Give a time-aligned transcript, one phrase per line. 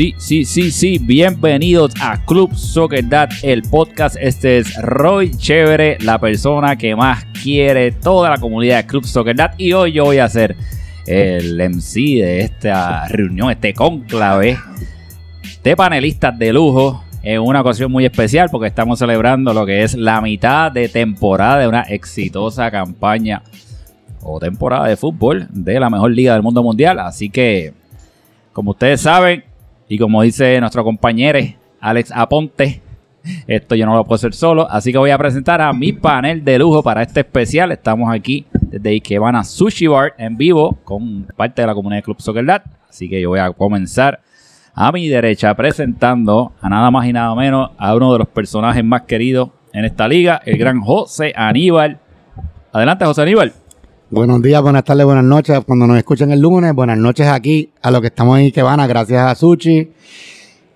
[0.00, 0.98] Sí, sí, sí, sí.
[0.98, 3.04] Bienvenidos a Club Soccer
[3.42, 4.16] el podcast.
[4.18, 9.36] Este es Roy Chévere, la persona que más quiere toda la comunidad de Club Soccer.
[9.58, 10.56] Y hoy yo voy a ser
[11.06, 14.56] el MC de esta reunión, este conclave
[15.62, 19.94] de panelistas de lujo en una ocasión muy especial porque estamos celebrando lo que es
[19.94, 23.42] la mitad de temporada de una exitosa campaña
[24.22, 27.00] o temporada de fútbol de la mejor liga del mundo mundial.
[27.00, 27.74] Así que,
[28.54, 29.49] como ustedes saben,
[29.90, 31.40] y como dice nuestro compañero
[31.80, 32.80] Alex Aponte,
[33.48, 36.44] esto yo no lo puedo hacer solo, así que voy a presentar a mi panel
[36.44, 37.72] de lujo para este especial.
[37.72, 42.20] Estamos aquí desde Ikebana Sushi Bar en vivo con parte de la comunidad de Club
[42.20, 42.62] Soccer Dad.
[42.88, 44.20] Así que yo voy a comenzar
[44.74, 48.84] a mi derecha presentando a nada más y nada menos a uno de los personajes
[48.84, 51.98] más queridos en esta liga, el gran José Aníbal.
[52.72, 53.52] Adelante, José Aníbal.
[54.10, 55.60] Buenos días, buenas tardes, buenas noches.
[55.64, 59.20] Cuando nos escuchen el lunes, buenas noches aquí a los que estamos en Ikebana, gracias
[59.24, 59.88] a Sushi.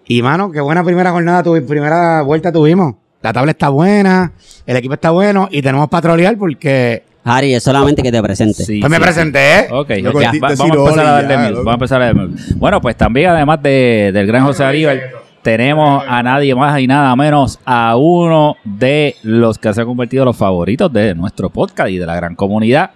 [0.07, 2.95] Y mano, qué buena primera jornada, tuvimos, primera vuelta tuvimos.
[3.23, 4.33] La tabla está buena,
[4.67, 8.63] el equipo está bueno y tenemos patrolear porque Harry, es solamente que te presente.
[8.65, 9.03] Sí, pues me sí.
[9.03, 9.59] presenté.
[9.61, 9.69] ¿eh?
[9.73, 11.37] Ok, ya, va- vamos a empezar a darle.
[11.55, 12.43] Vamos a empezar a darle mute.
[12.57, 15.01] Bueno, pues también, además de, del gran José Aníbal,
[15.43, 20.23] tenemos a nadie más y nada menos a uno de los que se han convertido
[20.23, 22.91] en los favoritos de nuestro podcast y de la gran comunidad,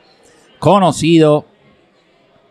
[0.59, 1.45] conocido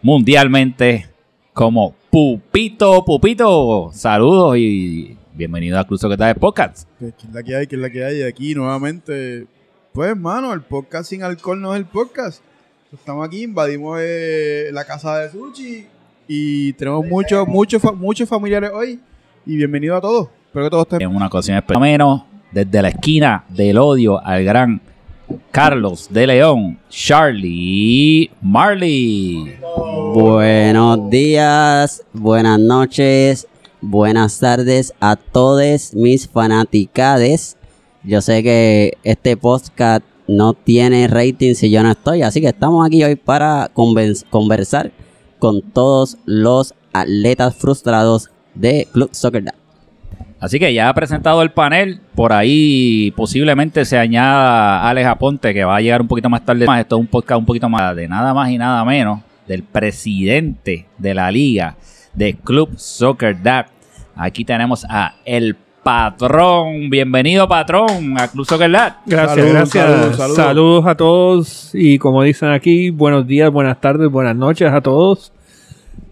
[0.01, 1.07] mundialmente
[1.53, 3.91] como Pupito Pupito.
[3.93, 6.87] Saludos y bienvenido a Club que de Podcast.
[6.99, 7.67] ¿Qué es la que hay?
[7.67, 8.23] ¿Qué es la que hay?
[8.23, 9.45] Aquí nuevamente,
[9.93, 12.41] pues, mano, el podcast sin alcohol no es el podcast.
[12.93, 15.85] Estamos aquí, invadimos eh, la casa de Sushi
[16.27, 18.99] y tenemos muchos, muchos, muchos familiares hoy.
[19.45, 20.29] Y bienvenido a todos.
[20.45, 21.79] Espero que todos estén en una especial.
[21.79, 24.81] menos desde la esquina del odio al gran
[25.51, 29.57] Carlos de León, Charlie Marley.
[30.13, 33.47] Buenos días, buenas noches,
[33.81, 37.57] buenas tardes a todos mis fanaticades.
[38.03, 42.85] Yo sé que este podcast no tiene rating si yo no estoy, así que estamos
[42.85, 44.91] aquí hoy para conversar
[45.39, 49.66] con todos los atletas frustrados de Club Soccer Dad.
[50.39, 51.99] Así que ya ha presentado el panel.
[52.13, 56.65] Por ahí posiblemente se añada Alex Aponte, que va a llegar un poquito más tarde.
[56.65, 59.63] Más, Esto es un podcast un poquito más de nada más y nada menos del
[59.63, 61.75] presidente de la liga
[62.13, 63.65] de Club Soccer Dad.
[64.15, 66.89] Aquí tenemos a el patrón.
[66.89, 68.97] Bienvenido, patrón, a Club Soccer Dad.
[69.05, 69.85] Gracias, Saludos, gracias.
[69.85, 70.85] saludos, Saludos, saludos.
[70.85, 71.69] a todos.
[71.73, 75.31] Y como dicen aquí, buenos días, buenas tardes, buenas noches a todos.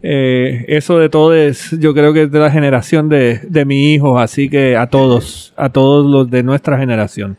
[0.03, 3.93] Eh, eso de todo es, yo creo que es de la generación de, de mi
[3.93, 7.37] hijo, así que a todos, a todos los de nuestra generación.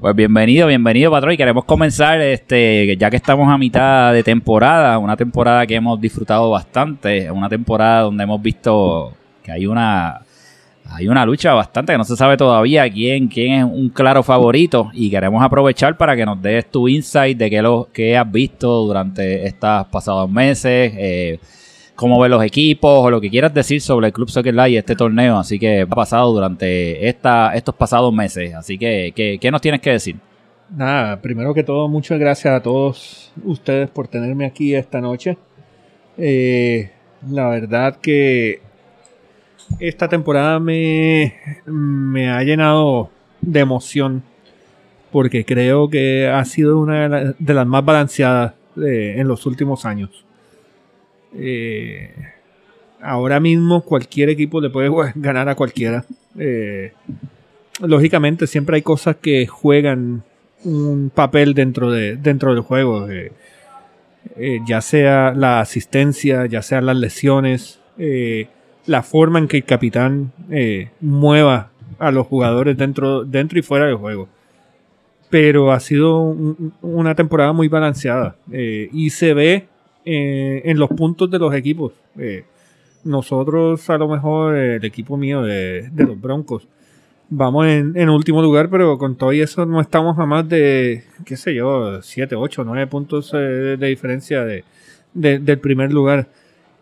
[0.00, 1.32] Pues bienvenido, bienvenido, patrón.
[1.32, 6.00] Y queremos comenzar, este, ya que estamos a mitad de temporada, una temporada que hemos
[6.00, 10.20] disfrutado bastante, una temporada donde hemos visto que hay una,
[10.90, 14.90] hay una lucha bastante que no se sabe todavía quién, quién es un claro favorito.
[14.92, 18.84] Y queremos aprovechar para que nos des tu insight de qué lo que has visto
[18.84, 20.92] durante estos pasados meses.
[20.96, 21.38] eh,
[21.98, 24.76] cómo ves los equipos o lo que quieras decir sobre el Club Soccer Live y
[24.76, 25.36] este torneo.
[25.36, 28.54] Así que ha pasado durante esta, estos pasados meses.
[28.54, 30.16] Así que, ¿qué, qué nos tienes que decir?
[30.70, 35.38] Nada, primero que todo, muchas gracias a todos ustedes por tenerme aquí esta noche.
[36.16, 36.92] Eh,
[37.28, 38.60] la verdad que
[39.80, 41.34] esta temporada me,
[41.66, 44.22] me ha llenado de emoción
[45.12, 49.46] porque creo que ha sido una de, la- de las más balanceadas eh, en los
[49.46, 50.24] últimos años.
[51.34, 52.12] Eh,
[53.00, 56.04] ahora mismo cualquier equipo le puede ganar a cualquiera.
[56.38, 56.92] Eh,
[57.80, 60.22] lógicamente siempre hay cosas que juegan
[60.64, 63.06] un papel dentro de dentro del juego
[64.66, 67.78] ya sea la asistencia ya sea las lesiones
[68.88, 73.86] la forma en que el capitán eh, mueva a los jugadores dentro dentro y fuera
[73.86, 74.28] del juego
[75.30, 79.66] pero ha sido un- una temporada muy balanceada eh, y se ve
[80.04, 81.92] eh, en los puntos de los equipos
[83.04, 86.66] nosotros a lo mejor el equipo mío de, los Broncos
[87.30, 91.36] vamos en, último lugar, pero con todo y eso no estamos a más de, qué
[91.36, 94.64] sé yo, 7, 8, 9 puntos de diferencia de-
[95.12, 96.28] del primer lugar.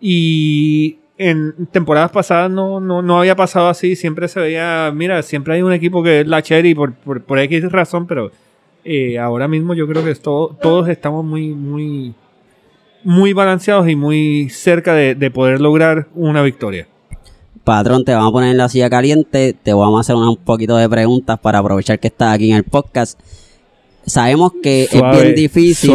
[0.01, 5.55] Y en temporadas pasadas no, no, no había pasado así, siempre se veía, mira, siempre
[5.55, 8.31] hay un equipo que es la Cherry por, por, por X razón, pero
[8.85, 12.15] eh, ahora mismo yo creo que es todo- todos estamos muy, muy,
[13.03, 16.87] muy balanceados y muy cerca de, de poder lograr una victoria.
[17.65, 20.77] Patrón, te vamos a poner en la silla caliente, te vamos a hacer un poquito
[20.77, 23.19] de preguntas para aprovechar que estás aquí en el podcast.
[24.05, 25.91] Sabemos que es bien difícil,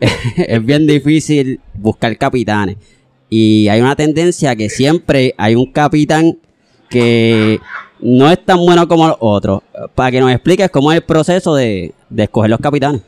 [0.36, 2.76] es bien difícil buscar capitanes.
[3.30, 6.38] Y hay una tendencia que siempre hay un capitán
[6.88, 7.60] que
[8.00, 9.62] no es tan bueno como los otros.
[9.94, 13.02] Para que nos expliques cómo es el proceso de, de escoger los capitanes.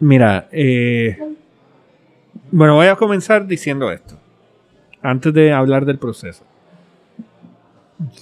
[0.00, 1.18] Mira, eh,
[2.50, 4.16] bueno, voy a comenzar diciendo esto.
[5.02, 6.44] Antes de hablar del proceso.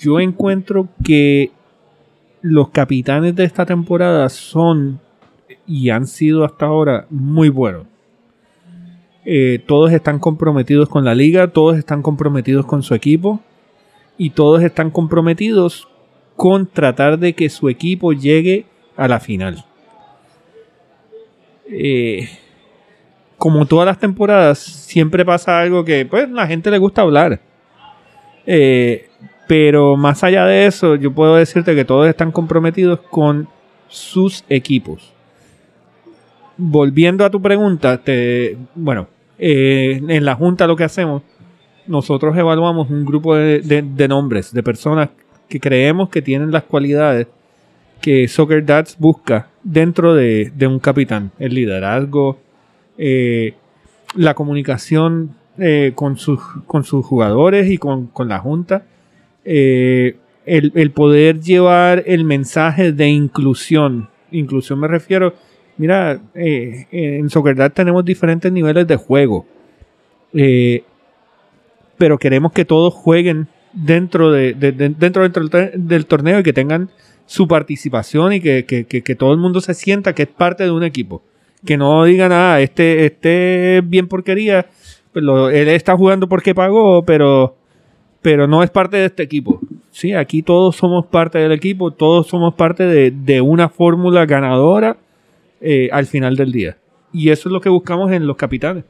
[0.01, 1.53] Yo encuentro que
[2.43, 5.01] los capitanes de esta temporada son
[5.67, 7.87] y han sido hasta ahora muy buenos.
[9.25, 13.41] Eh, todos están comprometidos con la liga, todos están comprometidos con su equipo
[14.17, 15.89] y todos están comprometidos
[16.37, 18.67] con tratar de que su equipo llegue
[18.97, 19.65] a la final.
[21.71, 22.29] Eh,
[23.37, 27.41] como todas las temporadas, siempre pasa algo que pues la gente le gusta hablar.
[28.47, 29.09] Eh,
[29.47, 33.49] pero más allá de eso, yo puedo decirte que todos están comprometidos con
[33.89, 35.13] sus equipos.
[36.61, 39.07] Volviendo a tu pregunta, te, bueno,
[39.39, 41.23] eh, en la junta lo que hacemos,
[41.87, 45.09] nosotros evaluamos un grupo de, de- nombres, de personas
[45.49, 47.29] que creemos que tienen las cualidades
[48.01, 51.31] que Soccer Dads busca dentro de, de un capitán.
[51.39, 52.39] El liderazgo,
[52.99, 53.55] eh,
[54.17, 58.83] la comunicación eh, con, sus, con sus jugadores y con, con la junta.
[59.45, 64.09] el, el poder llevar el mensaje de inclusión.
[64.33, 65.35] Inclusión me refiero,
[65.79, 69.47] mira, eh, en Sockerdad tenemos diferentes niveles de juego.
[70.35, 70.83] eh,
[71.97, 76.41] pero queremos que todos jueguen dentro, de, de- de- dentro, dentro del, tor- del torneo
[76.41, 76.91] y que tengan
[77.27, 80.65] su participación y que, que- que- que todo el mundo se sienta que es parte
[80.65, 81.23] de un equipo.
[81.65, 84.67] Que no digan, ah, este, este es bien porquería,
[85.13, 87.57] pues lo- él está jugando porque pagó, pero,
[88.23, 89.59] pero no es parte de este equipo.
[89.91, 94.97] Sí, aquí todos somos parte del equipo, todos somos parte de, de una fórmula ganadora
[95.61, 96.77] eh, al final del día.
[97.13, 98.85] Y eso es lo que buscamos en los capitanes.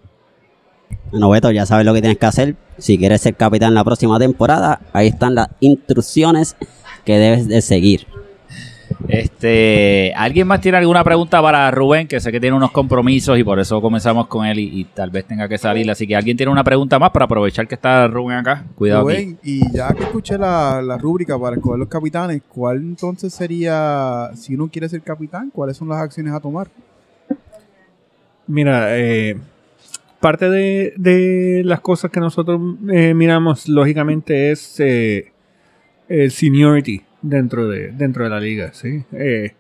[1.11, 2.57] Bueno, Beto, ya sabes lo que tienes que hacer.
[2.79, 6.57] Si quieres ser capitán la próxima temporada, ahí están las instrucciones
[7.05, 8.07] que debes de seguir.
[9.07, 12.09] Este, ¿alguien más tiene alguna pregunta para Rubén?
[12.09, 15.11] Que sé que tiene unos compromisos y por eso comenzamos con él y, y tal
[15.11, 15.89] vez tenga que salir.
[15.91, 18.65] Así que alguien tiene una pregunta más para aprovechar que está Rubén acá.
[18.75, 19.17] Cuidado aquí.
[19.17, 24.31] Rubén, y ya que escuché la, la rúbrica para escoger los capitanes, ¿cuál entonces sería,
[24.35, 26.69] si uno quiere ser capitán, cuáles son las acciones a tomar?
[28.49, 29.37] Mira, eh,
[30.21, 32.61] parte de, de las cosas que nosotros
[32.91, 35.31] eh, miramos, lógicamente, es eh,
[36.09, 39.05] el seniority dentro de, dentro de la liga, ¿sí?
[39.13, 39.53] Eh,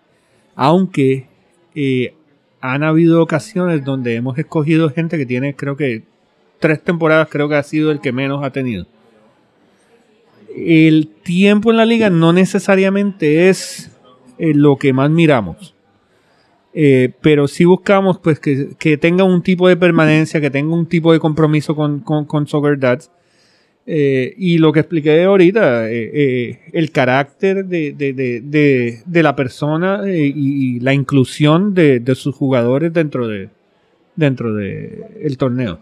[0.54, 1.26] aunque
[1.74, 2.14] eh,
[2.60, 6.02] han habido ocasiones donde hemos escogido gente que tiene, creo que,
[6.58, 8.86] tres temporadas, creo que ha sido el que menos ha tenido.
[10.56, 13.90] El tiempo en la liga no necesariamente es
[14.38, 15.74] eh, lo que más miramos.
[16.74, 20.86] Eh, pero sí buscamos pues que, que tenga un tipo de permanencia, que tenga un
[20.86, 23.10] tipo de compromiso con, con, con Soccer Dads.
[23.90, 29.34] Eh, y lo que expliqué ahorita, eh, eh, el carácter de, de- de- de- la
[29.34, 33.48] persona y, la inclusión de, sus jugadores dentro de
[34.14, 35.04] dentro de
[35.38, 35.78] torneo.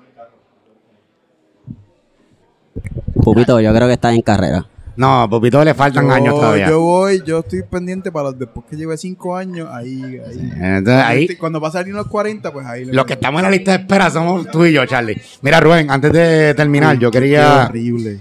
[3.25, 4.67] Pupito, yo creo que estás en carrera.
[4.97, 6.69] No, a Pupito le faltan yo, años todavía.
[6.69, 10.53] Yo voy, yo estoy pendiente para después que lleve cinco años, ahí, ahí.
[10.61, 12.85] Entonces, ahí, Cuando pasa a los 40, pues ahí.
[12.87, 15.21] los que estamos en la lista de espera somos tú y yo, Charlie.
[15.43, 17.67] Mira, Rubén, antes de terminar, yo Qué quería.
[17.69, 18.19] horrible.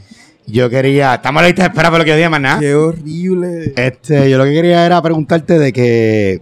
[0.47, 1.15] Yo quería.
[1.15, 2.59] Estamos en la lista de espera por lo que yo dije, más nada.
[2.59, 3.73] Qué horrible.
[3.75, 6.41] Este, yo lo que quería era preguntarte de que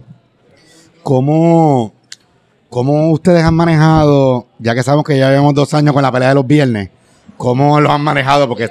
[1.02, 1.94] cómo,
[2.70, 6.30] cómo ustedes han manejado, ya que sabemos que ya llevamos dos años con la pelea
[6.30, 6.90] de los viernes,
[7.36, 8.68] cómo lo han manejado, porque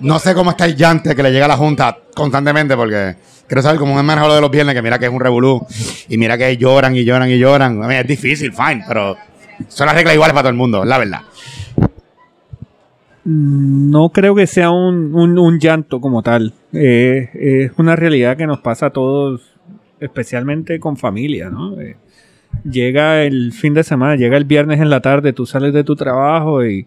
[0.00, 3.62] no sé cómo está el llante que le llega a la Junta constantemente, porque quiero
[3.62, 5.66] saber cómo han manejado lo de los viernes, que mira que es un revolú,
[6.08, 7.82] y mira que lloran y lloran y lloran.
[7.82, 9.16] A mí es difícil, fine, pero
[9.68, 11.20] son las reglas iguales para todo el mundo, la verdad.
[13.24, 16.52] No creo que sea un, un- un llanto como tal.
[16.72, 19.40] Eh, es una realidad que nos pasa a todos,
[19.98, 21.80] especialmente con familia, ¿no?
[21.80, 21.96] Eh,
[22.70, 25.96] llega el fin de semana, llega el viernes en la tarde, tú sales de tu
[25.96, 26.86] trabajo y,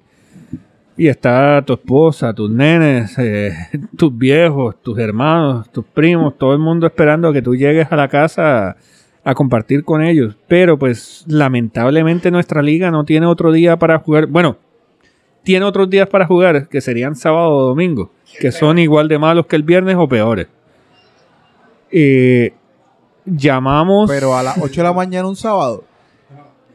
[1.00, 3.53] y está tu esposa, tus nenes, eh,
[3.98, 7.96] tus viejos, tus hermanos, tus primos, todo el mundo esperando a que tú llegues a
[7.96, 8.77] la casa a,
[9.24, 10.36] a compartir con ellos.
[10.50, 14.27] Pero pues lamentablemente nuestra liga no tiene otro día para jugar.
[14.27, 14.58] Bueno,
[15.41, 19.46] tiene otros días para jugar, que serían sábado o domingo, que son igual de malos
[19.46, 20.48] que el viernes o peores.
[21.91, 22.51] Eh,
[23.24, 25.86] llamamos Pero a las 8 de la mañana un sábado.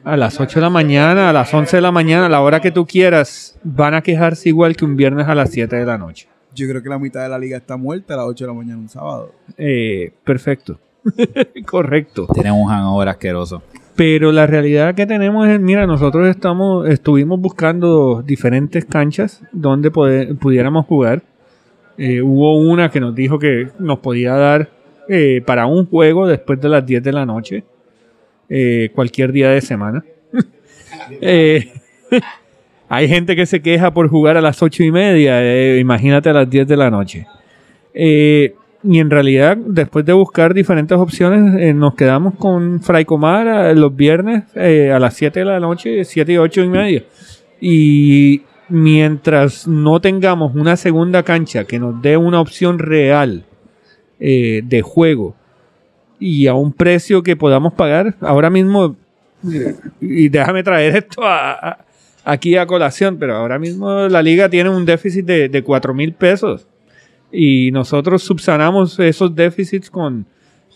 [0.05, 2.61] A las 8 de la mañana, a las 11 de la mañana, a la hora
[2.61, 5.99] que tú quieras, van a quejarse igual que un viernes a las 7 de la
[5.99, 6.29] noche.
[6.55, 8.55] Yo creo que la mitad de la liga está muerta a las 8 de la
[8.57, 9.33] mañana un sábado.
[9.59, 10.79] Eh, perfecto.
[11.67, 12.27] Correcto.
[12.33, 13.63] Tienen un hangover asqueroso.
[13.97, 20.37] Pero la realidad que tenemos es, mira, nosotros estamos, estuvimos buscando diferentes canchas donde poder-
[20.37, 21.23] pudiéramos jugar.
[21.97, 24.69] Eh, hubo una que nos dijo que nos podía dar
[25.09, 27.63] eh, para un juego después de las 10 de la noche,
[28.49, 30.05] eh, cualquier día de semana.
[31.21, 31.71] Eh,
[32.89, 36.33] hay gente que se queja por jugar a las 8 y media, eh, imagínate a
[36.33, 37.27] las 10 de la noche.
[37.93, 44.45] Y en realidad, después de buscar diferentes opciones, nos quedamos con Fray Comar los viernes
[44.57, 47.05] a las 7 de la noche, 7 y 8 y media.
[47.61, 53.45] Y mientras no tengamos una segunda cancha que nos dé una opción real
[54.19, 55.35] de juego
[56.21, 58.97] y a un precio que podamos pagar, ahora mismo,
[60.01, 61.23] y déjame traer esto
[62.25, 66.13] aquí a colación, pero ahora mismo la liga tiene un déficit de, de 4 mil
[66.15, 66.67] pesos.
[67.31, 70.25] Y nosotros subsanamos esos déficits con,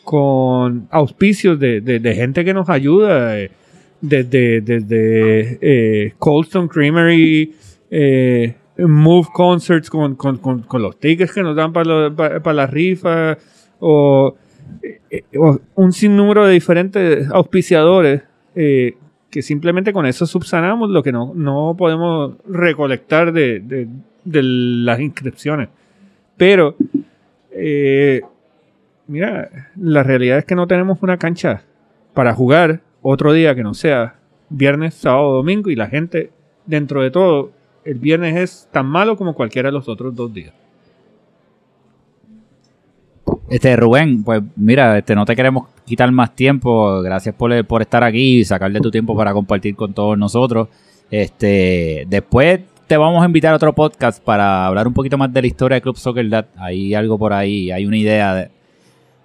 [0.04, 1.80] con auspicios de,
[2.16, 3.50] gente que nos ayuda, eh,
[4.00, 6.14] desde, desde eh,
[6.70, 7.54] Creamery,
[7.90, 13.36] eh, Move Concerts con, con- con- los tickets que nos dan para, para la rifa,
[13.80, 14.36] o, eh, eh, o
[15.74, 18.22] un sinnúmero de diferentes auspiciadores
[18.54, 18.94] eh,
[19.30, 23.88] que simplemente con eso subsanamos lo que no, no podemos recolectar de, de-
[24.24, 25.68] de las inscripciones.
[26.36, 26.76] Pero,
[27.52, 28.22] eh,
[29.06, 31.62] mira, la realidad es que no tenemos una cancha
[32.14, 34.16] para jugar otro día que no sea
[34.50, 36.30] viernes, sábado, domingo y la gente,
[36.66, 37.52] dentro de todo,
[37.84, 40.52] el viernes es tan malo como cualquiera de los otros dos días.
[43.50, 47.00] Este Rubén, pues mira, este no te queremos quitar más tiempo.
[47.02, 50.68] Gracias por, por estar aquí y sacarle tu tiempo para compartir con todos nosotros.
[51.10, 55.40] Este, después te vamos a invitar a otro podcast para hablar un poquito más de
[55.40, 56.46] la historia de Club Soccer Dad.
[56.56, 58.50] Hay algo por ahí, hay una idea de-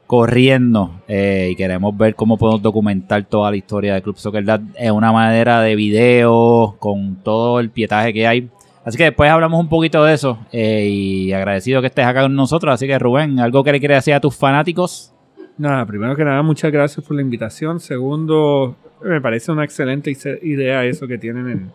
[0.08, 4.62] corriendo eh, y queremos ver cómo podemos documentar toda la historia de Club Soccer Dad
[4.78, 8.50] en una manera de video con todo el pietaje que hay.
[8.86, 12.36] Así que después hablamos un poquito de eso eh, y agradecido que estés acá con
[12.36, 12.74] nosotros.
[12.74, 15.14] Así que Rubén, ¿algo que le quieres decir a tus fanáticos?
[15.58, 17.80] Nada, primero que nada, muchas gracias por la invitación.
[17.80, 21.72] Segundo, me parece una excelente idea eso que tienen en,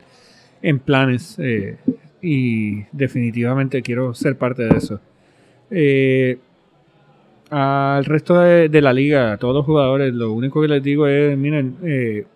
[0.62, 1.76] en planes eh,
[2.20, 5.00] y definitivamente quiero ser parte de eso.
[5.70, 6.38] Eh,
[7.50, 11.36] al resto de, la liga, a todos los jugadores, lo único que les digo es,
[11.38, 12.26] miren, eh,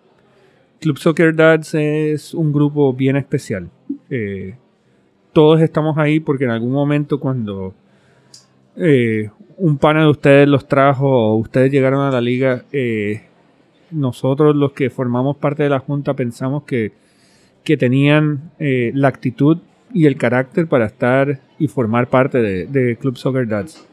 [0.79, 3.69] Club Soccer Dads es un grupo bien especial.
[5.33, 7.73] Todos estamos ahí porque en algún momento cuando
[8.77, 13.23] eh, un pana de ustedes los trajo o ustedes llegaron a la liga, eh,
[13.91, 16.93] nosotros los que formamos parte de la junta pensamos que,
[17.63, 19.57] que tenían eh, la actitud
[19.93, 23.87] y el carácter para estar y formar parte de, Club Soccer Dads.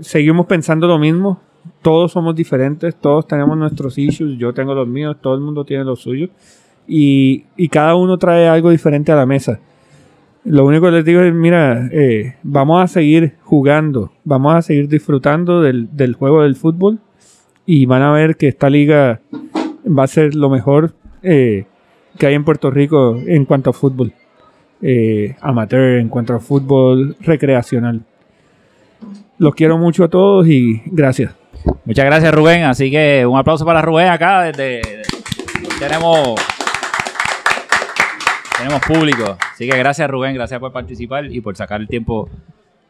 [0.00, 1.40] Seguimos pensando lo mismo,
[1.82, 5.84] todos somos diferentes, todos tenemos nuestros issues, yo tengo los míos, todo el mundo tiene
[5.84, 6.30] los suyos
[6.86, 9.60] y, y cada uno trae algo diferente a la mesa.
[10.44, 14.88] Lo único que les digo es, mira, eh, vamos a seguir jugando, vamos a seguir
[14.88, 16.98] disfrutando del, del juego del fútbol
[17.64, 19.20] y van a ver que esta liga
[19.86, 21.66] va a ser lo mejor eh,
[22.18, 24.12] que hay en Puerto Rico en cuanto a fútbol
[24.80, 28.02] eh, amateur, en cuanto a fútbol recreacional.
[29.38, 31.34] Los quiero mucho a todos y gracias.
[31.84, 32.64] Muchas gracias Rubén.
[32.64, 34.42] Así que un aplauso para Rubén acá.
[34.42, 34.82] Desde,
[35.78, 36.34] tenemos,
[38.62, 39.36] tenemos público.
[39.52, 42.28] Así que gracias Rubén, gracias por participar y por sacar el tiempo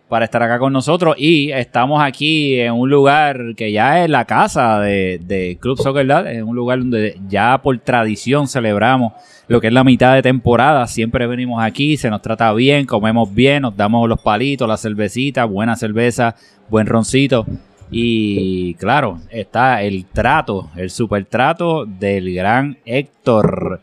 [0.09, 1.15] para estar acá con nosotros.
[1.17, 6.07] Y estamos aquí en un lugar que ya es la casa de, de Club Soccer
[6.07, 9.15] Dad, en un lugar donde ya por tradición celebramos
[9.49, 10.87] lo que es la mitad de temporada.
[10.87, 15.47] Siempre venimos aquí, se nos trata bien, comemos bien, nos damos los palitos, la cervecita,
[15.47, 16.37] buena cerveza,
[16.69, 17.47] buen roncito.
[17.91, 23.81] Y claro, está el trato, el super trato del gran Héctor.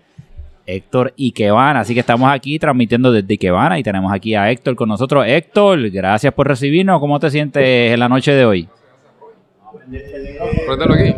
[0.75, 1.79] Héctor Ikebana.
[1.81, 5.25] Así que estamos aquí transmitiendo desde Ikebana y tenemos aquí a Héctor con nosotros.
[5.27, 6.99] Héctor, gracias por recibirnos.
[6.99, 8.67] ¿Cómo te sientes en la noche de hoy?
[10.67, 11.15] Préndelo aquí.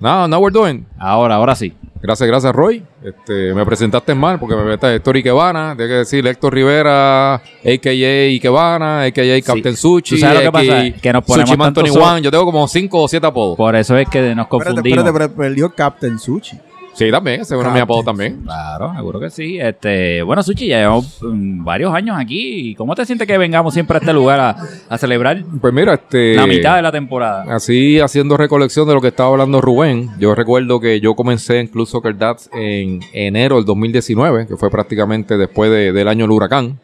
[0.00, 0.86] No, no, we're doing.
[0.98, 1.72] Ahora, ahora sí.
[2.00, 2.84] Gracias, gracias, Roy.
[3.02, 5.74] Este, me presentaste mal porque me metes Héctor Ikebana.
[5.76, 8.26] Tengo que decir Héctor Rivera, a.k.a.
[8.30, 9.42] Ikebana, a.k.a.
[9.42, 11.00] Captain Sushi, ¿Tú sabes lo que pasa?
[11.02, 11.92] Que nos ponemos Sushi 21.
[11.92, 13.56] so- Yo tengo como 5 o 7 apodos.
[13.56, 14.98] Por eso es que nos Espérate, confundimos.
[15.04, 16.56] espérate, pero perdió Captain Sushi.
[16.98, 17.40] Sí, también.
[17.42, 18.40] Ese es uno de mis apodos también.
[18.42, 19.56] Claro, seguro que sí.
[19.60, 22.74] Este, bueno, Suchi, ya llevamos mm, varios años aquí.
[22.74, 24.56] ¿Cómo te sientes que vengamos siempre a este lugar a,
[24.88, 26.34] a celebrar Pues mira, este...
[26.34, 27.54] la mitad de la temporada?
[27.54, 31.68] Así haciendo recolección de lo que estaba hablando Rubén, yo recuerdo que yo comencé en
[31.68, 36.32] Club Soccer Dads en enero del 2019, que fue prácticamente después de- del año del
[36.32, 36.80] huracán.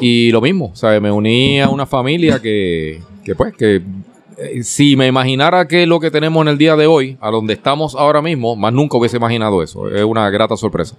[0.00, 1.00] Y lo mismo, ¿sabes?
[1.00, 3.80] Me uní a una familia que, que pues, que
[4.62, 7.94] si me imaginara que lo que tenemos en el día de hoy, a donde estamos
[7.94, 9.88] ahora mismo, más nunca hubiese imaginado eso.
[9.88, 10.96] Es una grata sorpresa.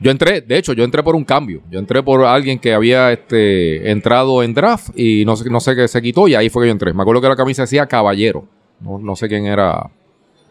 [0.00, 1.60] Yo entré, de hecho, yo entré por un cambio.
[1.70, 5.76] Yo entré por alguien que había este, entrado en draft y no sé, no sé
[5.76, 6.92] qué se quitó y ahí fue que yo entré.
[6.92, 8.44] Me acuerdo que la camisa decía caballero.
[8.80, 9.90] No, no sé quién era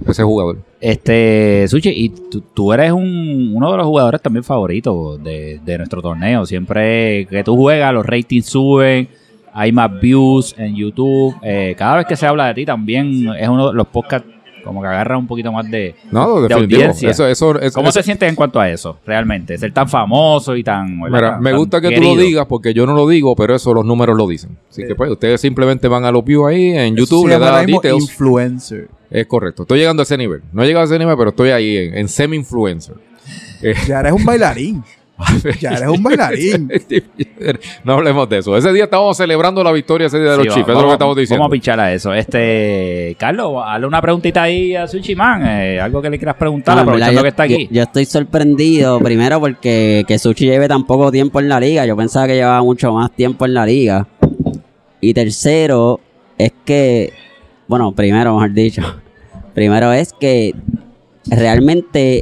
[0.08, 0.60] ese jugador.
[0.80, 5.78] Este, Suchi, y tú, tú eres un- uno de los jugadores también favoritos de, de
[5.78, 6.46] nuestro torneo.
[6.46, 9.10] Siempre que tú juegas, los ratings suben,
[9.54, 11.36] hay más views en YouTube.
[11.44, 14.28] Eh, cada vez que se habla de ti, también es uno de los podcasts
[14.64, 16.82] como que agarra un poquito más de, No, de definitivo.
[16.82, 17.10] audiencia.
[17.10, 19.58] Eso, eso, eso- ¿Cómo eso- te sientes en cuanto a eso, realmente?
[19.58, 21.00] Ser tan famoso y tan...
[21.00, 22.16] Mira, Tan- me tan gusta que tú querido.
[22.16, 24.56] lo digas porque yo no lo digo, pero eso los números lo dicen.
[24.70, 28.04] Así que pues ustedes simplemente van a los views ahí en YouTube, le dan details.
[28.04, 28.88] influencer.
[29.10, 29.64] Es correcto.
[29.64, 30.42] Estoy llegando a ese nivel.
[30.54, 32.96] No he llegado a ese nivel, pero estoy ahí en, en semi-influencer.
[33.88, 34.84] Ya eres un bailarín.
[35.60, 36.72] Ya eres un bailarín.
[37.84, 38.56] no hablemos de eso.
[38.58, 40.70] Ese día estábamos celebrando la victoria ese día de Sí, los va- Chiefs.
[40.70, 41.42] Eso es lo que estamos diciendo.
[41.44, 42.14] Vamos a pinchar a eso.
[42.14, 45.44] Este, Carlos, hazle una preguntita ahí a Sushi Man.
[45.46, 47.68] eh, algo que le quieras preguntar, No, aprovechando yo, que está aquí.
[47.68, 51.86] Yo, yo estoy sorprendido, primero porque que Suchi lleve tan poco tiempo en la liga.
[51.86, 54.08] Yo pensaba que llevaba mucho más tiempo en la liga.
[55.00, 56.00] Y tercero,
[56.38, 57.12] es que,
[57.68, 58.82] bueno, primero, mejor dicho,
[59.56, 60.54] primero es que
[61.26, 62.22] realmente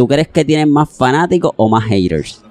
[0.00, 2.42] tú crees que tienes más fanáticos o más haters.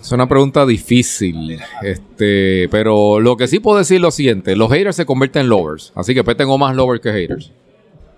[0.00, 1.60] Es una pregunta difícil.
[1.80, 5.48] Este, pero lo que sí puedo decir es lo siguiente: los haters se convierten en
[5.50, 5.92] lovers.
[5.94, 7.52] Así que pues tengo más lovers que haters.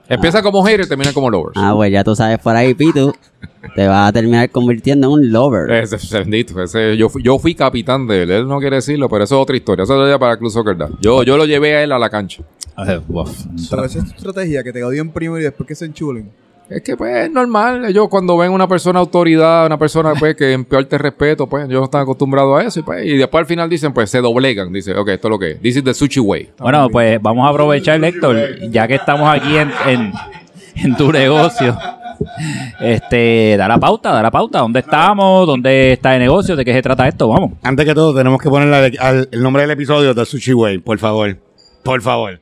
[0.08, 1.52] Empieza como hater, termina como lovers.
[1.56, 3.12] Ah, pues ya tú sabes por ahí, Pitu,
[3.76, 5.70] te vas a terminar convirtiendo en un lover.
[5.70, 8.30] Ese, bendito, ese- yo, fui, yo fui capitán de él.
[8.30, 9.82] Él no quiere decirlo, pero eso es otra historia.
[9.84, 10.88] Eso es otra para Club Soccer Dad.
[11.02, 12.42] Yo, yo lo llevé a él a la cancha.
[13.08, 16.30] Uf, Pero esa es tu estrategia, que te odien primero y después que se enchulen.
[16.70, 17.84] Es que pues es normal.
[17.84, 21.64] Ellos cuando ven una persona autoridad, una persona pues que en peor te respeto, pues
[21.66, 22.78] ellos no están acostumbrados a eso.
[22.80, 24.72] Y, pues, y después al final dicen, pues se doblegan.
[24.72, 25.60] Dice, ok, esto es lo que es.
[25.60, 26.48] This is the sushi way.
[26.58, 30.12] Bueno, pues vamos a aprovechar, Héctor, ya que estamos aquí en, en,
[30.76, 31.76] en tu negocio.
[32.80, 34.60] Este, da la pauta, da la pauta.
[34.60, 35.46] ¿Dónde estamos?
[35.46, 36.54] ¿Dónde está el negocio?
[36.54, 37.28] ¿De qué se trata esto?
[37.28, 37.52] Vamos.
[37.62, 40.98] Antes que todo, tenemos que ponerle al- el nombre del episodio de Sushi Way, por
[40.98, 41.36] favor.
[41.82, 42.40] Por favor.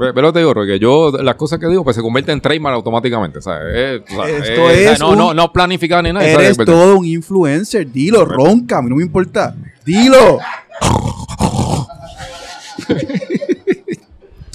[0.00, 2.40] Pero, pero te digo, Roy, que yo las cosas que digo pues se convierten en
[2.40, 3.40] trademark automáticamente.
[3.40, 3.62] ¿sabes?
[3.74, 6.24] Eh, Esto eh, es no, un- no, no planificado ni nada.
[6.26, 6.66] Eres ¿sabes?
[6.66, 7.90] todo un influencer.
[7.92, 8.78] Dilo, ronca.
[8.78, 9.54] A mí no me importa.
[9.84, 10.38] Dilo.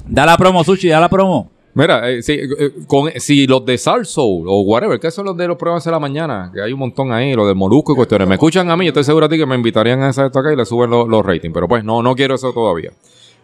[0.08, 1.52] Da la promo, Sushi, da la promo.
[1.74, 2.48] Mira, eh, si, eh,
[2.88, 6.00] con, si los de Soul o whatever, que son los de los programas de la
[6.00, 8.86] mañana, que hay un montón ahí, los del Molusco y cuestiones, me escuchan a mí,
[8.86, 10.90] yo estoy seguro a ti que me invitarían a esa esto acá y le suben
[10.90, 12.92] los, los ratings, pero pues no, no quiero eso todavía.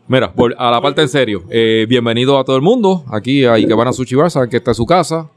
[0.07, 3.73] Mira, a la parte en serio, eh, bienvenido a todo el mundo, aquí a que
[3.73, 5.29] van a Sushi Bar, saben que esta es su casa,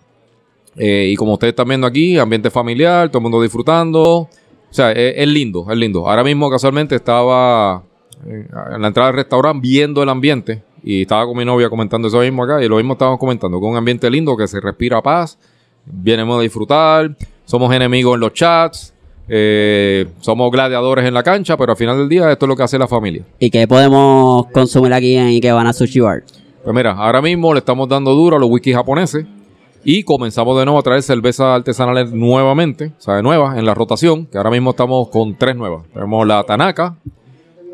[0.77, 4.29] eh, y como ustedes están viendo aquí, ambiente familiar, todo el mundo disfrutando, o
[4.70, 6.09] sea, es, lindo, es lindo.
[6.09, 7.85] Ahora mismo casualmente estaba
[8.27, 12.09] eh, en la entrada del restaurante viendo el ambiente y estaba con mi novia comentando
[12.09, 12.62] eso mismo acá.
[12.62, 15.38] Y lo mismo estábamos comentando, con un ambiente lindo que se respira paz,
[15.87, 18.93] vienemos a disfrutar, somos enemigos en los chats,
[19.28, 22.62] eh, somos gladiadores en la cancha, pero al final del día esto es lo que
[22.62, 23.24] hace la familia.
[23.38, 26.22] ¿Y qué podemos consumir aquí en Ikebana Sushi Bar?
[26.62, 29.26] Pues mira, ahora mismo le estamos dando duro a los wikis japoneses
[29.84, 34.26] y comenzamos de nuevo a traer cervezas artesanales nuevamente, o sea, nuevas en la rotación,
[34.26, 35.84] que ahora mismo estamos con tres nuevas.
[35.92, 36.96] Tenemos la Tanaka,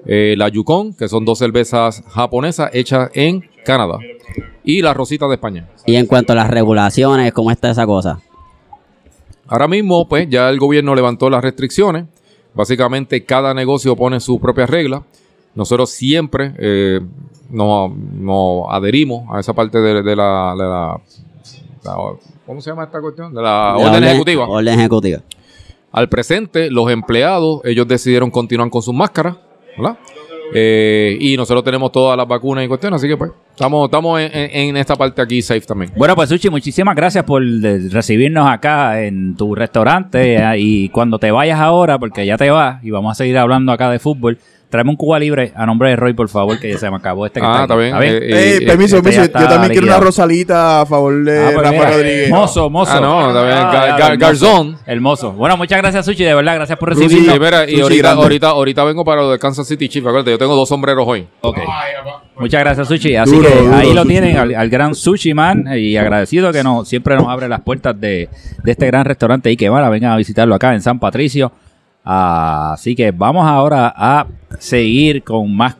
[0.06, 3.98] eh, la Yukon, que son dos cervezas japonesas hechas en Canadá,
[4.64, 5.68] y la Rosita de España.
[5.86, 8.20] Y en cuanto a las regulaciones, ¿cómo está esa cosa?
[9.50, 12.04] Ahora mismo, pues ya el gobierno levantó las restricciones.
[12.54, 15.02] Básicamente, cada negocio pone sus propias reglas.
[15.54, 17.00] Nosotros siempre eh,
[17.50, 17.90] nos,
[18.70, 21.00] adherimos a esa parte de, de la, de la-
[21.84, 21.96] la-
[22.46, 23.34] ¿Cómo se llama esta cuestión?
[23.34, 24.48] De la La orden ejecutiva.
[24.48, 25.20] Orden ejecutiva.
[25.92, 29.36] Al presente, los empleados, ellos decidieron continuar con sus máscaras,
[29.76, 29.98] ¿verdad?
[30.54, 34.30] Eh, y nosotros tenemos todas las vacunas y cuestiones, así que pues estamos, estamos en,
[34.32, 35.92] en- esta parte aquí safe también.
[35.96, 40.36] Bueno, pues Sushi, muchísimas gracias por recibirnos acá en tu restaurante.
[40.36, 43.70] eh, Y cuando te vayas ahora, porque ya te vas y vamos a seguir hablando
[43.72, 44.38] acá de fútbol,
[44.70, 47.26] tráeme un Cuba libre a nombre de Roy, por favor, que ya se me acabó
[47.26, 47.94] este que Ah, está bien.
[47.94, 49.32] ¿Está Eh, Ey, permiso, este permiso.
[49.38, 52.30] Yo también quiero una rosalita a favor de Ah, pues Rafa mira, Rodríguez.
[52.30, 52.92] Mozo, mozo.
[52.94, 53.56] Ah, no, bien.
[53.58, 54.78] Ah, Gar- gar- garzón.
[55.00, 55.32] mozo.
[55.32, 56.54] Bueno, muchas gracias, Sushi, de verdad.
[56.54, 57.34] Gracias por Sushi, recibirnos.
[57.34, 58.22] Sí, mira, y Sushi ahorita, grande.
[58.22, 60.06] ahorita, ahorita vengo para lo de Kansas City Chiefs.
[60.06, 61.26] Acuérdate, yo tengo dos sombreros hoy.
[61.40, 61.58] Ok.
[62.38, 63.16] Muchas gracias, Sushi.
[63.16, 66.62] Así Duro, que duro, ahí lo tienen, al, al gran Sushi Man, y agradecido que
[66.62, 68.28] nos, siempre nos abre las puertas de,
[68.62, 71.52] de este gran restaurante y que van a vengan a visitarlo acá en San Patricio.
[72.04, 74.26] Así que vamos ahora a
[74.58, 75.76] seguir con más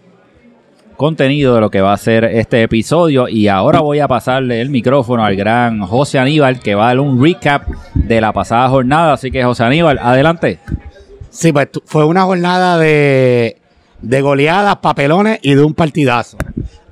[0.96, 4.68] contenido de lo que va a ser este episodio y ahora voy a pasarle el
[4.68, 9.14] micrófono al gran José Aníbal que va a dar un recap de la pasada jornada.
[9.14, 10.59] Así que José Aníbal, adelante.
[11.30, 13.61] Sí, pues fue una jornada de
[14.02, 16.38] de goleadas, papelones y de un partidazo.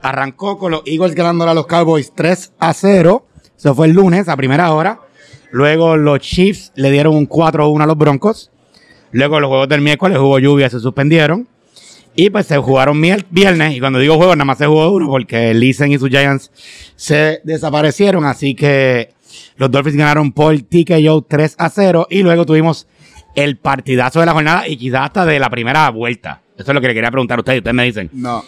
[0.02, 3.26] Arrancó con los Eagles ganándole a los Cowboys 3 a 0.
[3.56, 5.00] Eso fue el lunes a primera hora.
[5.50, 8.50] Luego los Chiefs le dieron un 4-1 a los Broncos.
[9.12, 11.48] Luego los juegos del miércoles hubo lluvia, se suspendieron.
[12.14, 13.76] Y pues se jugaron viernes.
[13.76, 16.50] Y cuando digo juegos, nada más se jugó uno porque Listen y sus Giants
[16.96, 18.24] se desaparecieron.
[18.24, 19.12] Así que
[19.56, 22.08] los Dolphins ganaron por TKO 3 a 0.
[22.10, 22.88] Y luego tuvimos
[23.36, 26.42] el partidazo de la jornada y quizás hasta de la primera vuelta.
[26.56, 27.58] Eso es lo que le quería preguntar a ustedes.
[27.58, 28.10] Ustedes me dicen.
[28.12, 28.42] No.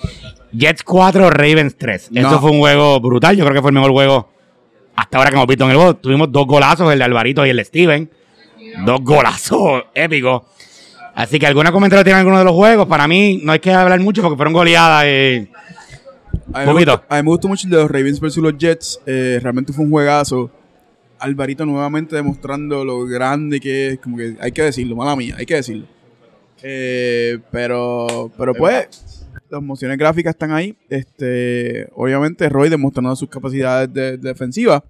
[0.53, 2.09] Jets 4, Ravens 3.
[2.11, 2.21] No.
[2.27, 3.37] Eso fue un juego brutal.
[3.37, 4.33] Yo creo que fue el mejor juego
[4.97, 5.95] hasta ahora que hemos visto en el juego.
[5.95, 8.11] Tuvimos dos golazos, el de Alvarito y el de Steven.
[8.85, 10.43] Dos golazos épicos.
[11.15, 12.87] Así que alguna comentario tiene alguno de los juegos.
[12.87, 15.05] Para mí no hay que hablar mucho porque fueron goleadas.
[15.07, 15.49] eh.
[16.53, 16.93] A mí, Poquito.
[16.93, 19.01] gustó, a mí me gustó mucho el de los Ravens versus los Jets.
[19.07, 20.51] Eh, realmente fue un juegazo.
[21.19, 23.99] Alvarito nuevamente demostrando lo grande que es.
[23.99, 25.87] Como que hay que decirlo, mala mía, hay que decirlo.
[26.63, 30.77] Eh, pero, pero pues, las mociones gráficas están ahí.
[30.89, 34.83] Este, obviamente, Roy demostrando sus capacidades de, de defensiva.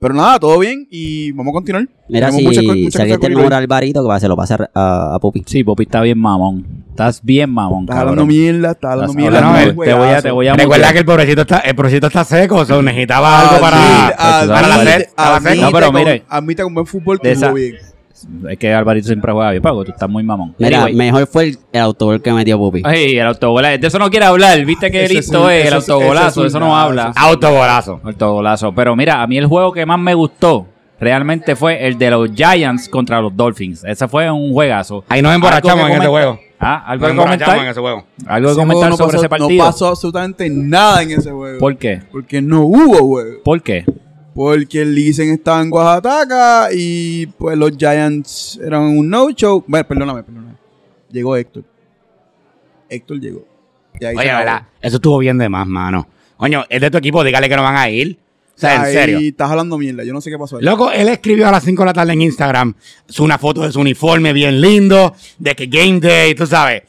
[0.00, 1.86] Pero nada, todo bien y vamos a continuar.
[2.08, 4.54] Mira, Tenemos si, muchas co- si muchas alguien tiene Alvarito, que va, se lo pase
[4.54, 5.42] a, a, a Pupi.
[5.46, 6.84] Sí, Popi está bien mamón.
[6.88, 8.08] Estás bien mamón, Está cabrón.
[8.20, 9.38] hablando mierda, está hablando Estás mierda.
[9.38, 10.92] hablando no, es te voy a, te voy a Recuerda mutear.
[10.94, 12.56] que el pobrecito está, el pobrecito está seco.
[12.56, 15.00] O sea, necesitaba Ah, algo para, Admite- para la sed.
[15.02, 15.48] Estaba seco.
[15.50, 16.22] admite No, pero con- mire.
[16.28, 17.74] Admite con buen fútbol De que esa- bien.
[18.48, 19.84] Es que Alvarito siempre juega bien, Paco.
[19.84, 20.54] Tú estás muy mamón.
[20.58, 20.94] Mira, Anyway.
[20.94, 22.82] mejor fue el, el autogol que metió Pupi.
[22.84, 23.78] Ay, el autogolazo.
[23.78, 24.64] De eso no quiere hablar.
[24.64, 26.26] Viste que listo es un- es el autogolazo.
[26.26, 27.12] ese es un eso no habla.
[27.16, 28.00] Autogolazo.
[28.04, 28.72] Autogolazo.
[28.74, 30.66] Pero mira, a mí el juego que más me gustó
[31.00, 33.82] realmente fue el de los Giants contra los Dolphins.
[33.84, 35.04] Ese fue un juegazo.
[35.08, 36.34] Ahí nos emborrachamos ¿Algo que en ese comentar?
[36.34, 36.50] juego.
[36.62, 37.70] Ah, algo Nos que emborrachamos en comentar.
[37.70, 38.04] ese juego.
[38.26, 39.50] Algo que comentar no sobre pasó- ese partido.
[39.50, 41.58] No pasó absolutamente nada en ese juego.
[41.58, 42.02] ¿Por qué?
[42.12, 43.38] Porque no hubo juego.
[43.42, 43.84] ¿Por qué?
[44.34, 49.64] Porque el Lisen estaba en Oaxaca y pues los Giants eran un no-show.
[49.66, 50.54] Bueno, perdóname, perdóname.
[51.10, 51.64] Llegó Héctor.
[52.88, 53.44] Héctor llegó.
[53.98, 54.16] Y Oye.
[54.16, 54.62] ¿verdad?
[54.80, 56.06] Eso estuvo bien de más, mano.
[56.36, 58.18] Coño, es de tu equipo, dígale que no van a ir.
[58.56, 59.18] O sea, en serio.
[59.20, 60.04] estás hablando mierda.
[60.04, 60.62] Yo no sé qué pasó ahí.
[60.62, 62.74] Loco, él escribió a las 5 de la tarde en Instagram
[63.18, 66.82] una foto de su uniforme bien lindo, de que game day, tú sabes.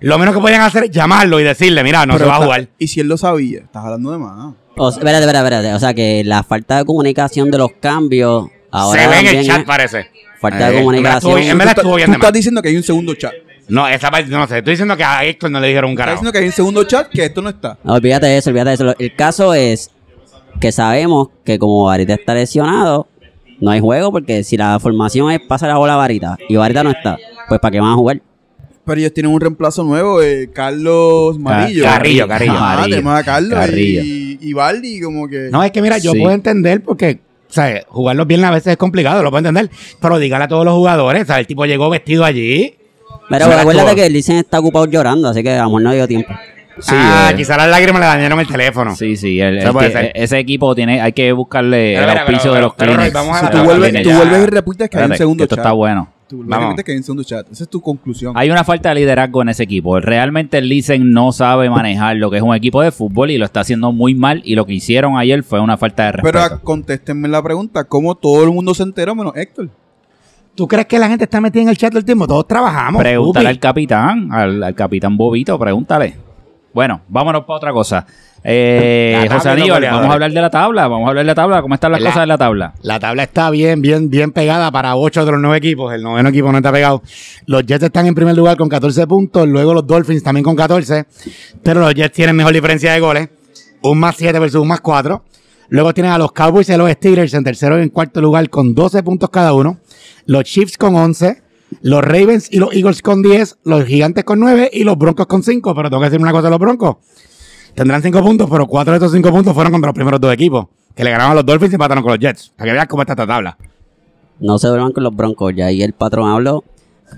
[0.00, 2.44] Lo menos que podían hacer es llamarlo y decirle, mira, no Pero se va a
[2.44, 2.68] jugar.
[2.78, 4.54] Y si él lo sabía, estás hablando de más.
[4.78, 5.74] O sea, espérate, espérate, espérate.
[5.74, 9.46] O sea que la falta de comunicación de los cambios ahora se ve en el
[9.46, 10.06] chat, es parece.
[10.40, 11.38] falta Eh, de comunicación.
[11.38, 12.32] en verdad En Tú, estás- estuvo bien tú de estás más.
[12.34, 13.32] diciendo que hay un segundo chat.
[13.68, 14.58] No, esa parte no sé.
[14.58, 16.14] Estoy diciendo que a Héctor no le dijeron un Estás carajo.
[16.16, 17.76] diciendo que hay un segundo chat que esto no está.
[17.84, 18.94] No, olvídate de eso, olvídate de eso.
[18.98, 19.90] El caso es
[20.60, 23.06] que sabemos que como Varita está lesionado,
[23.60, 26.82] no hay juego porque si la formación es pasa la bola a Varita y Varita
[26.82, 28.20] no está, pues ¿para qué van a jugar?
[28.88, 31.84] Pero ellos tienen un reemplazo nuevo, eh, Carlos Marillo.
[31.84, 32.52] Carrillo, Carrillo.
[32.56, 32.96] Ah, Marillo.
[32.96, 34.00] tenemos a Carlos Carrillo.
[34.02, 35.50] y, y Baldi como que...
[35.52, 36.18] No, es que mira, yo Sí.
[36.18, 37.20] puedo entender porque,
[37.50, 39.70] o sea, jugarlos bien a veces es complicado, lo puedo entender.
[40.00, 42.76] Pero dígale a todos los jugadores, o sea, el tipo llegó vestido allí.
[43.28, 45.92] Pero Sí, acuérdate que el Licen está ocupado llorando, así que a lo mejor no
[45.92, 46.32] dio tiempo.
[46.80, 47.36] Sí, ah, eh.
[47.36, 48.96] quizás las lágrimas le dañaron el teléfono.
[48.96, 49.38] Sí, sí.
[49.38, 52.92] el- el ese equipo tiene, hay que buscarle Pero el auspicio pero- de los pero,
[52.94, 55.64] a Si tú vuelves, tú y repites que hay un Espérate, segundo esto chat.
[55.64, 56.17] está bueno.
[56.28, 56.76] Tú Vamos.
[56.84, 57.50] que hay un segundo chat.
[57.50, 58.34] Esa es tu conclusión.
[58.36, 59.98] Hay una falta de liderazgo en ese equipo.
[59.98, 63.46] Realmente el Licen no sabe manejar lo que es un equipo de fútbol y lo
[63.46, 64.42] está haciendo muy mal.
[64.44, 66.38] Y lo que hicieron ayer fue una falta de respeto.
[66.38, 69.70] Pero contéstenme la pregunta, ¿cómo todo el mundo se enteró menos Héctor?
[70.54, 72.26] ¿Tú crees que la gente está metida en el chat todo el tiempo?
[72.26, 73.00] Todos trabajamos.
[73.00, 76.16] Pregúntale al capitán, al, al capitán Bobito, pregúntale.
[76.74, 78.06] Bueno, vámonos para otra cosa.
[78.44, 80.88] Eh, José Aníbal, vamos a hablar de la tabla.
[80.88, 81.60] Vamos a hablar de la tabla.
[81.62, 82.74] ¿Cómo están las La- cosas en la tabla?
[82.82, 85.92] La tabla está bien, bien, bien pegada para ocho de los nueve equipos.
[85.92, 87.02] El noveno equipo no está pegado.
[87.46, 89.46] Los Jets están en primer lugar con 14 puntos.
[89.48, 91.06] Luego los Dolphins también con 14.
[91.62, 93.28] Pero los Jets tienen mejor diferencia de goles.
[93.82, 95.22] Un más 7 versus un más 4.
[95.70, 98.48] Luego tienen a los Cowboys y a los Steelers en tercero y en cuarto lugar
[98.48, 99.78] con 12 puntos cada uno.
[100.26, 101.42] Los Chiefs con 11.
[101.82, 103.58] Los Ravens y los Eagles con 10.
[103.64, 105.74] Los Gigantes con 9 y los Broncos con 5.
[105.74, 106.96] Pero tengo que decir una cosa de los Broncos.
[107.74, 110.66] Tendrán 5 puntos, pero 4 de estos 5 puntos fueron contra los primeros dos equipos.
[110.94, 112.52] Que le ganaron a los Dolphins y empataron con los Jets.
[112.56, 113.56] Para que veas cómo está esta tabla.
[114.40, 116.64] No se duerman con los broncos, ya ahí el patrón habló.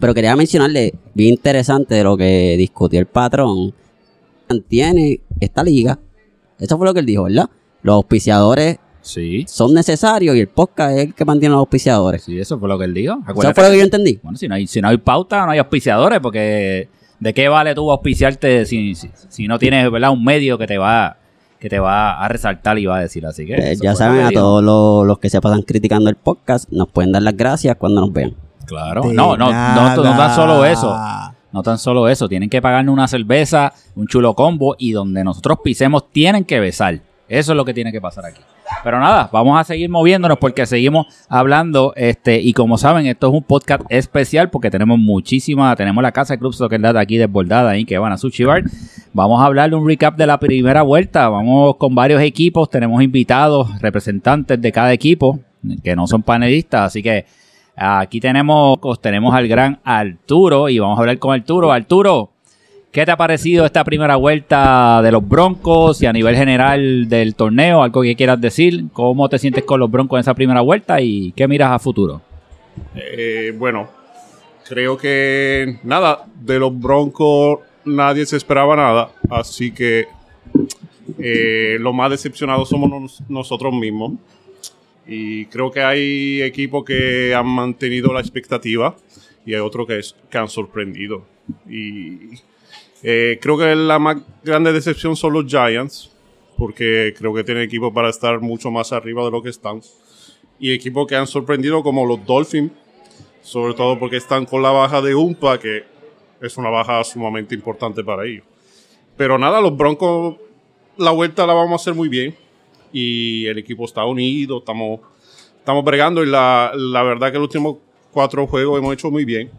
[0.01, 3.75] Pero quería mencionarle, bien interesante de lo que discutió el patrón.
[4.49, 5.99] Mantiene esta liga.
[6.59, 7.49] Eso fue lo que él dijo, ¿verdad?
[7.83, 9.47] Los auspiciadores Sí.
[9.49, 12.23] son necesarios y el podcast es el que mantiene a los auspiciadores.
[12.23, 13.15] Sí, eso fue lo que él dijo.
[13.27, 14.21] Eso fue lo que yo entendí.
[14.23, 16.89] Bueno, si no, hay, si no hay pauta, no hay auspiciadores, porque
[17.21, 20.11] ¿de qué vale tú auspiciarte si, si, si no tienes ¿verdad?
[20.11, 21.17] un medio que te va
[21.61, 24.31] que te va a resaltar y va a decir así que Eh, ya saben, a
[24.31, 28.01] todos los, los que se pasan criticando el podcast, nos pueden dar las gracias cuando
[28.01, 28.35] nos vean.
[28.67, 29.03] Claro.
[29.03, 30.97] De No, no, no, no, tan solo eso.
[31.53, 32.29] No tan solo eso.
[32.29, 37.01] Tienen que pagarnos una cerveza, un chulo combo y donde nosotros pisemos tienen que besar.
[37.31, 38.41] Eso es lo que tiene que pasar aquí.
[38.83, 41.93] Pero nada, vamos a seguir moviéndonos porque seguimos hablando.
[41.95, 46.35] Este, y como saben, esto es un podcast especial porque tenemos muchísima, tenemos la casa
[46.35, 48.65] de Club Soccer aquí desbordada ahí que van a Sushi Bar.
[49.13, 51.29] Vamos a hablar de un recap de la primera vuelta.
[51.29, 55.39] Vamos con varios equipos, tenemos invitados, representantes de cada equipo,
[55.85, 57.27] que no son panelistas, así que
[57.77, 61.71] aquí tenemos, tenemos al gran Arturo y vamos a hablar con Arturo.
[61.71, 62.33] Arturo,
[62.93, 67.37] ¿Qué te ha parecido esta primera vuelta de los Broncos y a nivel general del
[67.37, 67.85] torneo?
[67.85, 68.87] ¿Algo que quieras decir?
[68.93, 72.21] ¿Cómo te sientes con los Broncos en esa primera vuelta y qué miras a futuro?
[72.97, 73.89] Eh, bueno,
[74.69, 80.07] creo que nada, de los Broncos nadie se esperaba nada, así que
[81.19, 84.15] eh, lo más decepcionados somos nos- nosotros mismos.
[85.07, 88.97] Y creo que hay equipos que han mantenido la expectativa
[89.47, 91.25] y hay otros que, que han sorprendido.
[91.69, 92.31] Y
[93.03, 96.11] eh, creo que la más grande decepción son los Giants,
[96.59, 99.81] porque creo que tienen equipos para estar mucho más arriba de lo que están.
[100.59, 102.73] Y equipos que han sorprendido como los Dolphins,
[103.43, 105.85] sobre todo porque están con la baja de Umpa, que
[106.43, 108.45] es una baja sumamente importante para ellos.
[109.17, 110.37] Pero nada, los Broncos,
[110.99, 112.35] la vuelta la vamos a hacer muy bien.
[112.93, 115.01] Y el equipo está unido, estamos,
[115.57, 116.23] estamos bregando.
[116.23, 117.79] Y la, la verdad que los últimos
[118.11, 119.51] cuatro juegos hemos hecho muy bien.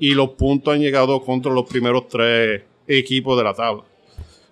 [0.00, 3.82] Y los puntos han llegado contra los primeros tres equipos de la tabla.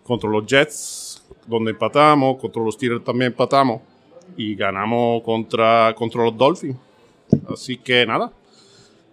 [0.05, 3.81] Contra los Jets, donde empatamos, contra los Steelers también empatamos.
[4.37, 6.77] Y ganamos contra, contra los Dolphins.
[7.53, 8.31] Así que nada,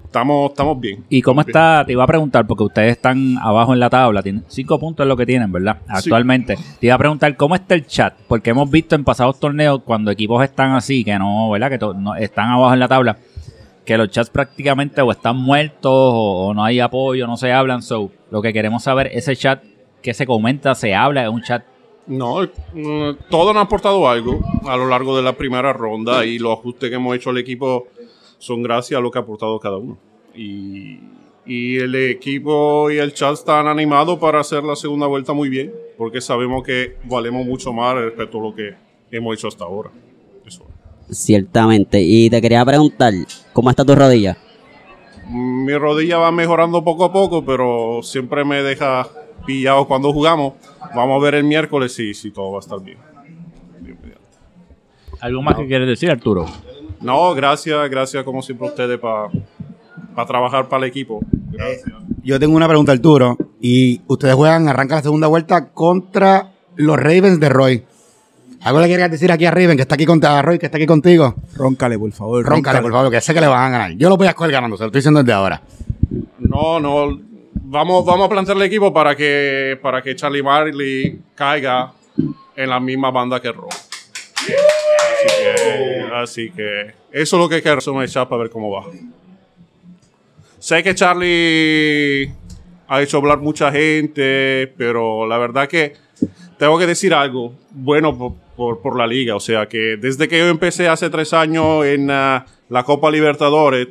[0.03, 1.03] estamos, estamos bien.
[1.09, 1.49] ¿Y cómo bien.
[1.49, 1.83] está?
[1.85, 5.07] Te iba a preguntar, porque ustedes están abajo en la tabla, tienen cinco puntos es
[5.07, 5.77] lo que tienen, ¿verdad?
[5.87, 6.55] Actualmente.
[6.79, 10.11] Te iba a preguntar cómo está el chat, porque hemos visto en pasados torneos cuando
[10.11, 11.69] equipos están así, que no, ¿verdad?
[11.71, 13.17] Que no- están abajo en la tabla,
[13.85, 17.81] que los chats prácticamente o están muertos o, o no hay apoyo, no se hablan.
[17.81, 19.63] So, lo que queremos saber, ese chat
[20.01, 21.63] que se comenta, se habla, es un chat.
[22.05, 26.59] No, mm, todos han aportado algo a lo largo de la primera ronda y los
[26.59, 27.87] ajustes que hemos hecho al equipo
[28.37, 29.97] son gracias a lo que ha aportado cada uno.
[30.35, 30.99] Y,
[31.45, 35.73] y el equipo y el chat están animados para hacer la segunda vuelta muy bien,
[35.97, 38.75] porque sabemos que valemos mucho más respecto a lo que
[39.11, 39.91] hemos hecho hasta ahora.
[41.09, 42.01] Ciertamente.
[42.01, 43.13] Y te quería preguntar,
[43.53, 44.37] ¿cómo está tu rodilla?
[45.29, 49.07] Mi rodilla va mejorando poco a poco, pero siempre me deja
[49.45, 50.53] pillado cuando jugamos.
[50.95, 52.97] Vamos a ver el miércoles si, si todo va a estar bien.
[55.21, 56.45] ¿Algo más que quieres decir, Arturo?
[56.99, 59.29] No, gracias, gracias como siempre a ustedes para
[60.27, 61.21] trabajar para el equipo.
[61.51, 61.95] Gracias.
[62.23, 63.37] Yo tengo una pregunta, Arturo.
[63.61, 67.83] Y ustedes juegan, arranca la segunda vuelta contra los Ravens de Roy.
[68.63, 70.77] ¿Algo le querías decir aquí a Raven, que está aquí contigo, a Roy, que está
[70.77, 71.35] aquí contigo?
[71.55, 72.45] Róncale, por favor.
[72.45, 73.91] Róncale, por favor, que sé que le van a ganar.
[73.97, 75.61] Yo lo voy a escoger ganando, se lo estoy diciendo desde ahora.
[76.39, 77.19] No, no,
[77.53, 81.91] vamos, vamos a plantear el equipo para que, para que Charlie Marley caiga
[82.55, 83.67] en la misma banda que Ron.
[83.69, 88.51] Así que, así que eso es lo que hay que hacer un chat para ver
[88.51, 88.85] cómo va.
[90.59, 92.31] Sé que Charlie
[92.87, 95.95] ha hecho hablar mucha gente, pero la verdad que
[96.57, 99.35] tengo que decir algo bueno por, por- la liga.
[99.35, 103.87] O sea que desde que yo empecé hace tres años en ah, la Copa Libertadores,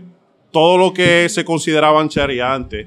[0.50, 2.86] todo lo que se consideraban cherry antes,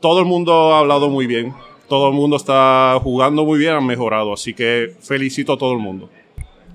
[0.00, 1.52] todo el mundo ha hablado muy bien.
[1.88, 4.32] Todo el mundo está jugando muy bien, han mejorado.
[4.32, 6.08] Así que felicito a todo el mundo.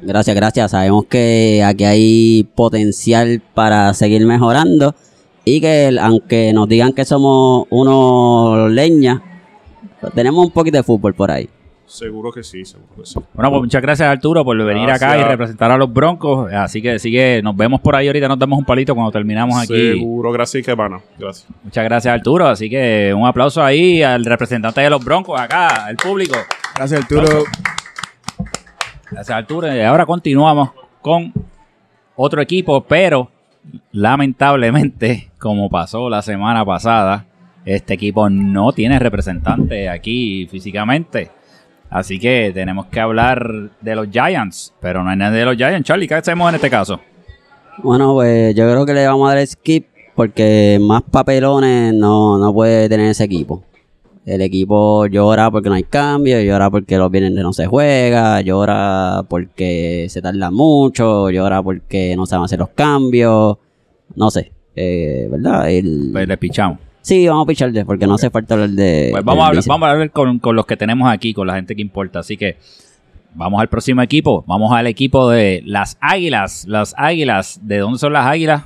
[0.02, 0.72] Gracias, gracias.
[0.72, 4.94] Sabemos que aquí hay potencial para seguir mejorando
[5.46, 9.24] y que aunque nos digan que somos unos leña,
[10.14, 11.48] tenemos un poquito de fútbol por ahí.
[11.88, 13.20] Seguro que sí, seguro que sí.
[13.34, 16.52] Bueno, pues muchas gracias Arturo por venir acá y representar a los Broncos.
[16.52, 19.94] Así que sigue, nos vemos por ahí ahorita, nos damos un palito cuando terminamos aquí.
[19.94, 21.00] Seguro, gracias, Kebana.
[21.18, 21.48] Gracias.
[21.64, 25.98] Muchas gracias Arturo, así que un aplauso ahí al representante de los Broncos acá, el
[25.98, 26.36] público.
[26.76, 27.44] Gracias, Arturo.
[29.12, 29.76] Gracias Arturo.
[29.76, 30.72] Y ahora continuamos
[31.02, 31.32] con
[32.16, 33.30] otro equipo, pero
[33.92, 37.26] lamentablemente, como pasó la semana pasada,
[37.64, 41.32] este equipo no tiene representante aquí físicamente.
[41.90, 45.88] Así que tenemos que hablar de los Giants, pero no hay nadie de los Giants.
[45.88, 47.00] Charlie, ¿qué hacemos en este caso?
[47.78, 52.54] Bueno, pues yo creo que le vamos a dar skip porque más papelones no, no
[52.54, 53.64] puede tener ese equipo.
[54.26, 59.24] El equipo llora porque no hay cambio, llora porque los viernes no se juega, llora
[59.30, 63.58] porque se tarda mucho, llora porque no saben hacer los cambios.
[64.16, 65.70] No sé, eh, ¿verdad?
[65.70, 66.10] El...
[66.12, 66.80] Pues le pichamos.
[67.06, 69.10] Sí, vamos a picharle porque no hace falta hablar de.
[69.12, 71.46] Pues del vamos a hablar, vamos a hablar con, con los que tenemos aquí, con
[71.46, 72.18] la gente que importa.
[72.18, 72.58] Así que
[73.36, 74.44] vamos al próximo equipo.
[74.48, 76.66] Vamos al equipo de las Águilas.
[76.68, 77.60] Las Águilas.
[77.62, 78.64] ¿De dónde son las Águilas?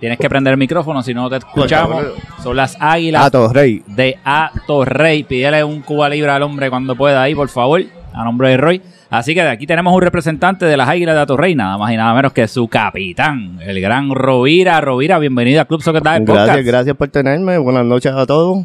[0.00, 2.02] Tienes que prender el micrófono, si no te escuchamos.
[2.42, 3.82] Son las Águilas Ato, Rey.
[3.88, 5.22] de A Torrey.
[5.24, 7.82] Pídele un Cuba Libre al hombre cuando pueda ahí, por favor.
[8.14, 8.82] A nombre de Roy.
[9.08, 11.96] Así que de aquí tenemos un representante de las Águilas de Atorrey, nada más y
[11.96, 14.80] nada menos que su capitán, el gran Rovira.
[14.80, 16.46] Rovira, bienvenido a Club Soccer Dad Podcast.
[16.46, 17.56] Gracias, gracias por tenerme.
[17.58, 18.64] Buenas noches a todos.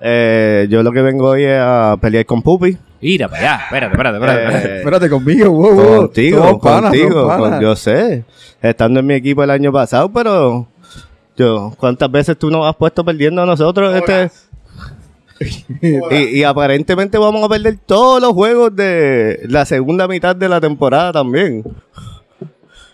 [0.00, 2.78] Eh, yo lo que vengo hoy es a pelear con Pupi.
[3.02, 4.44] Mira para allá, espérate, espérate, espérate.
[4.44, 4.68] espérate.
[4.68, 5.96] Eh, Espérate conmigo, wow, wow.
[5.98, 7.28] contigo, panas, contigo.
[7.28, 7.60] panas.
[7.60, 8.24] yo sé,
[8.62, 10.66] estando en mi equipo el año pasado, pero
[11.36, 13.94] yo, ¿cuántas veces tú nos has puesto perdiendo a nosotros?
[13.94, 14.30] Este,
[15.82, 20.60] y, y aparentemente vamos a perder todos los juegos de la segunda mitad de la
[20.60, 21.62] temporada también.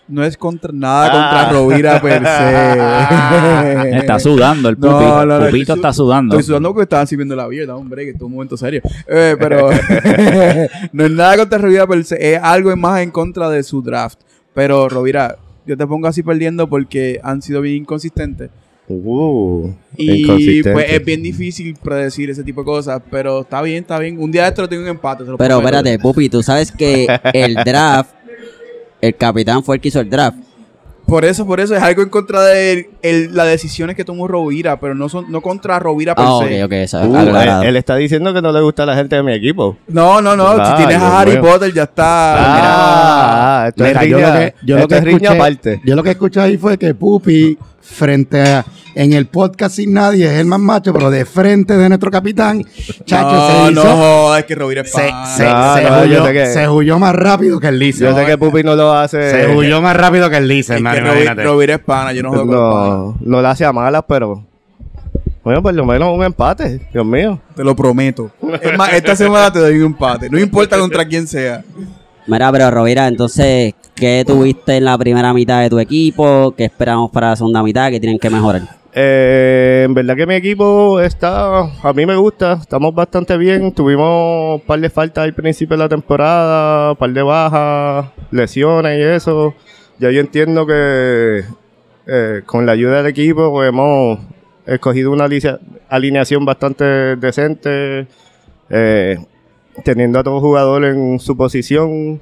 [0.05, 1.11] No es contra nada Ah.
[1.47, 3.97] contra Rovira per se.
[3.99, 4.87] Está sudando el pupi.
[4.89, 6.35] No, no, no, Pupito su- está sudando.
[6.35, 8.81] Estoy sudando porque estaban sirviendo la vida, hombre, que es un momento serio.
[9.07, 9.69] Eh, pero
[10.91, 14.19] no es nada contra Rovira per se, es algo más en contra de su draft.
[14.53, 18.49] Pero Rovira, yo te pongo así perdiendo porque han sido bien inconsistentes.
[18.87, 23.97] Uh, Y pues es bien difícil predecir ese tipo de cosas, pero está bien, está
[23.99, 24.19] bien.
[24.19, 25.23] Un día de esto lo tengo en empate.
[25.23, 28.11] lo Pero espérate, Pupi, tú sabes que el draft,
[29.01, 30.37] el capitán fue el que hizo el draft.
[31.05, 34.79] Por eso, por eso es algo en contra de el- las decisiones que tomó Rovira,
[34.79, 36.63] pero no son no contra Rovira per Ah, se.
[36.63, 37.61] ok, eso es Uh, aclarado.
[37.63, 39.77] él, él está diciendo que no le gusta a la gente de mi equipo.
[39.89, 40.47] No, no, no.
[40.47, 41.37] Ah, si tienes a Harry.
[41.37, 42.35] Potter, ya está.
[43.63, 45.81] Ah, esto Mira, es yo lo que, yo lo que escuché, aparte.
[45.85, 48.65] yo lo que escuché ahí fue que Pupi, frente a,
[48.95, 52.63] en el podcast sin nadie, es el más macho, pero de frente de nuestro capitán,
[53.05, 56.25] Chacho, no, se hizo, no es que Rovira es se, se, No, se no, huyó,
[56.25, 58.03] sé que- se huyó más rápido que el Lice.
[58.03, 59.29] Yo sé que Pupi no lo hace.
[59.31, 61.11] Se huyó más rápido que el Lice, hermano.
[61.43, 62.87] Rovira es pana, yo no juego con los panas.
[62.97, 64.43] No, no le hace a malas, pero.
[65.43, 67.37] Bueno, por lo menos un empate, Dios mío.
[67.53, 68.31] Te lo prometo.
[68.61, 70.29] Es más, esta semana te doy un empate.
[70.29, 71.63] No importa contra quién sea.
[72.27, 76.53] Mira, pero Rovira, entonces, ¿qué tuviste en la primera mitad de tu equipo?
[76.55, 77.89] ¿Qué esperamos para la segunda mitad?
[77.89, 78.61] ¿Qué tienen que mejorar?
[78.95, 83.71] Eh, en verdad que mi equipo está, a mí me gusta, estamos bastante bien.
[83.73, 88.99] Tuvimos un par de faltas al principio de la temporada, un par de bajas, lesiones
[88.99, 89.53] y eso.
[89.99, 91.43] Ya yo entiendo que
[92.05, 94.19] eh, con la ayuda del equipo pues, hemos
[94.65, 95.27] escogido una
[95.89, 98.07] alineación bastante decente,
[98.69, 99.17] eh,
[99.83, 102.21] teniendo a todo jugador en su posición,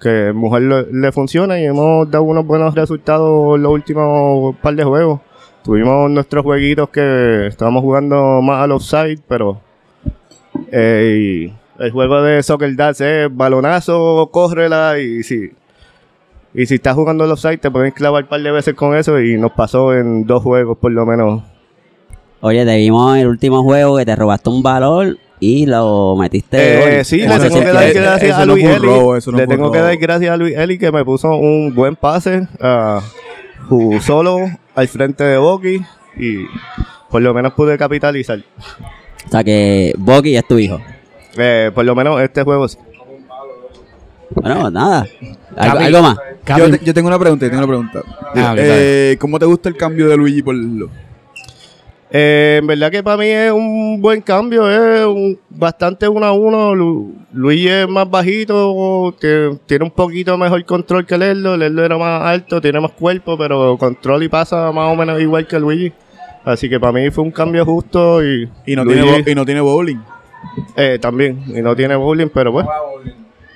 [0.00, 4.84] que mujer le, funciona y hemos dado unos buenos resultados en los últimos par de
[4.84, 5.20] juegos.
[5.64, 9.60] Tuvimos nuestros jueguitos que estábamos jugando más al offside, pero
[10.70, 15.50] eh, el juego de Soccer Dads es balonazo, córrela y si,
[16.54, 19.20] y si estás jugando al offside te pueden clavar un par de veces con eso
[19.20, 21.42] y nos pasó en dos juegos por lo menos.
[22.40, 27.00] Oye, te vimos el último juego que te robaste un valor y lo metiste.
[27.00, 29.36] Eh, sí, ¿Cómo le tengo que dar gracias a Luis Eli.
[29.36, 33.00] le tengo que dar gracias a Luis Eli que me puso un buen pase a
[33.68, 34.38] jugó solo
[34.74, 35.80] al frente de Boki
[36.18, 36.46] y
[37.10, 38.38] por lo menos pude capitalizar.
[39.26, 40.80] O sea que Boki es tu hijo.
[41.36, 42.78] Eh, por lo menos este juego sí.
[44.30, 45.06] Bueno, nada.
[45.56, 46.16] ¿Algo, algo más?
[46.56, 48.02] Yo, te- yo tengo una pregunta, yo tengo una pregunta.
[48.34, 50.88] Ah, Eh, ¿Cómo te gusta el cambio de Luigi por lo?
[52.10, 56.32] Eh, en verdad que para mí es un buen cambio, es un, bastante uno a
[56.32, 56.74] uno.
[56.74, 61.56] Lu- Luis es más bajito, que tiene un poquito mejor control que Lerdo.
[61.56, 65.46] Lerdo era más alto, tiene más cuerpo, pero control y pasa más o menos igual
[65.46, 65.92] que Luigi.
[66.44, 69.44] Así que para mí fue un cambio justo y, Y no, Luigi, tiene, y no
[69.44, 69.98] tiene bowling.
[70.76, 72.66] eh, también, y no tiene bowling, pero pues.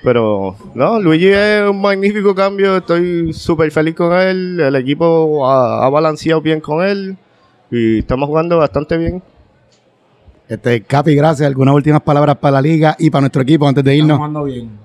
[0.03, 5.85] Pero no, Luigi es un magnífico cambio, estoy súper feliz con él, el equipo ha,
[5.85, 7.15] ha balanceado bien con él
[7.73, 9.23] y estamos jugando bastante bien.
[10.47, 11.47] Este, Capi, gracias.
[11.47, 14.19] ¿Algunas últimas palabras para la liga y para nuestro equipo antes de irnos?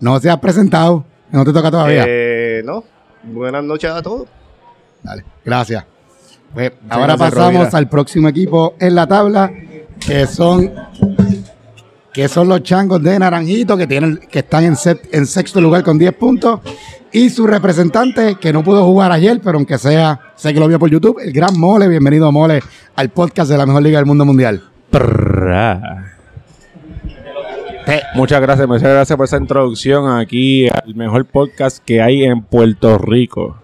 [0.00, 2.04] No se has presentado, no te toca todavía.
[2.08, 2.82] Eh, no,
[3.24, 4.26] buenas noches a todos.
[5.02, 5.84] Dale, gracias.
[6.54, 7.78] Pues, ahora gracias, pasamos Rovira.
[7.78, 9.52] al próximo equipo en la tabla,
[10.00, 10.72] que son
[12.18, 15.84] que son los changos de Naranjito, que tienen, que están en, set- en sexto lugar
[15.84, 16.58] con 10 puntos.
[17.12, 20.80] Y su representante, que no pudo jugar ayer, pero aunque sea, sé que lo vio
[20.80, 21.86] por YouTube, el gran Mole.
[21.86, 22.60] Bienvenido, Mole,
[22.96, 24.64] al podcast de la mejor liga del mundo mundial.
[28.16, 32.98] Muchas gracias, muchas gracias por esa introducción aquí al mejor podcast que hay en Puerto
[32.98, 33.58] Rico.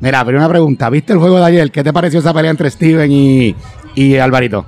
[0.00, 0.90] Mira, primera pregunta.
[0.90, 1.70] ¿Viste el juego de ayer?
[1.70, 3.54] ¿Qué te pareció esa pelea entre Steven y,
[3.94, 4.66] y Alvarito?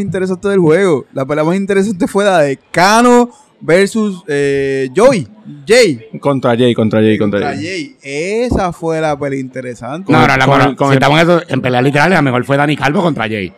[0.00, 1.04] Interesante del juego.
[1.12, 3.28] La pelea más interesante fue la de Cano
[3.60, 5.28] versus eh, Joey.
[5.66, 6.06] Jay.
[6.20, 7.96] Contra Jay, contra Jay, contra Contra Jay.
[8.00, 8.44] Jay.
[8.44, 10.10] Esa fue la pelea interesante.
[10.12, 12.22] No, no, no, con- bueno, con si el- estamos en, eso, en peleas literales, la
[12.22, 13.52] mejor fue Dani Calvo contra Jay.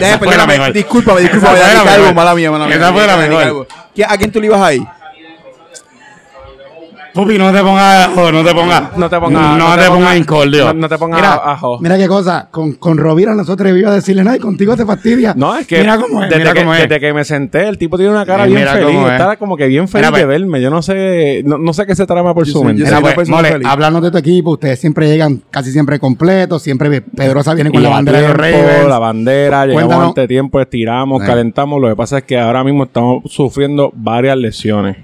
[0.00, 0.72] La mejor.
[0.72, 2.76] discúlpame, discúlpame, Dani la Calvo, mala mía, mala mía.
[2.76, 3.42] Esa fue la mejor.
[3.42, 3.66] Calvo.
[3.96, 4.80] ¿Qui- ¿A quién tú le ibas ahí?
[7.14, 9.88] Pupi, no te pongas, oh, no te pongas, No te pongas- no, no te te
[9.88, 10.64] pongas incordio.
[10.66, 11.78] no- no te pongas mira, ajo.
[11.80, 15.34] Mira qué cosa, con, con Rovira nosotros iba a decirle nada y contigo te fastidia.
[15.36, 16.82] No, es que mira cómo es, desde, mira que, cómo es.
[16.82, 18.86] desde que me senté, el tipo tiene una cara Eh, bien mira feliz.
[18.86, 19.12] cómo es.
[19.12, 20.40] Está como que bien feliz Mira, de pues.
[20.40, 20.60] verme.
[20.62, 22.84] Yo no sé, no, no sé qué se trama por Yo su mente.
[22.84, 24.50] Mira, pues, mole, háblanos de tu equipo.
[24.52, 26.62] Ustedes siempre llegan casi siempre completos.
[26.62, 28.88] Siempre Pedrosa viene con Y la bandera de Ravens.
[28.88, 30.08] La bandera, llegamos Cuéntanos.
[30.08, 31.26] ante tiempo, estiramos, Eh.
[31.26, 31.80] calentamos.
[31.80, 34.96] Lo que pasa es que ahora mismo estamos sufriendo varias lesiones.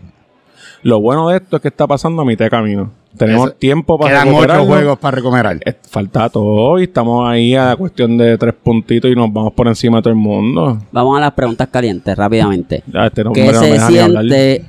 [0.86, 2.90] Lo bueno de esto es que está pasando a mitad de camino.
[3.18, 5.58] Tenemos Eso- tiempo para Quedan ocho juegos para recuperar.
[5.90, 9.66] Falta todo y estamos ahí a la cuestión de tres puntitos y nos vamos por
[9.66, 10.78] encima de todo el mundo.
[10.92, 12.84] Vamos a las preguntas calientes rápidamente.
[12.86, 14.64] Ya, este no- ¿Qué hombre, se siente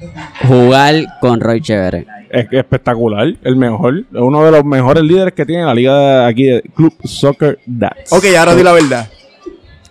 [0.48, 2.08] jugar con Roy Chévere?
[2.32, 6.26] Es que espectacular, el mejor, uno de los mejores líderes que tiene la liga de
[6.26, 8.12] aquí de Club Soccer Dats.
[8.12, 9.08] Ok, ahora di la verdad.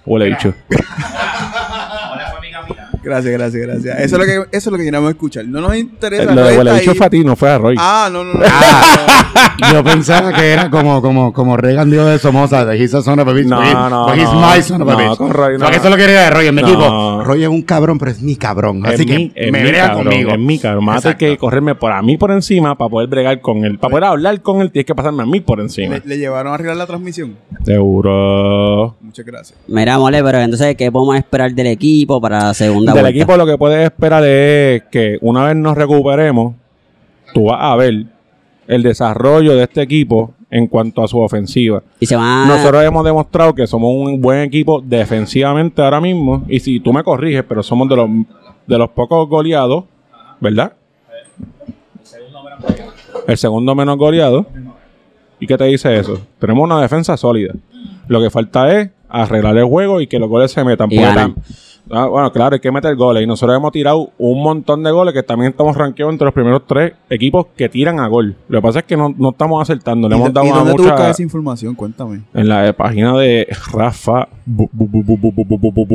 [0.05, 0.53] Huele bicho.
[3.07, 4.01] Gracias, gracias, gracias.
[4.01, 5.45] Eso es lo que, eso es lo que queremos escuchar.
[5.47, 6.35] No nos interesa.
[6.35, 7.77] Lo de huele bicho fue a ti, no fue a Roy.
[7.79, 8.41] Ah, no, no, no.
[9.73, 13.29] Yo pensaba que era como, como, como Reagan de Somoza, de He's a son of
[13.29, 13.47] a bitch.
[13.47, 14.41] No, but no, but he's no.
[14.41, 15.17] my son of a No, bitch.
[15.19, 15.61] con Roy no.
[15.61, 16.69] Porque eso es lo que quería de Roy en mi No.
[16.69, 17.23] equipo.
[17.25, 18.85] Roy es un cabrón, pero es mi cabrón.
[18.85, 20.31] Es Así mi- que es me mi brega cabrón, conmigo.
[20.33, 20.85] Es mi cabrón.
[20.85, 23.79] Más hay que correrme por a mí por encima para poder bregar con él.
[23.79, 25.95] Para poder hablar con él, tienes que pasarme a mí por encima.
[25.95, 27.37] Le, le llevaron a arreglar la transmisión.
[27.65, 28.97] Seguro.
[29.01, 29.59] Muchas gracias.
[29.69, 33.19] Mira, mole, pero entonces, ¿qué podemos esperar del equipo para la segunda Del vuelta?
[33.19, 36.55] equipo lo que puedes esperar es que una vez nos recuperemos,
[37.35, 38.07] tú vas a ver
[38.67, 41.83] el desarrollo de este equipo en cuanto a su ofensiva.
[42.01, 42.47] Y se van a...
[42.47, 46.45] Nosotros hemos demostrado que somos un buen equipo defensivamente ahora mismo.
[46.49, 48.09] Y si tú me corriges, pero somos de los,
[48.67, 49.85] de los pocos goleados,
[50.41, 50.73] ¿verdad?
[53.27, 54.47] El segundo menos goleado.
[55.41, 56.19] ¿Y qué te dice eso?
[56.39, 57.53] Tenemos una defensa sólida.
[58.09, 60.91] Lo que falta es arreglar el juego y que los goles se metan.
[60.91, 60.99] Y
[61.91, 63.23] Ah, bueno, claro, hay que meter goles.
[63.23, 66.67] Y nosotros hemos tirado un montón de goles que también estamos rankeados entre los primeros
[66.67, 68.35] tres equipos que tiran a gol.
[68.49, 70.09] Lo que pasa es que no, no estamos acertando.
[70.09, 71.75] Le hemos dado ¿y dónde tú buscas esa información?
[71.75, 72.23] Cuéntame.
[72.35, 74.29] En la página de Rafa.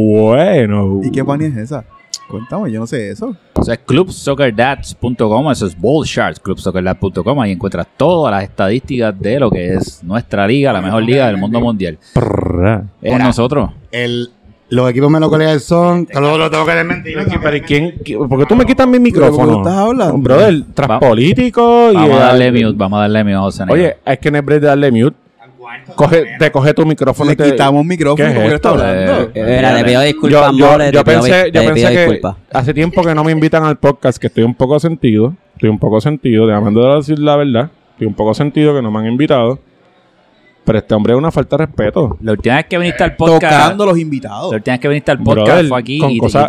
[0.01, 1.01] Bueno.
[1.03, 1.83] ¿Y qué página es esa?
[2.31, 3.35] Cuéntame, yo no sé eso.
[3.55, 9.73] O sea, clubsoccerdads.com, eso es Bullshards, clubsoccerdads.com, ahí encuentras todas las estadísticas de lo que
[9.73, 11.99] es nuestra liga, la mejor liga del mundo mundial.
[12.13, 13.71] Con nosotros.
[13.91, 14.31] El
[14.71, 15.29] los equipos menos
[15.63, 16.05] son.
[16.05, 17.17] Te lo, lo tengo que desmentir.
[17.41, 17.91] Pero ¿y quién?
[18.03, 19.37] qui- ¿Por qué tú me quitas mi ¿Pero micrófono?
[19.37, 20.17] por qué estás hablando?
[20.17, 21.95] Brother, tras político y...
[21.95, 23.63] Vamos a darle eh, mute, vamos a darle mute a José.
[23.69, 25.15] Oye, es que no es break de darle mute.
[25.95, 27.51] Coge, te coge tu micrófono Le y te...
[27.51, 28.69] quitamos micrófono ¿Qué es porque esto?
[28.69, 29.31] hablando.
[29.33, 33.15] Eh, Mira, te pido disculpas, yo, yo, yo pensé, yo pensé que hace tiempo que
[33.15, 35.33] no me invitan al podcast, que estoy un poco sentido.
[35.55, 37.69] Estoy un poco sentido, déjame de decir la verdad.
[37.93, 39.59] Estoy un poco sentido que no me han invitado.
[40.63, 42.17] Pero este hombre es una falta de respeto.
[42.21, 44.51] La última vez que viniste al podcast, Tocando los invitados.
[44.51, 45.99] la última vez que viniste al podcast Brother, fue aquí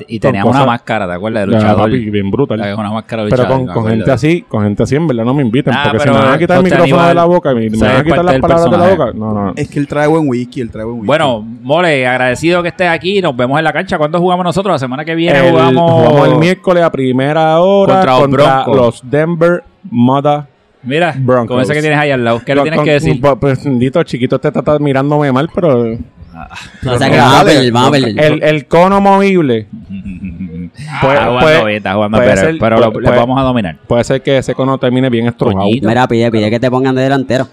[0.06, 1.46] y, tenías una máscara, ¿te acuerdas?
[1.46, 1.76] De luchador.
[1.90, 2.60] papi, bien brutal.
[2.78, 5.74] Una máscara de Pero con, gente así, con gente así, en verdad no me invitan.
[5.74, 7.78] Ah, porque si me van a quitar el micrófono de la boca y me, me
[7.78, 9.12] van a quitar las palabras de la boca.
[9.14, 9.52] No, no.
[9.56, 11.06] Es que él trae buen whisky, él trae buen whisky.
[11.06, 13.22] Bueno, Mole, agradecido que estés aquí.
[13.22, 13.96] Nos vemos en la cancha.
[13.96, 14.74] ¿Cuándo jugamos nosotros?
[14.74, 15.90] La semana que viene El- jugamos.
[15.90, 18.76] jugamos el miércoles a primera hora Contra contra, los Broncos.
[18.76, 20.51] los Denver Mother
[20.84, 21.54] Mira, Broncos.
[21.54, 22.40] con ese que tienes ahí al lado.
[22.44, 23.20] ¿Qué le tienes con- que decir?
[23.20, 25.98] Pues, pues, chiquito, te está mirándome mal, pero el,
[26.88, 28.44] O sea que vamos a perder, vamos a perder.
[28.44, 29.66] el cono movible
[31.00, 33.76] puede, jugando puede- está jugando puede pero, ser- pero lo- puede- vamos a dominar.
[33.86, 35.60] puede ser que ese cono termine bien estrujado.
[35.60, 35.86] Coñito.
[35.88, 37.46] Mira, pide, pide que te pongan de delantero.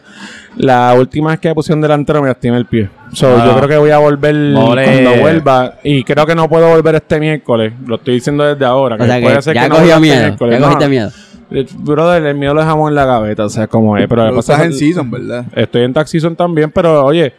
[0.55, 2.89] La última vez que me pusieron delantero me lastimé el pie.
[3.13, 3.45] So, Ah.
[3.45, 4.83] Yo creo que voy a volver Mole.
[4.83, 5.73] cuando vuelva.
[5.83, 7.73] Y creo que no puedo volver este miércoles.
[7.85, 8.95] Lo estoy diciendo desde ahora.
[8.95, 10.19] O sea puede que ser ya que no cogió este miedo.
[10.21, 10.53] miércoles.
[10.55, 11.11] Ya No, cogiste miedo.
[11.51, 13.45] Eh, Brother, el miedo lo dejamos en la gaveta.
[13.45, 14.07] O sea, como es.
[14.07, 15.45] Pero, Pero estás en season, ¿verdad?
[15.55, 17.33] Estoy en tax season también, pero oye,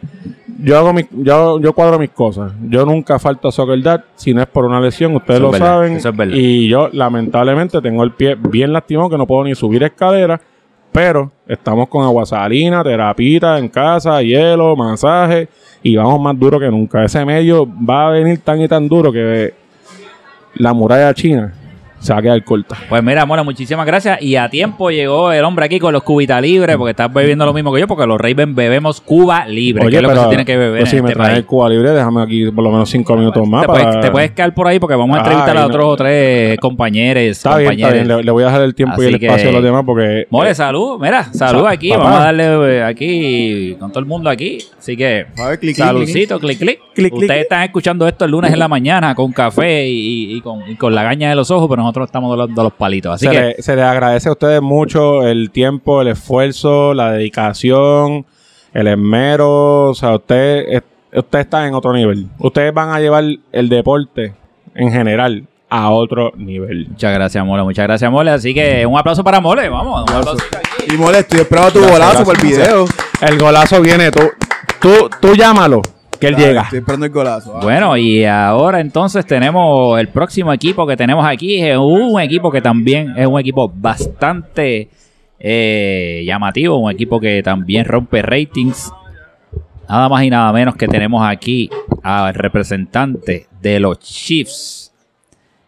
[0.63, 2.51] yo hago mis, yo, yo cuadro mis cosas.
[2.69, 5.53] Yo nunca falto a Soccer Dad si no es por una lesión, ustedes Eso lo
[5.55, 5.93] es verdad, saben.
[5.93, 6.35] eso es verdad.
[6.35, 10.39] Y yo lamentablemente tengo el pie bien lastimado que no puedo ni subir escaleras,
[10.91, 15.47] pero estamos con agua salina, terapita en casa, hielo, masaje
[15.81, 17.03] y vamos más duro que nunca.
[17.03, 19.53] Ese medio va a venir tan y tan duro que
[20.55, 21.53] la muralla china
[22.01, 22.75] se va a quedar corta.
[22.89, 24.21] Pues mira, Mole, muchísimas gracias.
[24.21, 27.53] Y a tiempo llegó el hombre aquí con los cubitas libres, porque estás bebiendo lo
[27.53, 30.45] mismo que yo, porque los Raven bebemos Cuba libre, que es lo que se tiene
[30.45, 31.37] que beber pues si me este traes país.
[31.39, 33.61] el Cuba libre, déjame aquí por lo menos cinco minutos más.
[33.61, 35.67] Te para- puedes, te puedes quedar por ahí porque vamos a entrevistar Ay, a no.
[35.67, 37.23] otros o tres compañeros.
[37.23, 38.07] Está bien, está bien.
[38.07, 40.25] Le, le voy a dejar el tiempo y el espacio que- a los demás porque...
[40.29, 40.99] Mole, eh, salud.
[40.99, 41.89] Mira, salud Sa- aquí.
[41.91, 42.03] papá.
[42.03, 44.57] Vamos a darle eh, aquí con todo el mundo aquí.
[44.79, 46.79] Así que, A ver, clic, clic, saludcito, clic, clic.
[46.93, 47.13] Clic, clic.
[47.13, 50.75] Ustedes están escuchando esto el lunes en la mañana con café y, y con, y
[50.75, 53.13] con la gaña de los ojos, pero nosotros estamos dando los palitos.
[53.15, 57.11] Así se, que, le, se les agradece a ustedes mucho el tiempo, el esfuerzo, la
[57.11, 58.25] dedicación,
[58.73, 59.89] el esmero.
[59.89, 60.83] O sea, ustedes,
[61.13, 62.27] ustedes están en otro nivel.
[62.39, 64.33] Ustedes van a llevar el deporte
[64.75, 66.87] en general a otro nivel.
[66.89, 67.63] Muchas gracias, Mole.
[67.63, 68.31] Muchas gracias, Mole.
[68.31, 69.69] Así que un aplauso para Mole.
[69.69, 70.03] Vamos.
[70.09, 70.43] Un aplauso.
[70.91, 72.67] Y mole, estoy esperando tu Gracias, golazo por el gracias.
[72.67, 72.85] video.
[73.21, 74.21] El golazo viene, tú,
[74.81, 75.81] tú, tú llámalo,
[76.21, 76.61] que él Dale, llega.
[76.61, 77.57] Estoy esperando el golazo.
[77.57, 77.59] ah.
[77.63, 81.61] Bueno, y ahora entonces tenemos el próximo equipo que tenemos aquí.
[81.61, 84.87] Es un equipo que también es un equipo bastante
[85.39, 88.93] eh, llamativo, un equipo que también rompe ratings.
[89.89, 91.69] Nada más y nada menos que tenemos aquí
[92.03, 94.93] al representante de los Chiefs,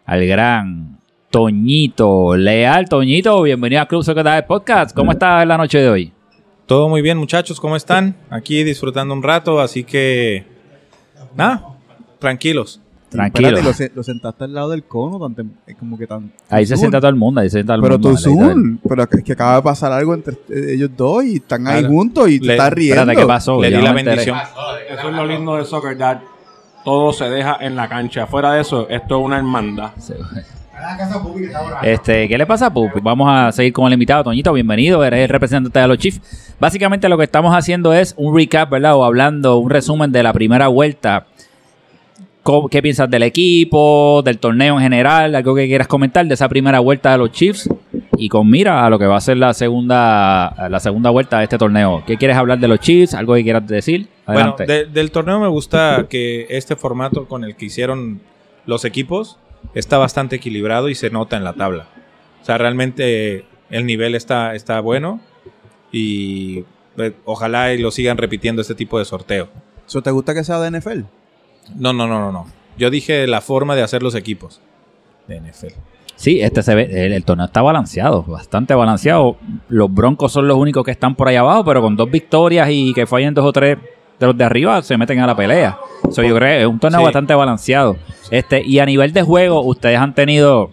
[0.06, 0.98] al gran
[1.30, 2.88] Toñito Leal.
[2.88, 4.96] Toñito, bienvenido a Club Soccer Podcast.
[4.96, 6.14] ¿Cómo estás en la noche de hoy?
[6.66, 8.16] Todo muy bien, muchachos, ¿cómo están?
[8.30, 10.46] Aquí disfrutando un rato, así que.
[11.36, 11.68] Nada,
[12.20, 12.80] tranquilos.
[13.10, 13.50] Tranquilo.
[13.60, 16.32] Espérate, lo, lo sentaste al lado del cono, tan tem- eh, como que tan.
[16.50, 18.10] Ahí se sienta todo el mundo, ahí se sienta todo el Pero mundo.
[18.10, 18.18] tú.
[18.18, 18.78] Zoom.
[18.90, 21.94] Pero es que acaba de pasar algo entre eh, ellos dos y están ahí Claro.
[21.94, 23.02] juntos y te Le- estás riendo.
[23.02, 23.62] Espérate, ¿qué pasó?
[23.62, 24.08] Le Ya di la enteré.
[24.08, 24.38] bendición.
[24.90, 26.22] Eso es lo lindo de Soccer Dad.
[26.84, 28.26] Todo se deja en la cancha.
[28.26, 29.92] Fuera de eso, esto es una hermandad.
[31.84, 33.00] Este, ¿qué le pasa a Pupi?
[33.02, 36.56] Vamos a seguir con el invitado, Toñito, bienvenido, eres el representante de los Chiefs.
[36.60, 38.96] Básicamente lo que estamos haciendo es un recap, ¿verdad?
[38.96, 41.26] O hablando, un resumen de la primera vuelta.
[42.44, 45.34] ¿Cómo- ¿Qué piensas del equipo, del torneo en general?
[45.36, 47.70] ¿Algo que quieras comentar de esa primera vuelta de los Chiefs?
[48.18, 51.46] Y con mira a lo que va a ser la segunda, la segunda vuelta de
[51.46, 52.04] este torneo.
[52.06, 53.14] ¿Qué quieres hablar de los Chiefs?
[53.14, 54.08] ¿Algo que quieras decir?
[54.26, 54.66] Bueno, Adelante.
[54.66, 58.20] de- del torneo me gusta que este formato con el que hicieron
[58.66, 59.38] los equipos
[59.74, 61.88] está bastante equilibrado y se nota en la tabla.
[62.42, 65.20] O sea, realmente el nivel está, está bueno
[65.92, 66.66] y
[66.98, 69.50] eh, ojalá y lo sigan repitiendo este tipo de sorteo.
[69.88, 71.02] ¿Eso te gusta que sea de NFL?
[71.76, 72.48] No, no, no, no, no.
[72.78, 74.62] Yo dije la forma de hacer los equipos
[75.28, 75.74] de NFL.
[76.16, 79.38] Sí, este se ve, el, el torneo está balanceado, bastante balanceado.
[79.70, 82.94] Los Broncos son los únicos que están por ahí abajo, pero con dos victorias y
[82.94, 83.78] que fallen dos o tres
[84.24, 85.78] de los de arriba, se meten a la pelea.
[86.12, 87.04] So, yo creo que es un torneo Sí.
[87.06, 87.98] bastante balanceado.
[88.32, 90.72] Este, y a nivel de juego, ustedes han tenido,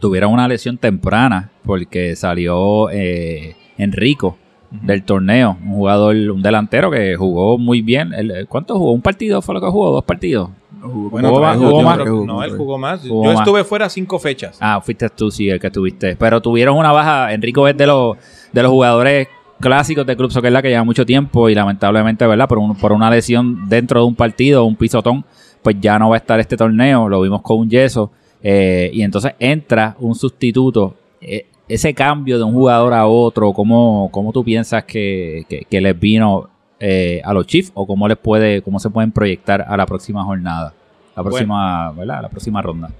[0.00, 4.36] tuvieron una lesión temprana, porque salió eh, Enrico
[4.70, 8.12] del torneo, un jugador, un delantero que jugó muy bien.
[8.12, 8.92] El- ¿Cuánto jugó?
[8.92, 9.90] ¿Un partido fue lo que jugó?
[9.92, 10.50] ¿Dos partidos?
[10.86, 11.82] Bueno, Jugó más- jugó jugó,
[12.26, 13.00] No, él jugó más.
[13.00, 13.40] Jugó Yo más.
[13.40, 14.58] estuve fuera cinco fechas.
[14.60, 16.16] Ah, fuiste tú, sí, el que estuviste.
[16.16, 17.32] Pero tuvieron una baja.
[17.32, 18.16] Enrico es de los,
[18.52, 19.28] de los jugadores
[19.64, 22.46] clásicos de Club Soccer Lab que lleva mucho tiempo y lamentablemente, ¿verdad?
[22.46, 25.24] Por, un- por una lesión dentro de un partido, un pisotón,
[25.62, 27.08] pues ya no va a estar este torneo.
[27.08, 28.10] Lo vimos con un yeso.
[28.46, 30.94] eh, y entonces entra un sustituto.
[31.20, 35.80] Eh, ese cambio de un jugador a otro, ¿cómo, cómo tú piensas que, que- que
[35.80, 39.74] les vino eh, a los Chiefs o cómo les puede, cómo se pueden proyectar a
[39.78, 40.74] la próxima jornada?
[41.16, 42.20] La próxima, ¿verdad?
[42.22, 42.90] La próxima ronda.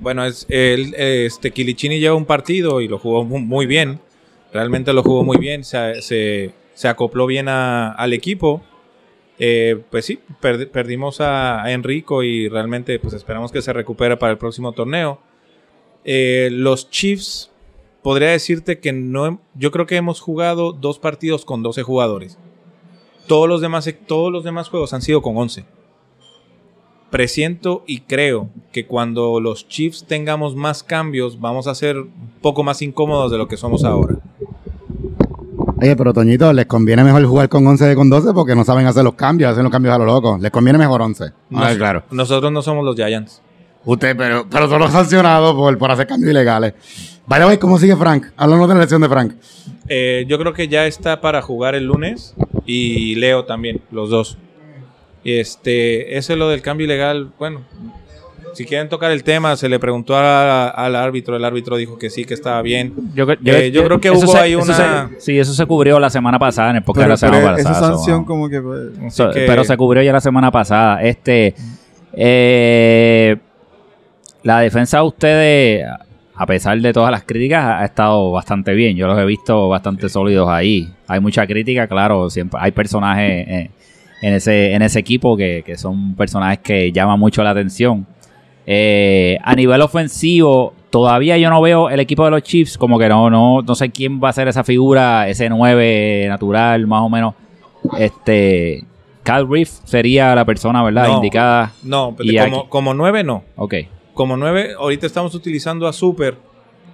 [0.00, 4.00] Bueno, es, el, este Kilichini lleva un partido y lo jugó mu- muy bien.
[4.52, 5.64] Realmente lo jugó muy bien.
[5.64, 8.62] Se, se- se acopló bien al equipo.
[9.38, 14.32] Eh, pues sí, perdi- perdimos a, Enrico y realmente pues esperamos que se recupere para
[14.32, 15.18] el próximo torneo.
[16.04, 17.50] Eh, los Chiefs,
[18.02, 22.38] podría decirte que no, yo creo que hemos jugado dos partidos con 12 jugadores.
[23.26, 25.64] Todos los demás, todos los demás juegos han sido con 11
[27.10, 32.62] presiento y creo que cuando los Chiefs tengamos más cambios, vamos a ser un poco
[32.62, 34.16] más incómodos de lo que somos ahora.
[35.80, 38.86] Oye, pero Toñito, les conviene mejor jugar con 11 que con 12 porque no saben
[38.86, 40.36] hacer los cambios, hacen los cambios a lo loco.
[40.40, 41.24] Les conviene mejor 11.
[41.24, 42.02] A Nos- ver, claro.
[42.10, 43.40] Nosotros no somos los Giants.
[43.86, 46.74] Usted, pero, pero son los sancionados por, por hacer cambios ilegales.
[47.26, 48.26] Vaya, ver ¿cómo sigue Frank?
[48.36, 49.32] Hablamos de la elección de Frank.
[49.88, 52.34] Eh, yo creo que ya está para jugar el lunes
[52.66, 54.36] y Leo también, los dos.
[55.24, 57.30] Este, ese es lo del cambio ilegal.
[57.38, 57.62] Bueno,
[58.54, 62.10] si quieren tocar el tema, se le preguntó a- al árbitro, el árbitro dijo que
[62.10, 62.92] sí, que estaba bien.
[63.14, 66.10] Yo, Eh, yo creo que hubo se- ahí una- se- sí, eso se cubrió la
[66.10, 67.70] semana pasada en el podcast de la semana pero pasada.
[67.76, 68.60] esa sanción como que...
[68.60, 68.80] pues,
[69.14, 71.02] So, Así que- Pero se cubrió ya la semana pasada.
[71.02, 71.54] Este,
[72.12, 73.36] eh,
[74.42, 75.86] la defensa de ustedes,
[76.34, 78.96] a pesar de todas las críticas, ha estado bastante bien.
[78.96, 80.88] Yo los he visto bastante sólidos ahí.
[81.06, 82.30] Hay mucha crítica, claro.
[82.30, 83.70] Siempre hay personajes eh,
[84.22, 88.06] en ese en ese equipo que, que son personajes que llaman mucho la atención.
[88.66, 93.08] Eh, a nivel ofensivo, todavía yo no veo el equipo de los Chiefs como que
[93.08, 97.08] no, no, no sé quién va a ser esa figura, ese 9 natural, más o
[97.08, 97.34] menos.
[97.98, 98.84] Este,
[99.22, 101.08] Cal Reef sería la persona, ¿verdad?
[101.08, 101.14] No.
[101.16, 101.72] Indicada.
[101.82, 103.44] No, Y como, como nueve no.
[103.56, 103.74] Ok.
[104.14, 106.36] Como nueve, ahorita estamos utilizando a Super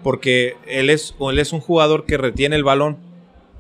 [0.03, 2.99] porque él es, él es un jugador que retiene el balón.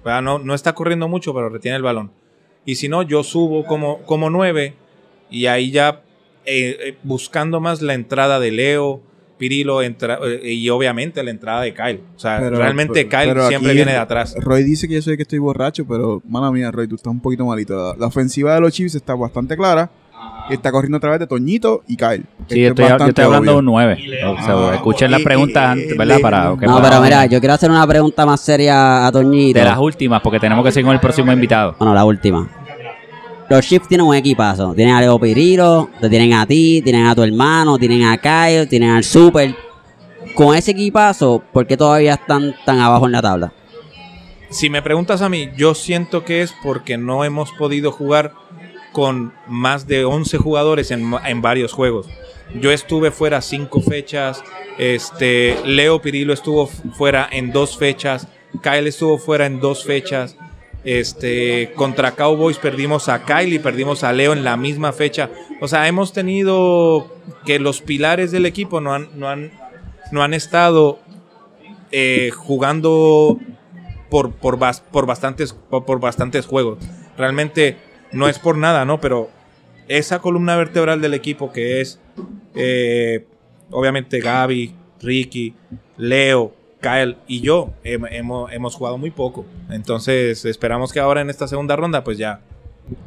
[0.04, 0.22] ¿verdad?
[0.22, 2.12] No, no está corriendo mucho, pero retiene el balón.
[2.64, 4.74] Y si no, yo subo como, como nueve
[5.30, 6.02] y ahí ya
[6.46, 9.02] eh, eh, buscando más la entrada de Leo,
[9.38, 12.00] Pirilo entra- eh, y obviamente la entrada de Kyle.
[12.16, 14.34] O sea, Pero- realmente pero- Kyle pero siempre viene de atrás.
[14.40, 17.10] Roy dice que yo soy el que estoy borracho, pero mala mía, Roy, tú estás
[17.12, 17.74] un poquito malito.
[17.92, 19.90] La, la ofensiva de los Chiefs está bastante clara.
[20.48, 22.22] Y está corriendo a través de Toñito y Kyle.
[22.48, 23.98] Sí, Esto estoy, es yo estoy hablando de un 9.
[24.26, 26.16] O sea, escuchen las preguntas ¿verdad?
[26.16, 29.12] le- Para, que No, para- pero mira, yo quiero hacer una pregunta más seria a
[29.12, 29.58] Toñito.
[29.58, 31.74] De las últimas, porque tenemos que seguir con el próximo invitado.
[31.78, 32.48] Bueno, la última.
[33.48, 34.74] Los Chiefs tienen un equipazo.
[34.74, 38.66] Tienen a Leo Pirilo, te tienen a ti, tienen a tu hermano, tienen a Kyle,
[38.66, 39.54] tienen al Super.
[40.34, 43.52] Con ese equipazo, ¿por qué todavía están tan abajo en la tabla?
[44.50, 48.32] Si me preguntas a mí, yo siento que es porque no hemos podido jugar
[48.92, 52.06] con más de 11 jugadores en, en varios juegos.
[52.60, 54.42] Yo estuve fuera cinco fechas,
[54.78, 58.28] este Leo Pirilo estuvo fuera en dos fechas,
[58.62, 60.36] Kyle estuvo fuera en dos fechas.
[60.86, 65.30] Este, contra Cowboys perdimos a Kyle y perdimos a Leo en la misma fecha.
[65.60, 67.12] O sea, hemos tenido
[67.44, 69.50] que los pilares del equipo no han, no han,
[70.12, 71.00] no han estado
[71.90, 73.40] eh, jugando
[74.10, 76.78] por, por, bas- por, bastantes, por, por bastantes juegos.
[77.18, 77.76] Realmente
[78.12, 79.00] no es por nada, ¿no?
[79.00, 79.28] Pero
[79.88, 81.98] esa columna vertebral del equipo que es,
[82.54, 83.26] eh,
[83.72, 84.72] obviamente, Gaby,
[85.02, 85.52] Ricky,
[85.96, 89.44] Leo, Kyle y yo, hem- hemos, hemos jugado muy poco.
[89.70, 92.40] Entonces esperamos que ahora en esta segunda ronda, pues ya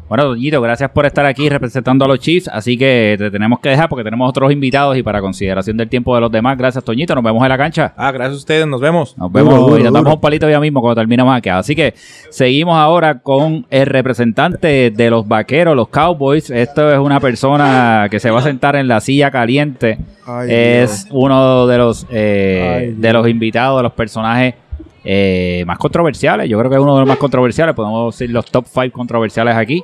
[0.09, 2.47] Bueno, Doñito, gracias por estar aquí representando a los Chiefs.
[2.47, 6.15] Así que te tenemos que dejar porque tenemos otros invitados y para consideración del tiempo
[6.15, 6.57] de los demás.
[6.57, 7.13] Gracias, Toñito.
[7.13, 7.93] Nos vemos en la cancha.
[7.95, 9.15] Ah, gracias a ustedes, nos vemos.
[9.17, 11.49] Nos vemos Duro, duro, y nos damos un palito ya mismo cuando terminemos aquí.
[11.49, 11.93] Así que
[12.32, 16.49] seguimos ahora con el representante de los vaqueros, los Cowboys.
[16.49, 19.99] Esto es una persona que se va a sentar en la silla caliente.
[20.25, 24.55] Ay, es uno de los eh, Ay, de los invitados, de los personajes
[25.04, 26.50] eh, más controversiales.
[26.50, 27.76] Yo creo que es uno de los más controversiales.
[27.76, 29.84] Podemos decir los top 5 controversiales aquí.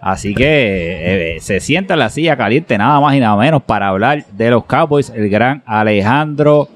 [0.00, 3.88] Así que eh, se sienta en la silla caliente, nada más y nada menos, para
[3.88, 6.68] hablar de los Cowboys, el gran Alejandro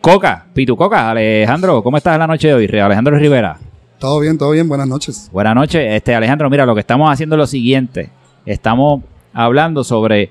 [0.00, 1.10] Coca, Pitu Coca.
[1.10, 2.78] Alejandro, ¿cómo estás en la noche de hoy?
[2.78, 3.56] Alejandro Rivera.
[3.98, 5.30] Todo bien, todo bien, buenas noches.
[5.32, 5.80] Buenas noches.
[5.94, 8.10] Este, Alejandro, mira, lo que estamos haciendo es lo siguiente.
[8.44, 10.30] Estamos hablando sobre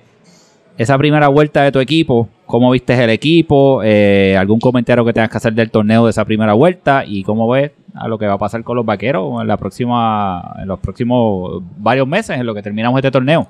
[0.77, 5.29] esa primera vuelta de tu equipo, cómo viste el equipo, eh, algún comentario que tengas
[5.29, 8.33] que hacer del torneo de esa primera vuelta y cómo ves a lo que va
[8.33, 12.53] a pasar con los vaqueros en la próxima, en los próximos varios meses, en lo
[12.55, 13.47] que terminamos este torneo.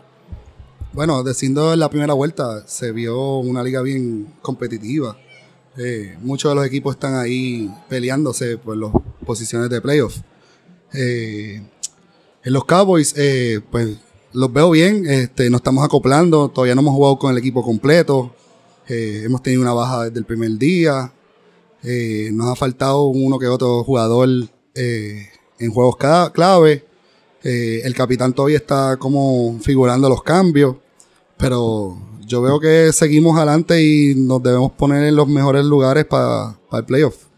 [0.91, 5.17] Bueno, diciendo en la primera vuelta, se vio una liga bien competitiva.
[5.77, 8.91] Eh, muchos de los equipos están ahí peleándose por las
[9.25, 10.17] posiciones de playoff.
[10.93, 11.63] Eh,
[12.43, 13.97] en los Cowboys, eh, pues
[14.33, 18.33] los veo bien, este, nos estamos acoplando, todavía no hemos jugado con el equipo completo,
[18.87, 21.13] eh, hemos tenido una baja desde el primer día,
[21.83, 24.29] eh, nos ha faltado uno que otro jugador
[24.75, 25.27] eh,
[25.59, 26.85] en juegos clave,
[27.43, 30.77] el capitán todavía está como figurando los cambios,
[31.37, 36.57] pero yo veo que seguimos adelante y nos debemos poner en los mejores lugares para
[36.71, 37.32] el playoff.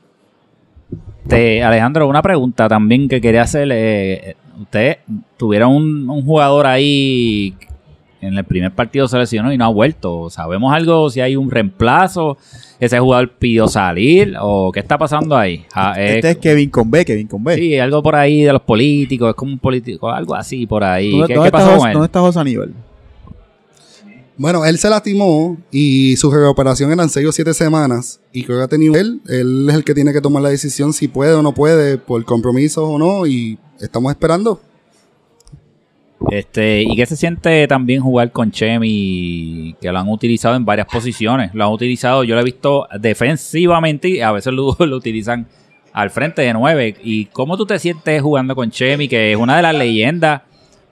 [1.28, 4.36] Te, Alejandro, una pregunta también que quería hacerle.
[4.62, 4.98] Ustedes
[5.38, 7.56] tuvieron un, un jugador ahí
[8.22, 10.30] en el primer partido se lesionó y no ha vuelto.
[10.32, 12.38] ¿Sabemos algo si hay un reemplazo?
[12.80, 14.36] ¿Ese jugador pidió salir?
[14.40, 15.64] ¿O qué está pasando ahí?
[15.74, 17.56] Ah, es- Este es Kevin con B, Kevin con B.
[17.56, 21.12] sí, algo por ahí de los políticos, es como un político, algo así por ahí.
[21.12, 21.94] ¿Dónde, ¿Qué, dónde qué pasó con él?
[21.94, 22.74] ¿Dónde está José Aníbal?
[24.38, 28.20] Bueno, él se lastimó y su recuperación eran 6 o 7 semanas.
[28.34, 29.22] Y creo que ha tenido él.
[29.28, 32.24] Él es el que tiene que tomar la decisión si puede o no puede, por
[32.26, 33.26] compromisos o no.
[33.26, 34.60] Y estamos esperando.
[36.32, 39.76] Este, ¿Y qué se siente también jugar con Chemi?
[39.80, 41.54] Que lo han utilizado en varias posiciones.
[41.54, 45.48] Lo han utilizado, yo lo he visto defensivamente y a veces lo, lo utilizan
[45.94, 46.96] al frente de nueve.
[47.04, 50.42] ¿Y cómo tú te sientes jugando con Chemi, que es una de las leyendas,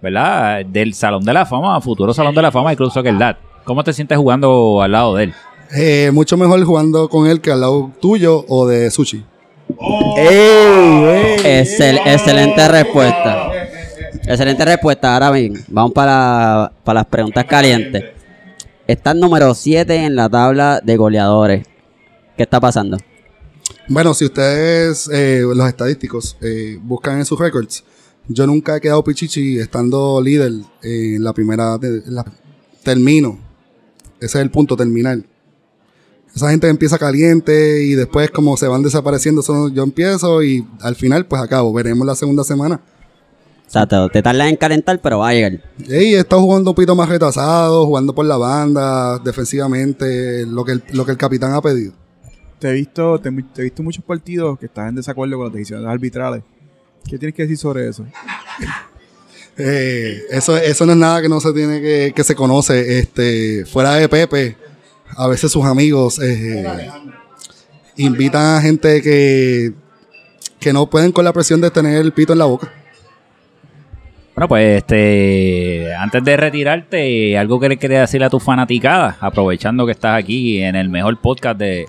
[0.04, 0.66] ¿verdad?
[0.66, 3.38] Del Salón de la Fama, futuro Salón de la Fama, incluso que el DAT.
[3.64, 5.34] ¿Cómo te sientes jugando al lado de él?
[5.76, 9.24] Eh, mucho mejor jugando con él que al lado tuyo o de Sushi.
[11.44, 13.50] Excel- excelente respuesta.
[14.26, 15.14] Excelente respuesta.
[15.14, 18.04] Ahora bien, vamos para, para las preguntas calientes.
[18.86, 21.66] Está número 7 en la tabla de goleadores.
[22.36, 22.98] ¿Qué está pasando?
[23.88, 27.84] Bueno, si ustedes, eh, los estadísticos, eh, buscan en sus records,
[28.28, 30.52] yo nunca he quedado pichichi estando líder
[30.82, 31.78] en la primera.
[31.78, 32.26] de- en la-
[32.84, 33.38] termino.
[34.20, 35.20] Ese es el punto, terminar.
[36.36, 41.26] Esa gente empieza caliente y después, como se van desapareciendo, yo empiezo y al final,
[41.28, 41.72] pues acabo.
[41.74, 42.82] Veremos la segunda semana.
[43.68, 45.62] O sea, te, te tardas en calentar, pero va a llegar.
[45.80, 50.74] Y he estado jugando un poquito más retrasado, jugando por la banda, defensivamente, lo que
[50.74, 51.94] el, lo que el capitán ha pedido.
[52.60, 55.54] Te he visto, te, te he visto muchos partidos que estás en desacuerdo con las
[55.54, 56.44] decisiones arbitrales.
[57.10, 58.06] ¿Qué tienes que decir sobre eso?
[59.58, 63.00] Eh, eso, eso no es nada que no se tiene que, que se conoce.
[63.00, 64.58] Este, fuera de Pepe,
[65.16, 66.90] a veces sus amigos eh,
[67.98, 69.74] invitan a gente que,
[70.60, 72.72] que no pueden con la presión de tener el pito en la boca.
[74.36, 79.86] Bueno, pues este, antes de retirarte, algo que le quería decirle a tus fanaticadas, aprovechando
[79.86, 81.86] que estás aquí en el mejor podcast de,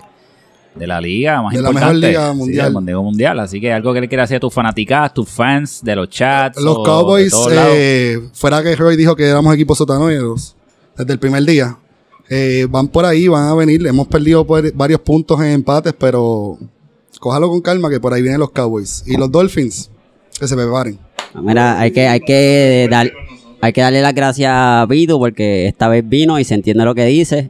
[0.75, 2.07] de la liga más De la mejor importante.
[2.07, 2.65] liga Sí, mundial.
[2.65, 3.39] del mundial mundial.
[3.39, 6.59] Así que algo que le quieras decir a tus fanaticadas, tus fans de los chats.
[6.61, 10.55] Los o Cowboys, eh, fuera que Roy dijo que éramos equipos sotaneros
[10.97, 11.77] desde el primer día,
[12.29, 13.85] eh, van por ahí, van a venir.
[13.87, 16.57] Hemos perdido por- varios puntos en empates, pero
[17.19, 19.03] cójalo con calma que por ahí vienen los Cowboys.
[19.07, 19.89] Y los Dolphins,
[20.39, 20.99] que se preparen.
[21.41, 23.11] Mira, hay que, hay que dar,
[23.61, 26.95] hay que darle las gracias a Vitu porque esta vez vino y se entiende lo
[26.95, 27.49] que dice.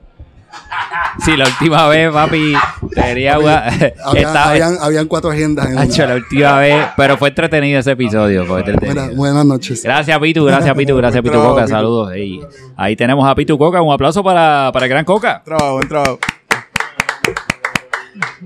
[1.23, 2.53] Sí, la última vez, papi.
[3.01, 3.93] Había- vez-
[4.35, 5.67] habían, habían cuatro agendas.
[5.69, 8.45] En Hacho, la última vez, pero fue entretenido ese episodio.
[8.45, 8.95] Fue entretenido.
[8.95, 9.83] Buenas, buenas noches.
[9.83, 11.63] Gracias, Pitu, gracias, Pitu, gracias, Pitu trabajo, Coca.
[11.65, 11.75] Pitu.
[11.75, 12.11] Saludos.
[12.13, 12.39] Ey,
[12.75, 13.81] ahí tenemos a Pitu Coca.
[13.81, 15.41] Un aplauso para, para el gran Coca.
[15.43, 16.19] Trabajo, buen trabajo.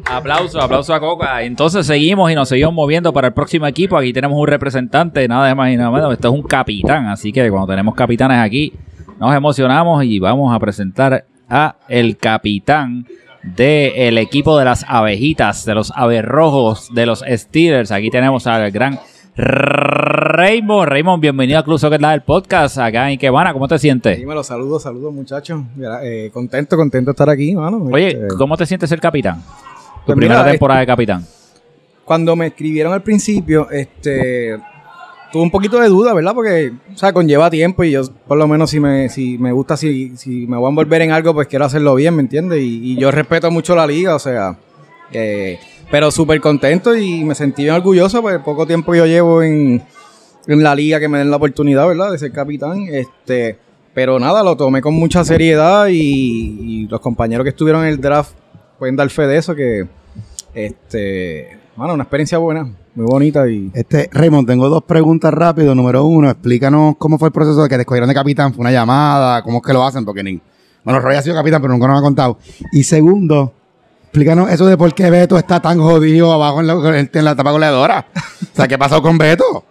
[0.09, 1.41] Aplauso, aplauso a Coca.
[1.43, 3.97] Entonces seguimos y nos seguimos moviendo para el próximo equipo.
[3.97, 6.13] Aquí tenemos un representante, nada más y nada menos.
[6.13, 8.73] Esto es un capitán, así que cuando tenemos capitanes aquí,
[9.19, 13.05] nos emocionamos y vamos a presentar a el capitán
[13.43, 17.91] del equipo de las abejitas, de los aberrojos, de los Steelers.
[17.91, 18.99] Aquí tenemos al gran
[19.35, 20.89] Raymond.
[20.89, 23.53] Raymond, bienvenido a Club Soccer Live, el podcast acá en Ikebana.
[23.53, 24.17] ¿Cómo te sientes?
[24.17, 25.61] Dímelo, saludos, saludos muchachos.
[26.03, 27.77] Eh, contento, contento de estar aquí, mano.
[27.91, 29.41] Oye, Este, ¿cómo te sientes ser capitán?
[29.41, 31.25] Tu Pues primera mira, temporada de capitán.
[32.03, 34.57] cuando me escribieron al principio, este,
[35.31, 36.33] tuve un poquito de duda, ¿verdad?
[36.33, 39.77] Porque, o sea, conlleva tiempo y yo, por lo menos, si me, si me gusta,
[39.77, 42.59] si, si me voy a envolver en algo, pues quiero hacerlo bien, ¿me entiendes?
[42.61, 44.57] Y, yo respeto mucho la liga, o sea,
[45.91, 49.81] pero súper contento y me sentí bien orgulloso, pues poco tiempo yo llevo en,
[50.47, 52.11] en la liga que me den la oportunidad, ¿verdad?
[52.11, 53.57] De ser capitán, este,
[53.93, 58.01] pero nada, lo tomé con mucha seriedad y, y los compañeros que estuvieron en el
[58.01, 58.33] draft
[58.77, 59.87] pueden dar fe de eso, que,
[60.53, 63.71] este, bueno, una experiencia buena, muy bonita y...
[63.73, 65.73] Este, Raymond, tengo dos preguntas rápido.
[65.73, 68.53] Número uno, explícanos cómo fue el proceso de que te escogieron de capitán.
[68.53, 69.41] ¿Fue una llamada?
[69.43, 70.03] ¿Cómo es que lo hacen?
[70.03, 70.41] Porque ni...
[70.83, 72.37] Bueno, Roy ha sido capitán, pero nunca nos ha contado.
[72.73, 73.53] Y segundo,
[74.03, 77.51] explícanos eso de por qué Beto está tan jodido abajo en la, en la tapa
[77.51, 78.07] goleadora.
[78.13, 79.63] o sea, ¿qué pasó con Beto?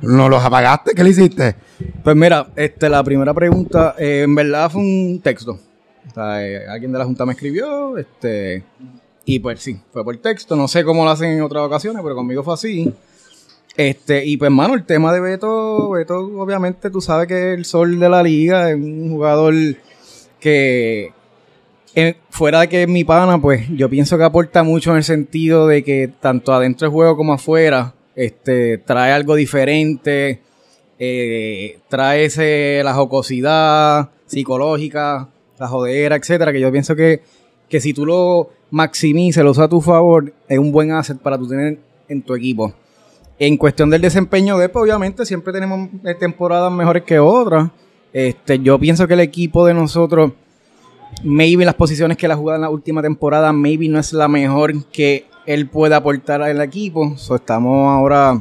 [0.00, 0.94] ¿No los apagaste?
[0.94, 1.56] ¿Qué le hiciste?
[2.02, 5.58] Pues mira, este, la primera pregunta, eh, en verdad fue un texto.
[6.08, 8.64] O sea, eh, alguien de la Junta me escribió, este,
[9.24, 10.56] y pues sí, fue por texto.
[10.56, 12.92] No sé cómo lo hacen en otras ocasiones, pero conmigo fue así.
[13.76, 17.64] Este, y pues, mano, el tema de Beto, Beto, obviamente, tú sabes que es el
[17.64, 19.54] sol de la liga, es un jugador
[20.38, 21.12] que,
[21.94, 25.04] eh, fuera de que es mi pana, pues yo pienso que aporta mucho en el
[25.04, 30.42] sentido de que tanto adentro del juego como afuera, este, trae algo diferente,
[30.98, 37.22] eh, trae ese, la jocosidad psicológica, la jodera, etcétera, que yo pienso que,
[37.70, 41.46] que si tú lo maximizas, lo a tu favor, es un buen asset para tú
[41.46, 42.72] tener en tu equipo.
[43.38, 47.70] En cuestión del desempeño de pues, obviamente siempre tenemos eh, temporadas mejores que otras.
[48.12, 50.32] Este, yo pienso que el equipo de nosotros,
[51.22, 54.26] maybe las posiciones que él ha jugado en la última temporada, maybe no es la
[54.26, 57.14] mejor que él pueda aportar al equipo.
[57.18, 58.40] So, estamos ahora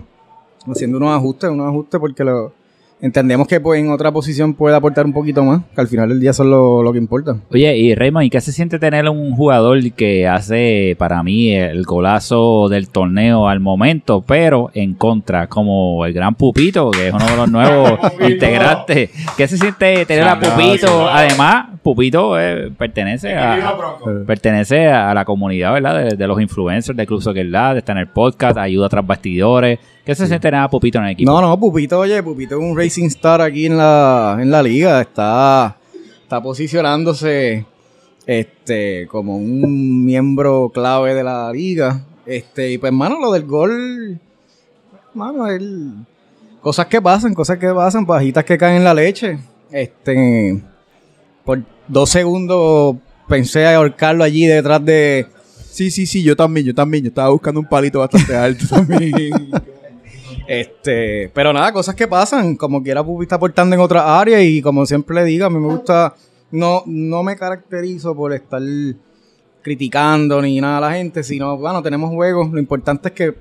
[0.66, 2.54] haciendo unos ajustes, unos ajustes porque lo,
[3.02, 6.20] entendemos que pues, en otra posición puede aportar un poquito más, que al final del
[6.20, 7.38] día es lo, lo que importa.
[7.52, 11.84] Oye, y Raymond, ¿y qué se siente tener un jugador que hace para mí el
[11.84, 17.26] golazo del torneo al momento, pero en contra, como el gran Pupito, que es uno
[17.26, 19.10] de los nuevos integrantes?
[19.36, 21.10] ¿Qué se siente tener a Pupito?
[21.10, 23.76] Además, Pupito eh, pertenece a
[24.28, 26.04] pertenece a la comunidad, ¿verdad?
[26.04, 29.80] De, de los influencers del Club Soccer Lab, está en el podcast, ayuda tras bastidores.
[30.06, 31.32] ¿Qué se siente a Pupito en el equipo?
[31.32, 35.02] No, no, Pupito, oye, Pupito es un racing star aquí en la, en la liga.
[35.02, 35.78] Está,
[36.24, 37.66] está posicionándose
[38.26, 42.04] este, como un miembro clave de la liga.
[42.26, 44.20] Este, y pues, mano, lo del gol,
[45.14, 45.94] mano, él,
[46.62, 49.38] cosas que pasan, cosas que pasan, pajitas que caen en la leche.
[49.70, 50.64] Este,
[51.46, 52.96] por dos segundos
[53.28, 55.28] pensé ahorcarlo allí detrás de,
[55.72, 57.04] Sí, sí, sí, yo también, yo también.
[57.04, 59.52] Yo estaba buscando un palito bastante alto también.
[60.52, 62.58] Este, pero nada, cosas que pasan.
[62.58, 65.58] Como quiera, Pupi está aportando en otras áreas y como siempre le digo, a mí
[65.58, 66.14] me gusta,
[66.52, 68.62] no, no me caracterizo por estar
[69.62, 72.52] criticando ni nada a la gente, sino, bueno, tenemos juegos.
[72.52, 73.36] Lo importante es que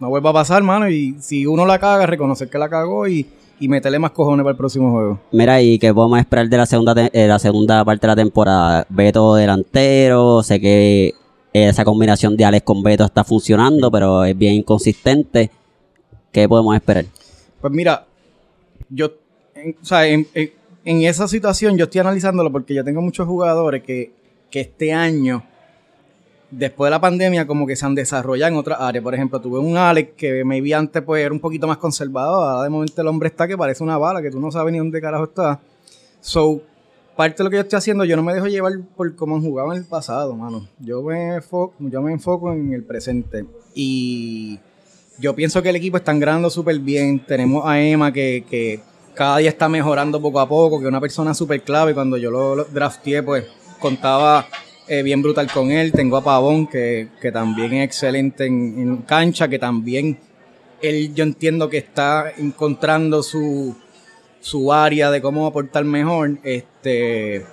[0.00, 0.88] no vuelva a pasar, mano.
[0.88, 3.24] Y si uno la caga, reconocer que la cagó y,
[3.60, 5.20] y meterle más cojones para el próximo juego.
[5.30, 8.84] Mira, y que podemos esperar de la segunda eh, la segunda parte de la temporada.
[8.88, 11.14] Beto delantero, sé que
[11.52, 15.52] esa combinación de Alex con Beto está funcionando, pero es bien inconsistente.
[16.32, 17.04] ¿Qué podemos esperar?
[17.60, 18.06] Pues mira,
[18.88, 19.12] yo,
[19.80, 20.26] o sea, en
[20.84, 24.12] esa situación yo estoy analizándolo porque yo tengo muchos jugadores que,
[24.50, 25.44] que este año
[26.52, 29.02] después de la pandemia como que se han desarrollado en otras áreas.
[29.02, 32.46] Por ejemplo, tuve un Alex que me vi antes pues era un poquito más conservador.
[32.46, 34.78] Ahora de momento el hombre está que parece una bala, que tú no sabes ni
[34.78, 35.60] dónde carajo está.
[36.20, 36.60] So,
[37.16, 39.42] parte de lo que yo estoy haciendo, yo no me dejo llevar por cómo han
[39.42, 40.68] jugado en el pasado, mano.
[40.78, 43.44] Yo me, enfoco, yo me enfoco en el presente.
[43.74, 44.60] Y
[45.18, 47.24] yo pienso que el equipo está ganando súper bien.
[47.24, 48.80] Tenemos a Emma que, que
[49.14, 51.94] cada día está mejorando poco a poco, que es una persona súper clave.
[51.94, 53.44] Cuando yo lo, drafteé, pues
[53.78, 54.46] contaba
[54.88, 55.92] eh, bien brutal con él.
[55.92, 60.18] Tengo a Pavón, que, que también es excelente en, en cancha, que también
[60.82, 63.76] él yo entiendo que está encontrando su,
[64.40, 66.38] su área de cómo aportar mejor.
[66.42, 67.46] Este,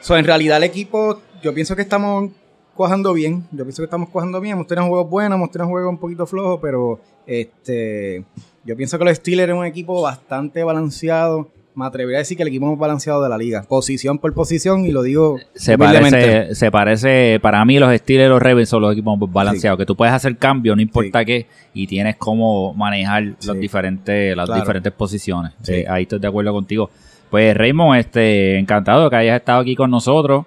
[0.00, 2.30] so, en realidad el equipo, yo pienso que estamos
[2.76, 3.44] cuajando bien.
[3.50, 4.54] Yo pienso que estamos cuajando bien.
[4.54, 8.24] Hemos tenido juegos buenos, hemos tenido juegos un poquito flojos, pero este,
[8.64, 11.48] yo pienso que los Steelers es un equipo bastante balanceado.
[11.74, 13.62] Me atrevería a decir que el equipo más balanceado de la liga.
[13.68, 18.30] Posición por posición, y lo digo Se parece, se parece, para mí los Steelers y
[18.30, 21.46] los Ravens son los equipos más balanceados, que tú puedes hacer cambios, no importa qué,
[21.74, 24.62] y tienes cómo manejar los diferentes, las Claro.
[24.62, 25.52] diferentes posiciones.
[25.60, 25.74] Sí.
[25.74, 26.88] Eh, ahí estoy de acuerdo contigo.
[27.30, 30.46] Pues Raymond, este, encantado de que hayas estado aquí con nosotros.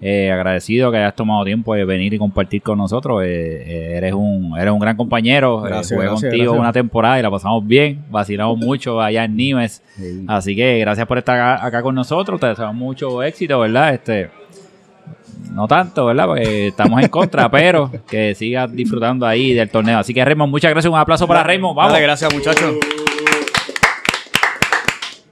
[0.00, 3.22] Eh, agradecido que hayas tomado tiempo de venir y compartir con nosotros.
[3.22, 5.64] Eh, eh, eres un eres un gran compañero.
[5.64, 6.60] Eh, Gracias, jugué gracias, contigo gracias.
[6.60, 8.04] una temporada y la pasamos bien.
[8.10, 9.82] Vacilamos mucho allá en Nimes.
[10.26, 12.38] Así que gracias por estar acá, acá con nosotros.
[12.40, 13.94] Te deseamos mucho éxito, ¿verdad?
[13.94, 14.30] Este,
[15.52, 16.26] no tanto, ¿verdad?
[16.26, 19.98] Porque estamos en contra, pero que sigas disfrutando ahí del torneo.
[20.00, 20.92] Así que Raymond, muchas gracias.
[20.92, 21.76] Un aplauso para Raymond.
[21.76, 21.92] Vamos.
[21.92, 22.74] Dale, gracias, muchachos.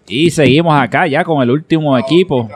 [0.09, 2.49] Y seguimos acá ya con el último equipo.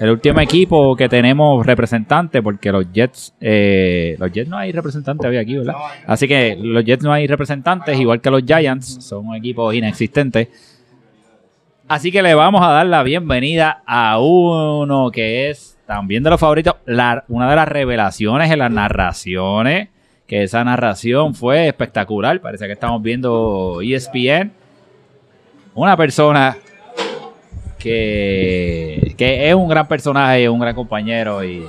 [0.00, 5.28] El último equipo que tenemos representante, porque los Jets, eh, los Jets no hay representantes
[5.28, 5.74] hoy aquí, ¿verdad?
[6.06, 10.48] Así que los Jets no hay representantes, igual que los Giants, son un equipo inexistente.
[11.86, 16.40] Así que le vamos a dar la bienvenida a uno que es también de los
[16.40, 16.76] favoritos,
[17.28, 19.90] una de las revelaciones en las narraciones,
[20.26, 24.50] que esa narración fue espectacular, parece que estamos viendo ESPN.
[25.74, 26.56] Una persona
[27.80, 31.64] que, que es un gran personaje, un gran compañero y,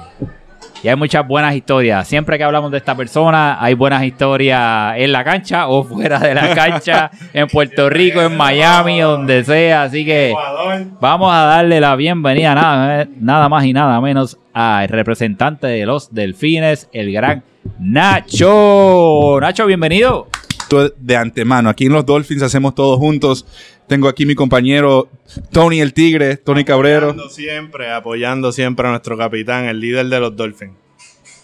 [0.83, 2.07] y hay muchas buenas historias.
[2.07, 6.33] Siempre que hablamos de esta persona, hay buenas historias en la cancha o fuera de
[6.33, 9.83] la cancha, en Puerto Rico, en Miami, donde sea.
[9.83, 10.33] Así que
[10.99, 16.13] vamos a darle la bienvenida nada, nada más y nada menos al representante de los
[16.13, 17.43] Delfines, el gran
[17.79, 19.37] Nacho.
[19.39, 20.27] Nacho, bienvenido.
[20.97, 21.69] De antemano.
[21.69, 23.45] Aquí en los Dolphins hacemos todos juntos.
[23.87, 25.09] Tengo aquí mi compañero
[25.51, 27.09] Tony el Tigre, Tony Cabrero.
[27.09, 30.80] Apoyando siempre, apoyando siempre a nuestro capitán, el líder de los Dolphins.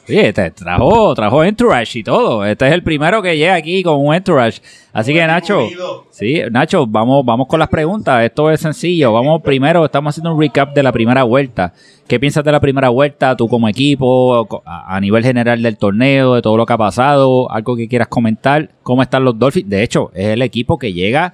[0.10, 2.46] Oye, te trajo, trajo entourage y todo.
[2.46, 4.62] Este es el primero que llega aquí con un entourage.
[4.94, 5.68] Así que Nacho,
[6.12, 8.24] sí, Nacho, vamos, vamos con las preguntas.
[8.24, 9.12] Esto es sencillo.
[9.12, 11.74] Vamos primero, estamos haciendo un recap de la primera vuelta.
[12.08, 13.36] ¿Qué piensas de la primera vuelta?
[13.36, 17.76] Tú como equipo, a nivel general del torneo, de todo lo que ha pasado, algo
[17.76, 18.70] que quieras comentar.
[18.84, 19.70] ¿Cómo están los Dolphins?
[19.70, 21.34] De hecho, es el equipo que llega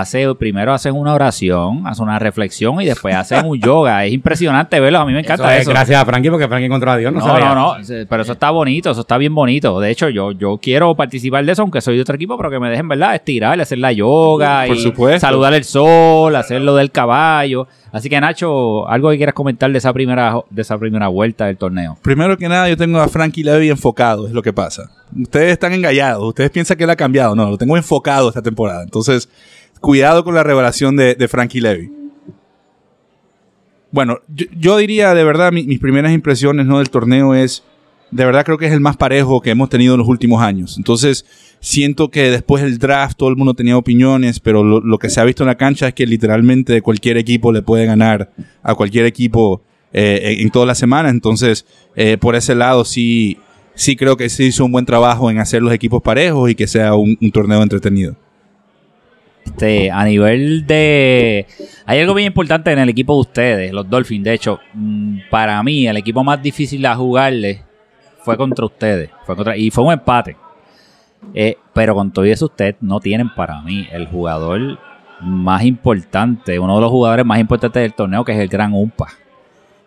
[0.00, 4.04] hace primero hacen una oración, hace una reflexión y después hacen un yoga.
[4.04, 4.98] Es impresionante verlo.
[4.98, 5.70] A mí me encanta Eso es eso.
[5.70, 7.12] gracias a Frankie, porque Frankie encontró a Dios.
[7.12, 7.54] No, No, sabía.
[7.54, 9.78] no, no, pero eso está bonito, eso está bien bonito.
[9.80, 12.58] De hecho, yo, yo quiero participar de eso, aunque soy de otro equipo, pero que
[12.58, 13.14] me dejen, ¿verdad?
[13.14, 15.20] Estirar, hacer la yoga Por y supuesto.
[15.20, 17.68] saludar el sol, hacer lo del caballo.
[17.92, 21.56] Así que, Nacho, algo que quieras comentar de esa primera, de esa primera vuelta del
[21.56, 21.96] torneo.
[22.02, 24.90] Primero que nada, yo tengo a Frankie Levy enfocado, es lo que pasa.
[25.16, 27.36] Ustedes están engañados, ustedes piensan que él ha cambiado.
[27.36, 28.82] No, lo tengo enfocado esta temporada.
[28.82, 29.28] Entonces,
[29.84, 31.92] cuidado con la revelación de, Frankie Levy.
[33.90, 34.18] Bueno,
[34.58, 36.78] yo, diría de verdad, mi- mis primeras impresiones ¿no?
[36.78, 37.62] del torneo es,
[38.10, 40.76] de verdad creo que es el más parejo que hemos tenido en los últimos años.
[40.78, 41.26] Entonces,
[41.60, 45.24] siento que después del draft todo el mundo tenía opiniones, pero lo, que se ha
[45.24, 48.32] visto en la cancha es que literalmente cualquier equipo le puede ganar
[48.62, 49.60] a cualquier equipo
[49.92, 51.12] eh, en, en todas las semanas.
[51.12, 53.36] Entonces, eh, por ese lado sí,
[53.74, 56.66] sí creo que se hizo un buen trabajo en hacer los equipos parejos y que
[56.66, 58.16] sea un torneo entretenido.
[59.44, 61.46] Este, a nivel de...
[61.86, 64.24] Hay algo bien importante en el equipo de ustedes, los Dolphins.
[64.24, 67.62] De hecho, mm, para mí, el equipo más difícil a jugarle
[68.22, 69.10] fue contra ustedes.
[69.24, 70.36] Fue contra, y fue un empate.
[71.34, 74.78] Eh, pero con todo eso, ustedes no tienen para mí el jugador
[75.20, 79.08] más importante, uno de los jugadores más importantes del torneo, que es el gran Umpa.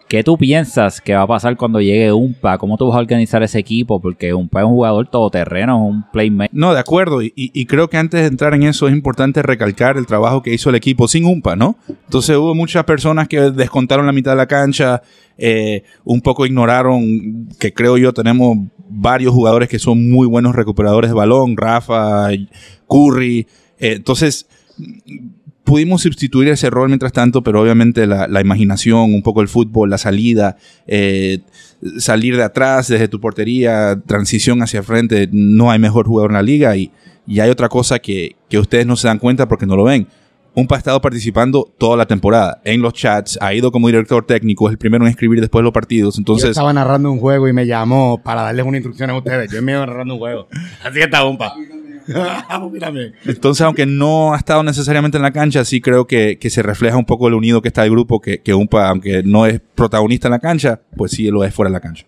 [0.08, 2.58] ¿Qué tú piensas que va a pasar cuando llegue Umpa?
[2.58, 4.00] ¿Cómo tú vas a organizar ese equipo?
[4.00, 6.50] Porque Umpa es un jugador todoterreno, es un playmaker.
[6.58, 7.22] No, de acuerdo.
[7.22, 10.70] Y, creo que antes de entrar en eso es importante recalcar el trabajo que hizo
[10.70, 11.78] el equipo sin UMPA, ¿no?
[11.90, 15.02] Entonces hubo muchas personas que descontaron la mitad de la cancha,
[15.38, 18.58] eh, un poco ignoraron que creo yo tenemos
[18.90, 22.30] varios jugadores que son muy buenos recuperadores de balón, Rafa,
[22.88, 23.46] Curry.
[23.78, 24.48] eh, entonces,
[25.68, 29.90] pudimos sustituir ese rol mientras tanto, pero obviamente la, la imaginación, un poco el fútbol,
[29.90, 30.56] la salida,
[30.88, 31.40] eh,
[32.00, 36.42] salir de atrás desde tu portería, transición hacia frente, no hay mejor jugador en la
[36.42, 36.90] liga y,
[37.28, 40.08] y hay otra cosa que, que ustedes no se dan cuenta porque no lo ven.
[40.54, 44.70] Un ha estado participando toda la temporada en los chats, ha ido como director técnico,
[44.70, 46.16] es el primero en escribir después de los partidos.
[46.16, 49.52] Yo Entonces, estaba narrando un juego y me llamó para darles una instrucción a ustedes.
[49.52, 50.48] Yo me iba narrando un juego.
[50.82, 51.54] Así que está Umpa.
[53.26, 56.98] Entonces, aunque no ha estado necesariamente en la cancha, sí creo que, que se refleja
[56.98, 60.28] un poco el unido que está el grupo, que, que Umpa, aunque no es protagonista
[60.28, 62.06] en la cancha, pues sí lo es fuera de la cancha.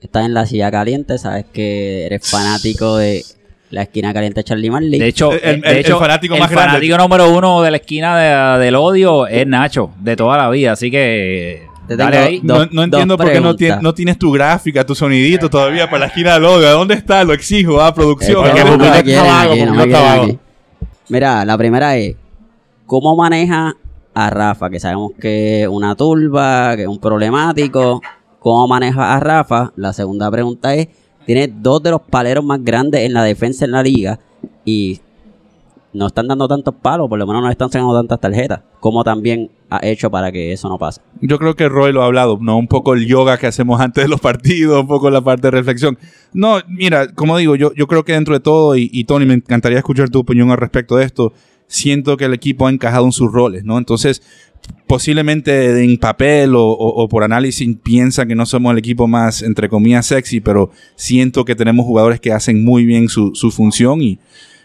[0.00, 3.22] Estás en la silla caliente, sabes que eres fanático de
[3.70, 5.00] la esquina caliente de Charlie Marley.
[5.00, 6.68] De hecho, El- de el- el hecho, fanático el más grande.
[6.72, 10.72] fanático número uno de la esquina de- del odio es Nacho, de toda la vida.
[10.72, 12.40] Así que Te dale tengo ahí.
[12.42, 15.86] dos- no, no entiendo por qué no, tienes- no tienes tu gráfica, tu sonidito todavía
[15.86, 16.60] para la esquina de logo.
[16.60, 17.22] ¿Dónde está?
[17.24, 18.42] Lo exijo, ah, producción.
[20.26, 20.38] Eh.
[21.08, 22.16] Mira, la primera es,
[22.86, 23.74] ¿cómo maneja
[24.14, 24.70] a Rafa?
[24.70, 28.00] Que sabemos que es una turba, que es un problemático.
[28.38, 29.72] ¿Cómo maneja a Rafa?
[29.76, 30.88] La segunda pregunta es,
[31.26, 34.18] tiene dos de los paleros más grandes en la defensa en la liga
[34.64, 35.00] y
[35.92, 38.60] no están dando tantos palos, por lo menos no están sacando tantas tarjetas.
[38.80, 41.00] ¿Cómo también ha hecho para que eso no pase?
[41.20, 42.56] Yo creo que Roy lo ha hablado, ¿no?
[42.56, 45.50] Un poco el yoga que hacemos antes de los partidos, un poco la parte de
[45.52, 45.98] reflexión.
[46.32, 49.78] No, mira, como digo, yo, yo creo que dentro de todo, y, Tony, me encantaría
[49.78, 51.32] escuchar tu opinión al respecto de esto,
[51.66, 53.78] siento que el equipo ha encajado en sus roles, ¿no?
[53.78, 54.22] Entonces,
[54.86, 60.06] posiblemente en papel o, por análisis piensa que no somos el equipo más, entre comillas,
[60.06, 64.18] sexy, pero siento que tenemos jugadores que hacen muy bien su función y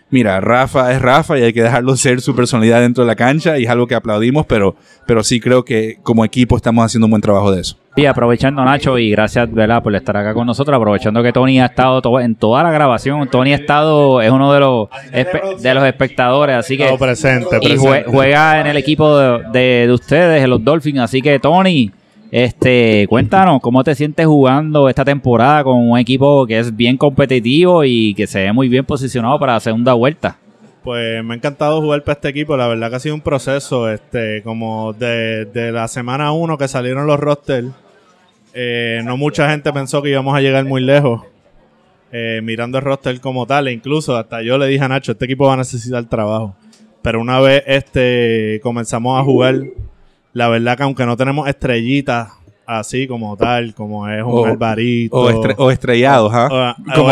[0.10, 3.58] mira, Rafa es Rafa y hay que dejarlo ser su personalidad dentro de la cancha
[3.60, 7.12] y es algo que aplaudimos, pero, pero sí creo que como equipo estamos haciendo un
[7.12, 7.78] buen trabajo de eso.
[7.96, 9.84] Y aprovechando Nacho y gracias ¿verdad?
[9.84, 13.28] por estar acá con nosotros, aprovechando que Tony ha estado to- en toda la grabación,
[13.30, 14.88] Tony ha estado, es uno de los
[15.62, 18.04] de los espectadores, así que Todo presente, y jue- presente.
[18.12, 21.92] juega en el equipo de, de- de ustedes, en los Dolphins, así que Tony,
[22.32, 27.84] este, cuéntanos cómo te sientes jugando esta temporada con un equipo que es bien competitivo
[27.84, 30.38] y que se ve muy bien posicionado para la segunda vuelta.
[30.84, 32.56] Pues me ha encantado jugar para este equipo.
[32.56, 36.68] La verdad que ha sido un proceso, este, como de, de la semana 1 que
[36.68, 37.68] salieron los rosters.
[38.54, 41.22] eh, no mucha gente pensó que íbamos a llegar muy lejos.
[42.12, 45.26] eh, mirando el roster como tal, e incluso hasta yo le dije a Nacho, este
[45.26, 46.56] equipo va a necesitar trabajo.
[47.02, 49.56] Pero una vez este comenzamos a jugar,
[50.34, 52.30] la verdad que aunque no tenemos estrellitas
[52.66, 56.76] así como tal, como es un O- Alvarito o estre- o estrellados, ¿ah?
[56.96, 57.08] Como-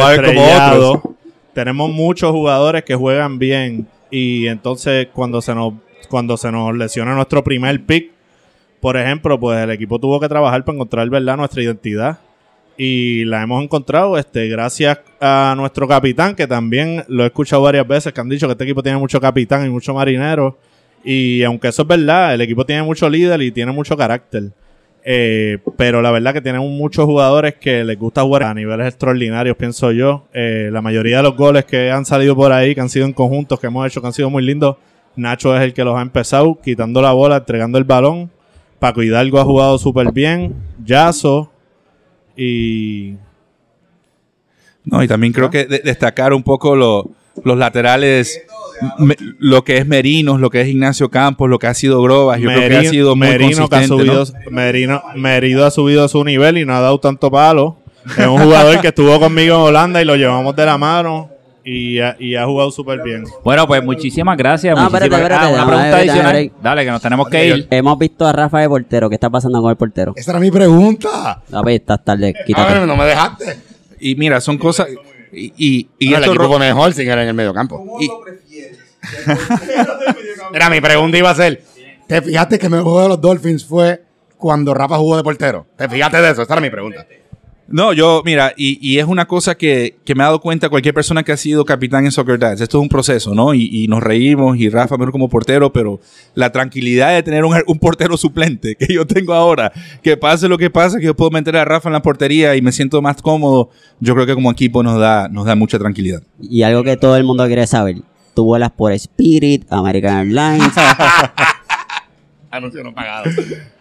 [0.99, 1.15] otros.
[1.53, 5.73] tenemos muchos jugadores que juegan bien y entonces cuando se nos
[6.09, 8.11] cuando se nos lesiona nuestro primer pick,
[8.79, 12.19] por ejemplo, pues el equipo tuvo que trabajar para encontrar verdad nuestra identidad
[12.77, 17.87] y la hemos encontrado este gracias a nuestro capitán que también lo he escuchado varias
[17.87, 20.55] veces que han dicho que este equipo tiene mucho capitán y mucho marinero
[21.09, 24.51] y aunque eso es verdad, el equipo tiene mucho líder y tiene mucho carácter.
[25.09, 29.55] Eh, pero la verdad que tenemos muchos jugadores que les gusta jugar a niveles extraordinarios,
[29.55, 30.25] pienso yo.
[30.33, 33.13] Eh, la mayoría de los goles que han salido por ahí, que han sido en
[33.13, 34.75] conjuntos, que hemos hecho, que han sido muy lindos,
[35.15, 38.29] Nacho es el que los ha empezado, quitando la bola, entregando el balón.
[38.79, 40.53] Paco Hidalgo ha jugado súper bien.
[40.83, 41.51] Yazo.
[42.35, 43.15] Y
[44.85, 47.09] No, y también creo que de- destacar un poco lo-
[47.43, 48.41] los laterales,
[48.99, 52.39] me- lo que es Merinos, lo que es Ignacio Campos, lo que ha sido Grobas,
[52.39, 56.03] yo creo que ha Merino- sido muy Merino que ha subido, Merino, Merido ha subido
[56.03, 57.77] a su nivel y no ha dado tanto palo.
[58.17, 61.29] Es un jugador que estuvo conmigo en Holanda y lo llevamos de la mano
[61.65, 63.25] y ha, y ha jugado súper bien.
[63.43, 64.73] Bueno, pues muchísimas gracias.
[64.73, 66.51] No, muchísimas- espérate, espérate, Ah, una pregunta adicional.
[66.63, 67.67] Dale, que nos tenemos que ir.
[67.69, 69.09] Hemos visto a Rafa de portero.
[69.09, 70.13] ¿Qué está pasando con el portero?
[70.15, 71.41] Esa era mi pregunta.
[71.51, 72.33] A ver, estás tarde.
[72.41, 72.73] A Quítate.
[72.73, 73.57] ver, no me dejaste.
[73.99, 74.87] Y mira, son cosas...
[75.31, 77.97] Y, y, y No, el equipo fue mejor sin él en el medio campo.
[77.99, 78.09] y-
[80.51, 81.63] Mira, mi pregunta iba a ser:
[82.07, 84.03] ¿te fijaste que el mejor juego de los Dolphins fue
[84.37, 85.65] cuando Rafa jugó de portero?
[85.77, 86.41] ¿Te fijaste de eso?
[86.41, 87.05] Esa era mi pregunta.
[87.69, 90.93] No, yo, mira, y, y es una cosa que, que me ha dado cuenta cualquier
[90.93, 92.61] persona que ha sido capitán en Soccer Dads.
[92.61, 93.53] Esto es un proceso, ¿no?
[93.53, 95.99] Y, y nos reímos y Rafa mejor como portero, pero
[96.33, 100.57] la tranquilidad de tener un, un portero suplente que yo tengo ahora, que pase lo
[100.57, 103.21] que pase, que yo puedo meter a Rafa en la portería y me siento más
[103.21, 106.23] cómodo, yo creo que como equipo nos da, nos da mucha tranquilidad.
[106.41, 107.97] Y algo que todo el mundo quiere saber.
[108.33, 110.73] Tú vuelas por Spirit, American Airlines.
[112.51, 113.29] Anuncio no pagado.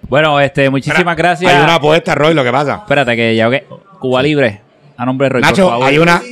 [0.08, 1.52] Bueno, este, muchísimas gracias.
[1.52, 2.76] Hay una apuesta, Roy, lo que pasa.
[2.76, 3.64] Espérate, que ya que
[3.98, 4.60] Cuba Libre.
[4.96, 5.86] A nombre de Roy, por Nacho, favor.
[5.86, 6.22] hay una.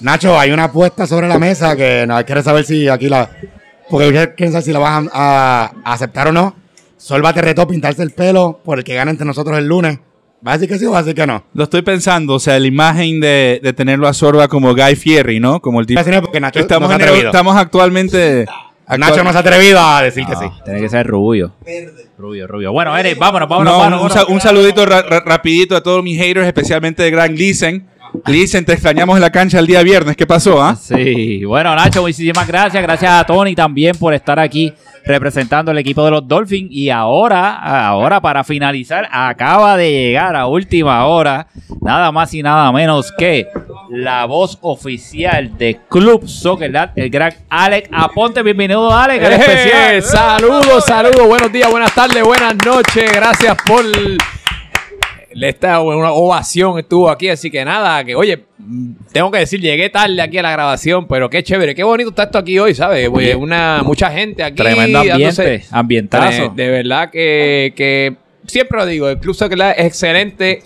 [0.00, 3.28] Nacho, hay una apuesta sobre la mesa que no quiere saber si aquí la.
[3.90, 6.54] Porque quieren saber si la vas a, a aceptar o no.
[6.96, 9.98] Solva te retó pintarse el pelo por el que gana entre nosotros el lunes.
[10.46, 11.44] ¿Va a decir que sí o va a decir que no?
[11.54, 15.38] Lo estoy pensando, o sea, la imagen de, de tenerlo a Sorba como Guy Fieri,
[15.40, 15.60] ¿no?
[15.60, 16.00] Como el tipo.
[16.20, 17.30] Porque Nacho Estamos, no se ha en- atrevido.
[17.30, 18.46] estamos actualmente
[18.98, 20.44] Nacho no se ha atrevido a decir que sí.
[20.64, 21.52] Tiene que ser rubio.
[22.18, 22.72] Rubio, rubio.
[22.72, 24.26] Bueno, Eric, vámonos, vámonos, No, vámonos, un, vámonos.
[24.28, 27.86] sa- un saludito ra- ra- rapidito a todos mis haters, especialmente de Gran Listen.
[28.26, 30.16] Listen, te extrañamos en la cancha el día viernes.
[30.16, 30.76] ¿Qué pasó, ah?
[30.76, 32.82] Sí, bueno, Nacho, muchísimas gracias.
[32.82, 34.72] Gracias a Tony también por estar aquí
[35.04, 36.70] representando el equipo de los Dolphins.
[36.70, 37.56] Y ahora,
[37.88, 41.48] ahora para finalizar, acaba de llegar a última hora,
[41.80, 43.48] nada más y nada menos que
[43.90, 48.42] la voz oficial de Club Soccer, Dad, el gran Alex Aponte.
[48.42, 49.36] Bienvenido, Alex, al ¡Eh!
[49.36, 50.02] especial.
[50.02, 53.12] Saludos, saludos, buenos días, buenas tardes, buenas noches.
[53.12, 53.84] Gracias por
[55.40, 58.44] esta una ovación estuvo aquí, así que nada, que oye,
[59.12, 62.24] tengo que decir, llegué tarde aquí a la grabación, pero qué chévere, qué bonito está
[62.24, 63.08] esto aquí hoy, ¿sabes?
[63.12, 66.52] Oye, una mucha gente aquí Tremendo ambiente, ambientazo.
[66.54, 68.16] De, de verdad que, que
[68.46, 70.62] siempre lo digo, el Club Soccer es excelente.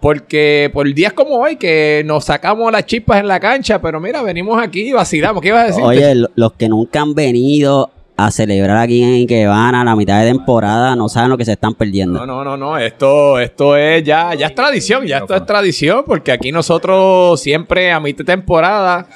[0.00, 4.22] Porque por días como hoy, que nos sacamos las chispas en la cancha, pero mira,
[4.22, 5.42] venimos aquí y vacilamos.
[5.42, 5.82] ¿Qué ibas a decir?
[5.84, 7.90] Oye, lo- los que nunca han venido
[8.26, 11.74] a celebrar aquí en Ikebana la mitad de temporada no saben lo que se están
[11.74, 12.18] perdiendo.
[12.18, 12.78] No, no, no, no.
[12.78, 17.92] Esto, esto es ya, ya es tradición, ya esto es tradición, porque aquí nosotros siempre
[17.92, 19.06] a mitad de temporada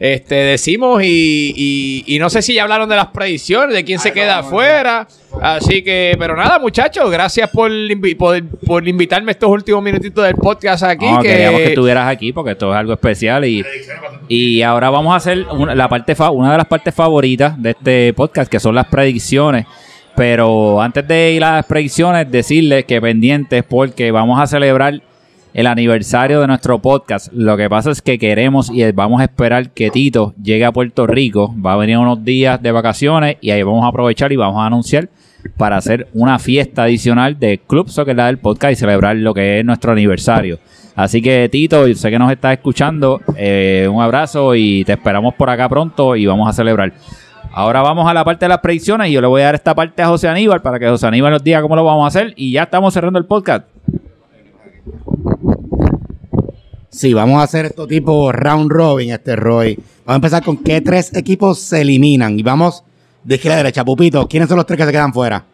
[0.00, 3.98] este, decimos y, y- y no sé si ya hablaron de las predicciones, de quién
[3.98, 5.08] se queda afuera.
[5.42, 10.34] Así que, pero nada, muchachos, gracias por, invi- por, por invitarme estos últimos minutitos del
[10.34, 11.04] podcast aquí.
[11.04, 13.64] No, que, queríamos que estuvieras aquí porque esto es algo especial y,
[14.28, 17.70] y ahora vamos a hacer una, la parte fa- una de las partes favoritas de
[17.70, 19.66] este podcast que son las predicciones.
[20.16, 25.00] Pero antes de ir a las predicciones, decirles que pendientes porque vamos a celebrar
[25.58, 27.32] el aniversario de nuestro podcast.
[27.32, 31.04] Lo que pasa es que queremos y vamos a esperar que Tito llegue a Puerto
[31.04, 31.52] Rico.
[31.60, 34.66] Va a venir unos días de vacaciones y ahí vamos a aprovechar y vamos a
[34.66, 35.08] anunciar
[35.56, 39.64] para hacer una fiesta adicional de Club Soccer del podcast y celebrar lo que es
[39.64, 40.60] nuestro aniversario.
[40.94, 45.34] Así que Tito, yo sé que nos estás escuchando, eh, un abrazo y te esperamos
[45.34, 46.92] por acá pronto y vamos a celebrar.
[47.50, 49.74] Ahora vamos a la parte de las predicciones y yo le voy a dar esta
[49.74, 52.32] parte a José Aníbal para que José Aníbal nos diga cómo lo vamos a hacer
[52.36, 53.66] y ya estamos cerrando el podcast.
[56.98, 59.76] Sí, vamos a hacer esto tipo round robin, este Roy.
[60.04, 62.36] Vamos a empezar con qué tres equipos se eliminan.
[62.36, 62.82] Y vamos
[63.22, 63.84] de izquierda a derecha.
[63.84, 65.44] Pupito, ¿quiénes son los tres que se quedan fuera?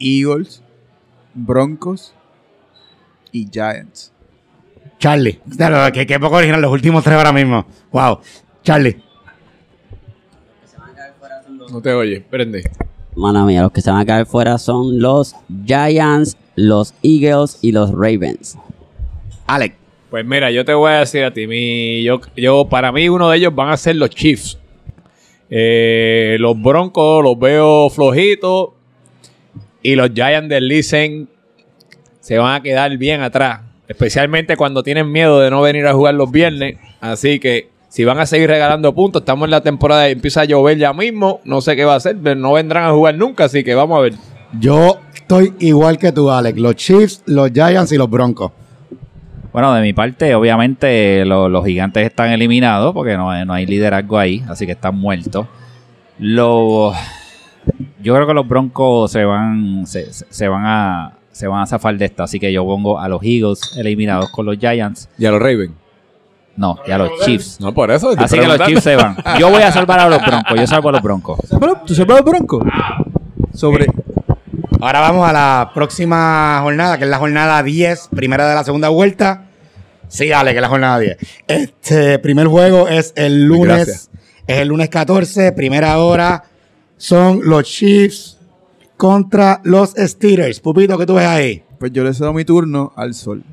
[0.00, 0.60] Eagles,
[1.32, 2.12] Broncos
[3.30, 4.10] y Giants.
[4.98, 5.38] Charlie.
[5.56, 7.64] Claro, que, que poco original, los últimos tres ahora mismo.
[7.92, 8.18] Wow.
[8.64, 9.00] Charlie.
[11.70, 12.68] No te oye, prende.
[13.14, 17.70] Mala mía, los que se van a caer fuera son los Giants, los Eagles y
[17.70, 18.58] los Ravens.
[19.46, 19.76] Alex.
[20.10, 23.28] Pues mira, yo te voy a decir a ti, mi, yo, yo, para mí uno
[23.28, 24.58] de ellos van a ser los Chiefs.
[25.50, 28.70] Eh, los Broncos los veo flojitos
[29.82, 31.28] y los Giants del Licen
[32.20, 36.14] se van a quedar bien atrás, especialmente cuando tienen miedo de no venir a jugar
[36.14, 36.76] los viernes.
[37.00, 40.44] Así que si van a seguir regalando puntos, estamos en la temporada y empieza a
[40.44, 43.44] llover ya mismo, no sé qué va a hacer, pero no vendrán a jugar nunca,
[43.44, 44.14] así que vamos a ver.
[44.58, 46.58] Yo estoy igual que tú, Alex.
[46.58, 48.52] Los Chiefs, los Giants y los Broncos.
[49.58, 53.66] Bueno, de mi parte, obviamente lo- los gigantes están eliminados porque no, hay- no hay
[53.66, 55.48] liderazgo ahí, así que están muertos.
[56.20, 56.94] Los,
[58.00, 62.04] yo creo que los Broncos se van, se, van a, se van a zafar de
[62.04, 65.08] esto, así que yo pongo a los Eagles eliminados con los Giants.
[65.18, 65.72] ¿Y a los Ravens?
[66.54, 67.58] No, y a los Chiefs.
[67.60, 68.14] No, por eso.
[68.16, 68.60] Así que los.
[68.64, 69.16] Chiefs se van.
[69.40, 71.40] Yo voy a salvar a los Broncos, yo salvo a los Broncos.
[71.84, 72.64] ¿Tú salvas Bronco?
[73.52, 73.86] Sobre.
[74.80, 78.88] Ahora vamos a la próxima jornada, que es la jornada 10, primera de la segunda
[78.90, 79.46] vuelta.
[80.08, 81.16] Sí, dale, que la jornada 10.
[81.46, 83.86] Este primer juego es el lunes.
[83.86, 84.10] Gracias.
[84.46, 86.44] Es el lunes 14, primera hora.
[86.96, 88.38] Son los Chiefs
[88.96, 90.60] contra los Steelers.
[90.60, 91.62] Pupito, ¿qué tú ves ahí?
[91.78, 93.44] Pues yo le cedo mi turno al sol.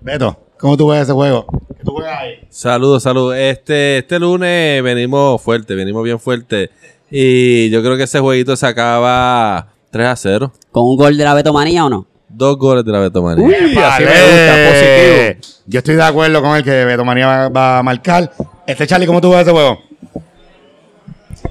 [0.00, 1.46] Beto, ¿cómo tú ves ese juego?
[1.76, 2.34] ¿Qué tú ves ahí?
[2.50, 3.36] Saludos, saludos.
[3.36, 6.70] Este, este lunes venimos fuerte, venimos bien fuerte.
[7.10, 10.52] Y yo creo que ese jueguito se acaba 3 a 0.
[10.70, 12.06] ¿Con un gol de la Betomanía o no?
[12.28, 13.44] Dos goles de la Betomanía.
[13.44, 15.58] Uy, así me gusta, positivo.
[15.66, 18.30] Yo estoy de acuerdo con el que Beto Manía va, va a marcar.
[18.66, 19.78] Este Charlie, ¿cómo tú ves ese juego?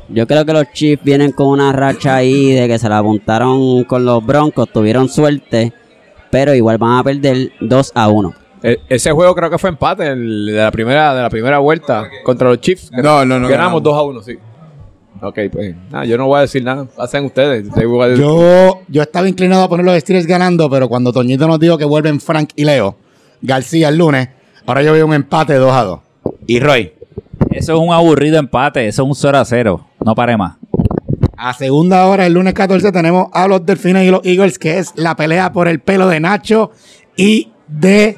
[0.09, 3.83] Yo creo que los Chiefs vienen con una racha ahí de que se la apuntaron
[3.85, 5.73] con los Broncos, tuvieron suerte,
[6.29, 8.33] pero igual van a perder 2 a 1.
[8.63, 12.07] E- ese juego creo que fue empate el de la primera de la primera vuelta
[12.23, 12.91] contra los Chiefs.
[12.91, 13.83] No, no, no, Ganamos ganamos.
[13.83, 14.37] 2 a 1, sí.
[15.21, 16.87] Ok, pues nada, yo no voy a decir nada.
[16.97, 17.67] Hacen ustedes.
[18.19, 21.85] Yo, yo estaba inclinado a poner los Steelers ganando, pero cuando Toñito nos dijo que
[21.85, 22.95] vuelven Frank y Leo
[23.41, 24.29] García el lunes,
[24.65, 25.99] ahora yo veo un empate 2 a 2.
[26.47, 26.91] Y Roy,
[27.51, 29.87] Eso es un aburrido empate, eso es un 0 a 0.
[30.05, 30.55] No pare más.
[31.37, 34.93] a segunda hora, el lunes 14, tenemos a los Delfines y los Eagles, que es
[34.95, 36.71] la pelea por el pelo de Nacho
[37.15, 38.17] y de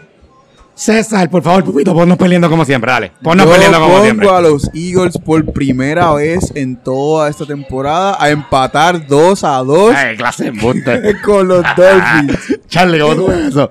[0.80, 3.12] César, por favor, Pupito, ponnos peleando como siempre, dale.
[3.22, 4.30] Ponnos Yo peleando como pongo siempre.
[4.30, 9.94] a los Eagles por primera vez en toda esta temporada a empatar 2 a 2
[9.94, 11.16] Ay, clase de embuste.
[11.26, 12.60] con los Dolphins.
[12.70, 13.70] Charlie, ¿cómo tú ves eso?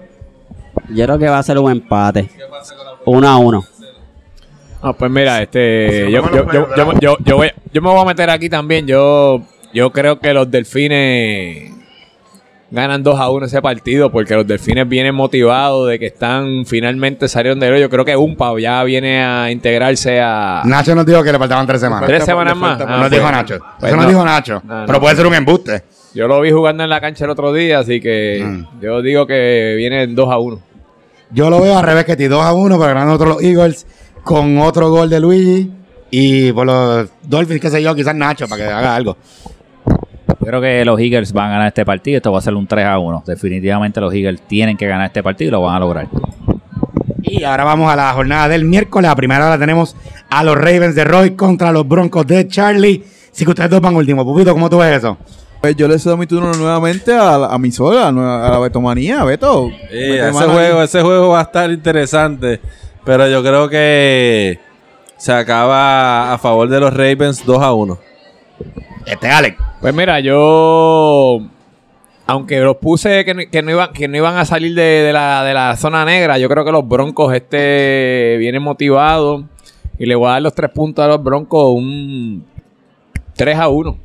[0.90, 2.28] Yo creo que va a ser un empate.
[3.06, 3.64] Uno a uno.
[4.82, 8.04] Ah, pues mira, este, yo, yo, yo, yo, yo, yo voy- yo me voy a
[8.04, 8.86] meter aquí también.
[8.86, 11.72] Yo, yo creo que los delfines
[12.70, 17.28] ganan 2 a 1 ese partido porque los delfines vienen motivados de que están finalmente
[17.28, 17.78] salieron de hoyo.
[17.78, 20.62] Yo creo que Umpa ya viene a integrarse a.
[20.64, 22.06] Nacho nos dijo que le faltaban tres semanas.
[22.06, 22.78] ¿Tres semanas más?
[22.78, 23.58] No Ah, nos pues- dijo Nacho.
[23.80, 24.10] pues Eso nos no.
[24.10, 24.62] dijo Nacho.
[24.64, 25.82] No, Pero puede ser un embuste.
[26.14, 28.80] Yo lo vi jugando en la cancha el otro día, así que Mm.
[28.82, 30.60] yo digo que vienen 2 a 1.
[31.30, 33.86] Yo lo veo al revés que ti, 2 a 1, pero ganando otros los Eagles
[34.24, 35.70] con otro gol de Luigi.
[36.10, 39.16] Y por los Dolphins, qué sé yo, quizás Nacho para que haga algo.
[40.28, 42.18] Yo creo que los Eagles van a ganar este partido.
[42.18, 43.24] Esto va a ser un 3 a 1.
[43.26, 46.08] Definitivamente los Eagles tienen que ganar este partido y lo van a lograr.
[47.22, 49.10] Y ahora vamos a la jornada del miércoles.
[49.10, 49.96] A primera hora tenemos
[50.30, 53.04] a los Ravens de Roy contra los Broncos de Charlie.
[53.32, 54.24] Así que ustedes dos van último.
[54.24, 55.16] Pupito, ¿cómo tú ves eso?
[55.60, 58.50] Pues yo le cedo mi turno nuevamente a, la- a mi sola, a la, a
[58.52, 59.24] la Betomanía.
[59.24, 59.68] Beto.
[59.90, 59.96] Sí,
[60.28, 62.60] ese juego, ese juego va a estar interesante.
[63.04, 64.58] Pero yo creo que
[65.16, 67.98] se acaba a favor de los Ravens 2 a 1.
[69.06, 69.56] Este, Alex.
[69.80, 71.40] Pues mira, yo.
[72.26, 75.12] Aunque los puse que no, que no iban, que no iban a salir de, de
[75.14, 79.44] la, de la zona negra, yo creo que los Broncos este vienen motivados.
[79.98, 82.44] Y le voy a dar los tres puntos a los Broncos un
[83.38, 83.98] 3 a 1.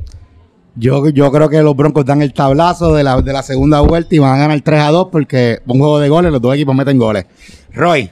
[0.75, 4.15] Yo, yo creo que los Broncos dan el tablazo de la, de la segunda vuelta
[4.15, 6.75] y van a ganar 3 a 2 porque un juego de goles, los dos equipos
[6.75, 7.25] meten goles.
[7.73, 8.09] Roy.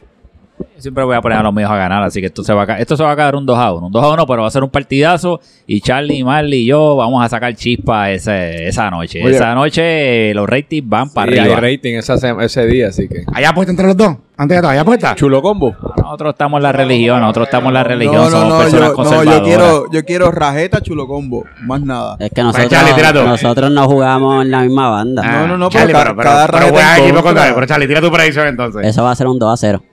[0.78, 2.80] Siempre voy a poner a los míos a ganar, así que esto se va a,
[2.80, 3.88] esto se va a quedar un 2 a 1.
[3.88, 5.40] Un 2 a 1, pero va a ser un partidazo.
[5.68, 9.22] Y Charlie, Marley y yo vamos a sacar chispa ese, esa noche.
[9.24, 9.36] Oye.
[9.36, 11.56] esa noche los ratings van para Sí, arriba.
[11.58, 13.24] hay rating esa ese día, así que.
[13.34, 14.16] ¿Hay apuesta entre los dos?
[14.38, 15.14] Antes de todo, ¿hay apuesta?
[15.14, 15.76] Chulo combo.
[15.98, 18.74] Nosotros estamos en la religión, nosotros estamos en la religión, No, no, somos no, personas
[18.74, 19.42] yo, no, yo conservadoras.
[19.48, 22.16] quiero, yo quiero rajeta chulo combo, más nada.
[22.20, 23.22] Es que nosotros, Charlie, tira tú.
[23.24, 25.22] nosotros no jugamos en la misma banda.
[25.24, 27.14] Ah, no, no, no, Charlie, pero pero, ca- pero, cada pero rajeta juega en equipo
[27.16, 27.24] contra.
[27.30, 27.54] contrario.
[27.56, 28.88] Pero Charlie, tira tu predicción entonces.
[28.88, 29.84] Eso va a ser un 2 a 0.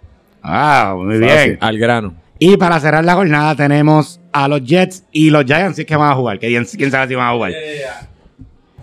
[0.50, 1.30] Ah, muy bien.
[1.30, 2.14] Fácil, Al grano.
[2.38, 5.96] Y para cerrar la jornada tenemos a los Jets y los Giants, si es que
[5.96, 6.38] van a jugar.
[6.38, 7.52] Que quién, quién sabe si van a jugar.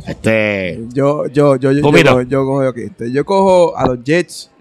[0.06, 0.80] Este.
[0.94, 3.12] Yo, yo, yo, yo, yo, yo cojo aquí este.
[3.12, 4.52] Yo cojo a los Jets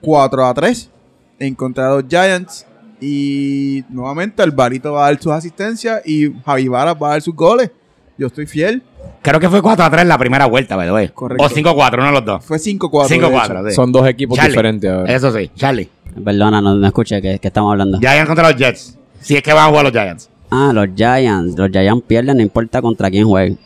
[0.00, 0.90] 4 a 3
[1.38, 2.66] en contra de los Giants.
[3.00, 7.34] Y nuevamente Alvarito va a dar sus asistencias y Javi Vara va a dar sus
[7.34, 7.70] goles.
[8.16, 8.82] Yo estoy fiel.
[9.22, 11.08] Creo que fue 4 a 3 la primera vuelta, way.
[11.08, 11.44] Correcto.
[11.44, 12.44] O 5 a 4, uno de los dos.
[12.44, 13.08] Fue 5-4.
[13.08, 13.68] 5 a de 4, hecho.
[13.68, 13.74] sí.
[13.74, 14.52] Son dos equipos Charlie.
[14.52, 15.12] diferentes ahora.
[15.12, 15.88] Eso sí, Charlie.
[16.22, 17.98] Perdona, no, no escuché que, que estamos hablando.
[17.98, 18.98] Giants contra los Jets.
[19.20, 20.30] Si es que van a jugar los Giants.
[20.50, 21.56] Ah, los Giants.
[21.58, 23.58] Los Giants pierden, no importa contra quién jueguen.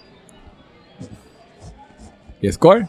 [2.41, 2.87] ¿Y score?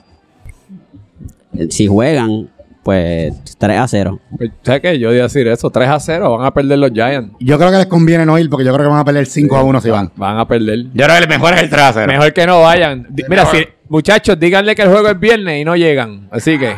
[1.57, 2.49] Eh, Si juegan,
[2.83, 4.19] pues 3 a 0.
[4.37, 4.99] Pues, ¿Sabes qué?
[4.99, 5.69] Yo iba a decir eso.
[5.69, 6.37] 3 a 0.
[6.37, 7.31] Van a perder los Giants.
[7.39, 9.55] Yo creo que les conviene no ir porque yo creo que van a perder 5
[9.57, 10.11] a 1 si van.
[10.15, 10.85] Van a perder.
[10.93, 12.07] Yo creo que el mejor es el 3 a 0.
[12.07, 13.07] Mejor que no vayan.
[13.09, 16.27] Di- Mira, si, muchachos, díganle que el juego es viernes y no llegan.
[16.31, 16.75] Así que.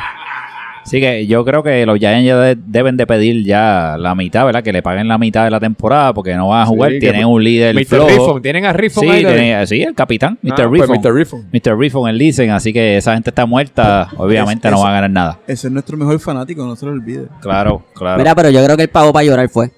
[0.83, 4.45] Así que yo creo que los Giants ya de- deben de pedir ya la mitad,
[4.45, 4.63] ¿verdad?
[4.63, 6.91] Que le paguen la mitad de la temporada porque no van a jugar.
[6.91, 7.85] Sí, tienen un líder Mr.
[7.85, 8.07] flojo.
[8.09, 8.41] Riffon.
[8.41, 9.23] ¿Tienen a Riffon Sí, ahí?
[9.25, 10.51] tienen- sí, el capitán, Mr.
[10.51, 10.97] Ah, pues Riffon.
[11.01, 11.13] Mr.
[11.13, 11.45] Riffon.
[11.53, 11.77] Mr.
[11.77, 14.09] Riffon, el Listen, así que esa gente está muerta.
[14.17, 15.39] Obviamente Es- no va a ganar nada.
[15.47, 17.25] Ese es nuestro mejor fanático, no se lo olvide.
[17.41, 18.17] Claro, claro.
[18.17, 19.69] Mira, pero yo creo que el pago para llorar fue.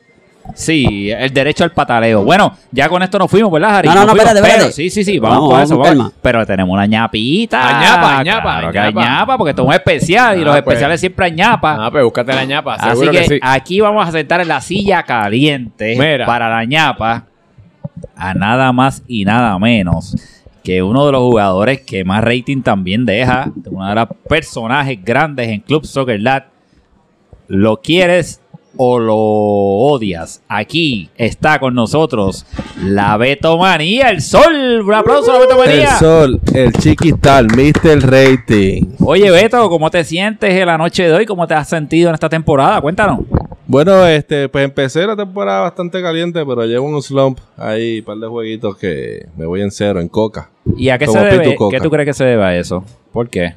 [0.56, 2.24] Sí, el derecho al pataleo.
[2.24, 3.88] Bueno, ya con esto nos fuimos, ¿verdad, Harry?
[3.88, 4.72] No, no, no, espérate, pero- espérate.
[4.74, 5.78] Sí, sí, sí, vamos, Vamos, con eso.
[5.78, 6.14] con vamos.
[6.22, 7.80] Pero tenemos una ñapita.
[7.80, 9.02] Añapa, añapa, Claro que hay añapa.
[9.10, 10.64] ñapa, porque esto es un especial y Ah, los pues.
[10.64, 11.78] especiales siempre hay ñapa.
[11.80, 12.76] Ah, pues búscate la ñapa.
[12.76, 13.40] Así que, que, sí.
[13.42, 16.26] aquí vamos a sentar en la silla caliente Mira.
[16.26, 17.24] para la ñapa
[18.16, 20.16] a nada más y nada menos
[20.64, 25.48] que uno de los jugadores que más rating también deja, uno de los personajes grandes
[25.50, 26.46] en Club Soccer Lat.
[27.48, 28.40] ¿Lo quieres
[28.78, 30.42] o lo odias?
[30.48, 32.46] Aquí está con nosotros
[32.84, 34.82] la Betomanía, el sol.
[34.86, 35.98] Un aplauso a la El Betomanía.
[36.00, 38.02] sol, el chiquital, Mr.
[38.10, 38.96] Rating.
[39.06, 41.26] Oye, Beto, ¿cómo te sientes en la noche de hoy?
[41.26, 42.82] ¿Cómo te has sentido en esta temporada?
[42.82, 43.20] Cuéntanos.
[43.66, 48.18] Bueno, este, pues empecé la temporada bastante caliente, pero llevo un slump ahí, un par
[48.18, 50.52] de jueguitos que me voy en cero, en coca.
[50.78, 51.58] ¿Y a qué Como se debe?
[51.72, 52.84] ¿Qué tú crees que se debe a eso?
[53.12, 53.54] ¿Por qué?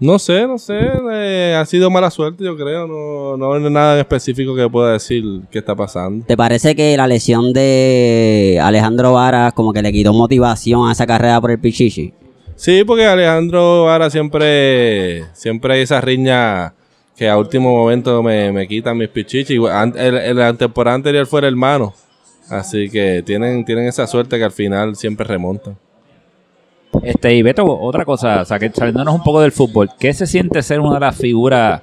[0.00, 0.78] No sé, no sé,
[1.12, 2.86] eh, ha sido mala suerte, yo creo.
[2.86, 6.24] No, no hay nada en específico que pueda decir qué está pasando.
[6.24, 11.06] ¿Te parece que la lesión de Alejandro Varas como que le quitó motivación a esa
[11.06, 12.14] carrera por el Pichichi?
[12.56, 16.74] Sí, porque Alejandro ahora siempre, siempre hay esa riña
[17.14, 19.60] que a último momento me, me quitan mis pichichis.
[19.96, 21.92] El, el, la temporada anterior fue el hermano.
[22.48, 25.76] Así que tienen, tienen esa suerte que al final siempre remontan.
[27.02, 30.26] Este, y Beto, otra cosa, o sea, que saliéndonos un poco del fútbol, ¿qué se
[30.26, 31.80] siente ser una de las figuras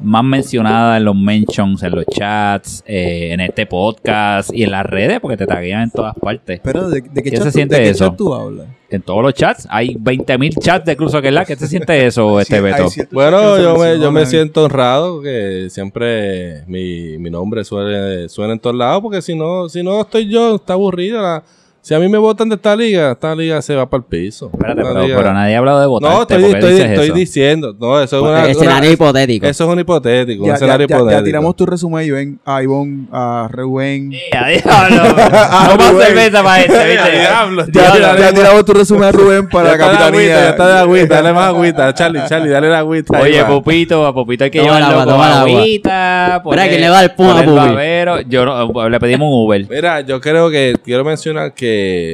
[0.00, 4.86] más mencionada en los mentions, en los chats, eh, en este podcast y en las
[4.86, 6.60] redes, porque te taguean en todas partes.
[6.64, 8.08] Pero, ¿de, de qué, ¿Qué chat se siente de qué eso?
[8.08, 8.68] chat tú hablas?
[8.88, 11.44] En todos los chats hay 20.000 chats de Cruz Live.
[11.46, 12.88] ¿Qué se siente eso, este Beto?
[13.10, 18.60] Bueno, yo me, yo me siento honrado que siempre mi, mi nombre suele, suena en
[18.60, 21.20] todos lados, porque si no, si no estoy yo, está aburrida.
[21.22, 21.42] la-
[21.84, 24.48] si a mí me votan de esta liga, esta liga se va para el piso.
[24.52, 26.14] Espérate, pero, liga- pero nadie ha hablado de votarte.
[26.14, 27.74] No, estoy, ¿por qué estoy, estoy diciendo.
[27.78, 29.46] No, eso es Pues, una, escenario una- hipotético.
[29.46, 31.24] Eso es un hipotético, un Ya, ya, escenario ya, ya hipotético.
[31.24, 34.12] tiramos tu resumen, Iván, a Ivonne, a Reuben.
[34.32, 35.02] Ya, diablo.
[35.72, 37.10] No más cerveza para este, ¿viste?
[37.18, 40.28] Diablo, Ya, tiramos tu resumen a Rubén para la capitanía.
[40.28, 41.92] ya está de agüita, dale más agüita.
[41.94, 43.18] Charlie, Charlie, dale la agüita.
[43.20, 43.48] Oye, va.
[43.48, 46.36] Pupito, a Pupito hay que Toma el llevarlo agua, con el agüita.
[46.36, 48.20] Espera, ¿quién le va dar pum a babero.
[48.22, 49.66] Yo no, le pedimos un Uber.
[49.68, 51.71] Mira, yo creo que quiero mencionar que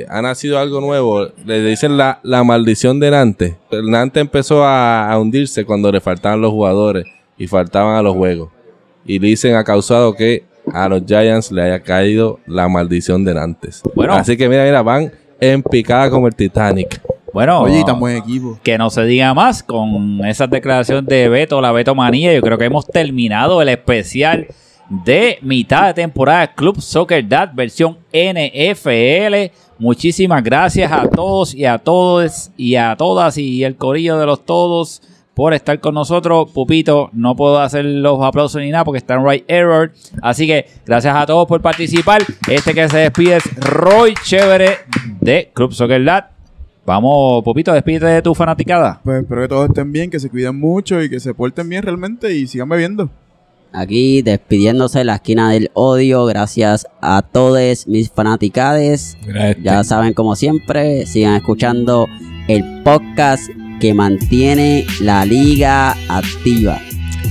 [0.08, 1.28] ha nacido algo nuevo.
[1.44, 3.54] Le dicen la, la maldición de Nantes.
[3.70, 7.04] El Nantes empezó a, a hundirse cuando le faltaban los jugadores
[7.36, 8.50] y faltaban a los juegos.
[9.04, 13.82] Y dicen ha causado que a los Giants le haya caído la maldición de Nantes.
[13.94, 14.12] Bueno.
[14.14, 15.10] Así que mira, mira, van
[15.40, 17.00] en picada como el Titanic.
[17.32, 18.58] Bueno, Oye, y tan buen equipo.
[18.62, 22.34] que no se diga más con esas declaraciones de Beto, la Beto Manía.
[22.34, 24.46] Yo creo que hemos terminado el especial
[24.88, 29.52] de mitad de temporada Club Soccer Dad versión NFL.
[29.78, 34.44] Muchísimas gracias a todos y a todos y a todas y el corillo de los
[34.44, 35.02] todos
[35.34, 36.50] por estar con nosotros.
[36.52, 39.92] Pupito, no puedo hacer los aplausos ni nada porque está en right error.
[40.20, 42.22] Así que gracias a todos por participar.
[42.48, 44.78] Este que se despide es Roy Chévere
[45.20, 46.24] de Club Soccer Dad.
[46.84, 49.00] Vamos, Pupito, despídete de tu fanaticada.
[49.04, 51.82] Pues espero que todos estén bien, que se cuiden mucho y que se porten bien
[51.82, 53.10] realmente y sigan bebiendo.
[53.72, 56.24] Aquí despidiéndose de la esquina del odio.
[56.26, 59.16] Gracias a todos mis fanaticades.
[59.62, 62.06] Ya saben, como siempre, sigan escuchando
[62.48, 63.42] el podcast
[63.80, 66.80] que mantiene la liga activa.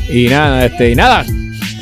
[0.09, 1.25] Y nada, este, y nada.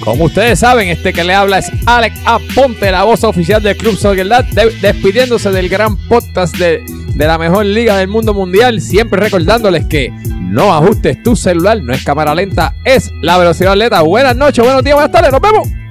[0.04, 3.96] Como ustedes saben, este que le habla es Alex Aponte, la voz oficial del Club
[3.98, 6.84] Soccer de- despidiéndose del gran podcast de,
[7.16, 8.82] de la mejor liga del mundo mundial.
[8.82, 14.02] Siempre recordándoles que no ajustes tu celular, no es cámara lenta, es la velocidad atleta.
[14.02, 15.85] Buenas noches, buenos días, buenas tardes, nos vemos.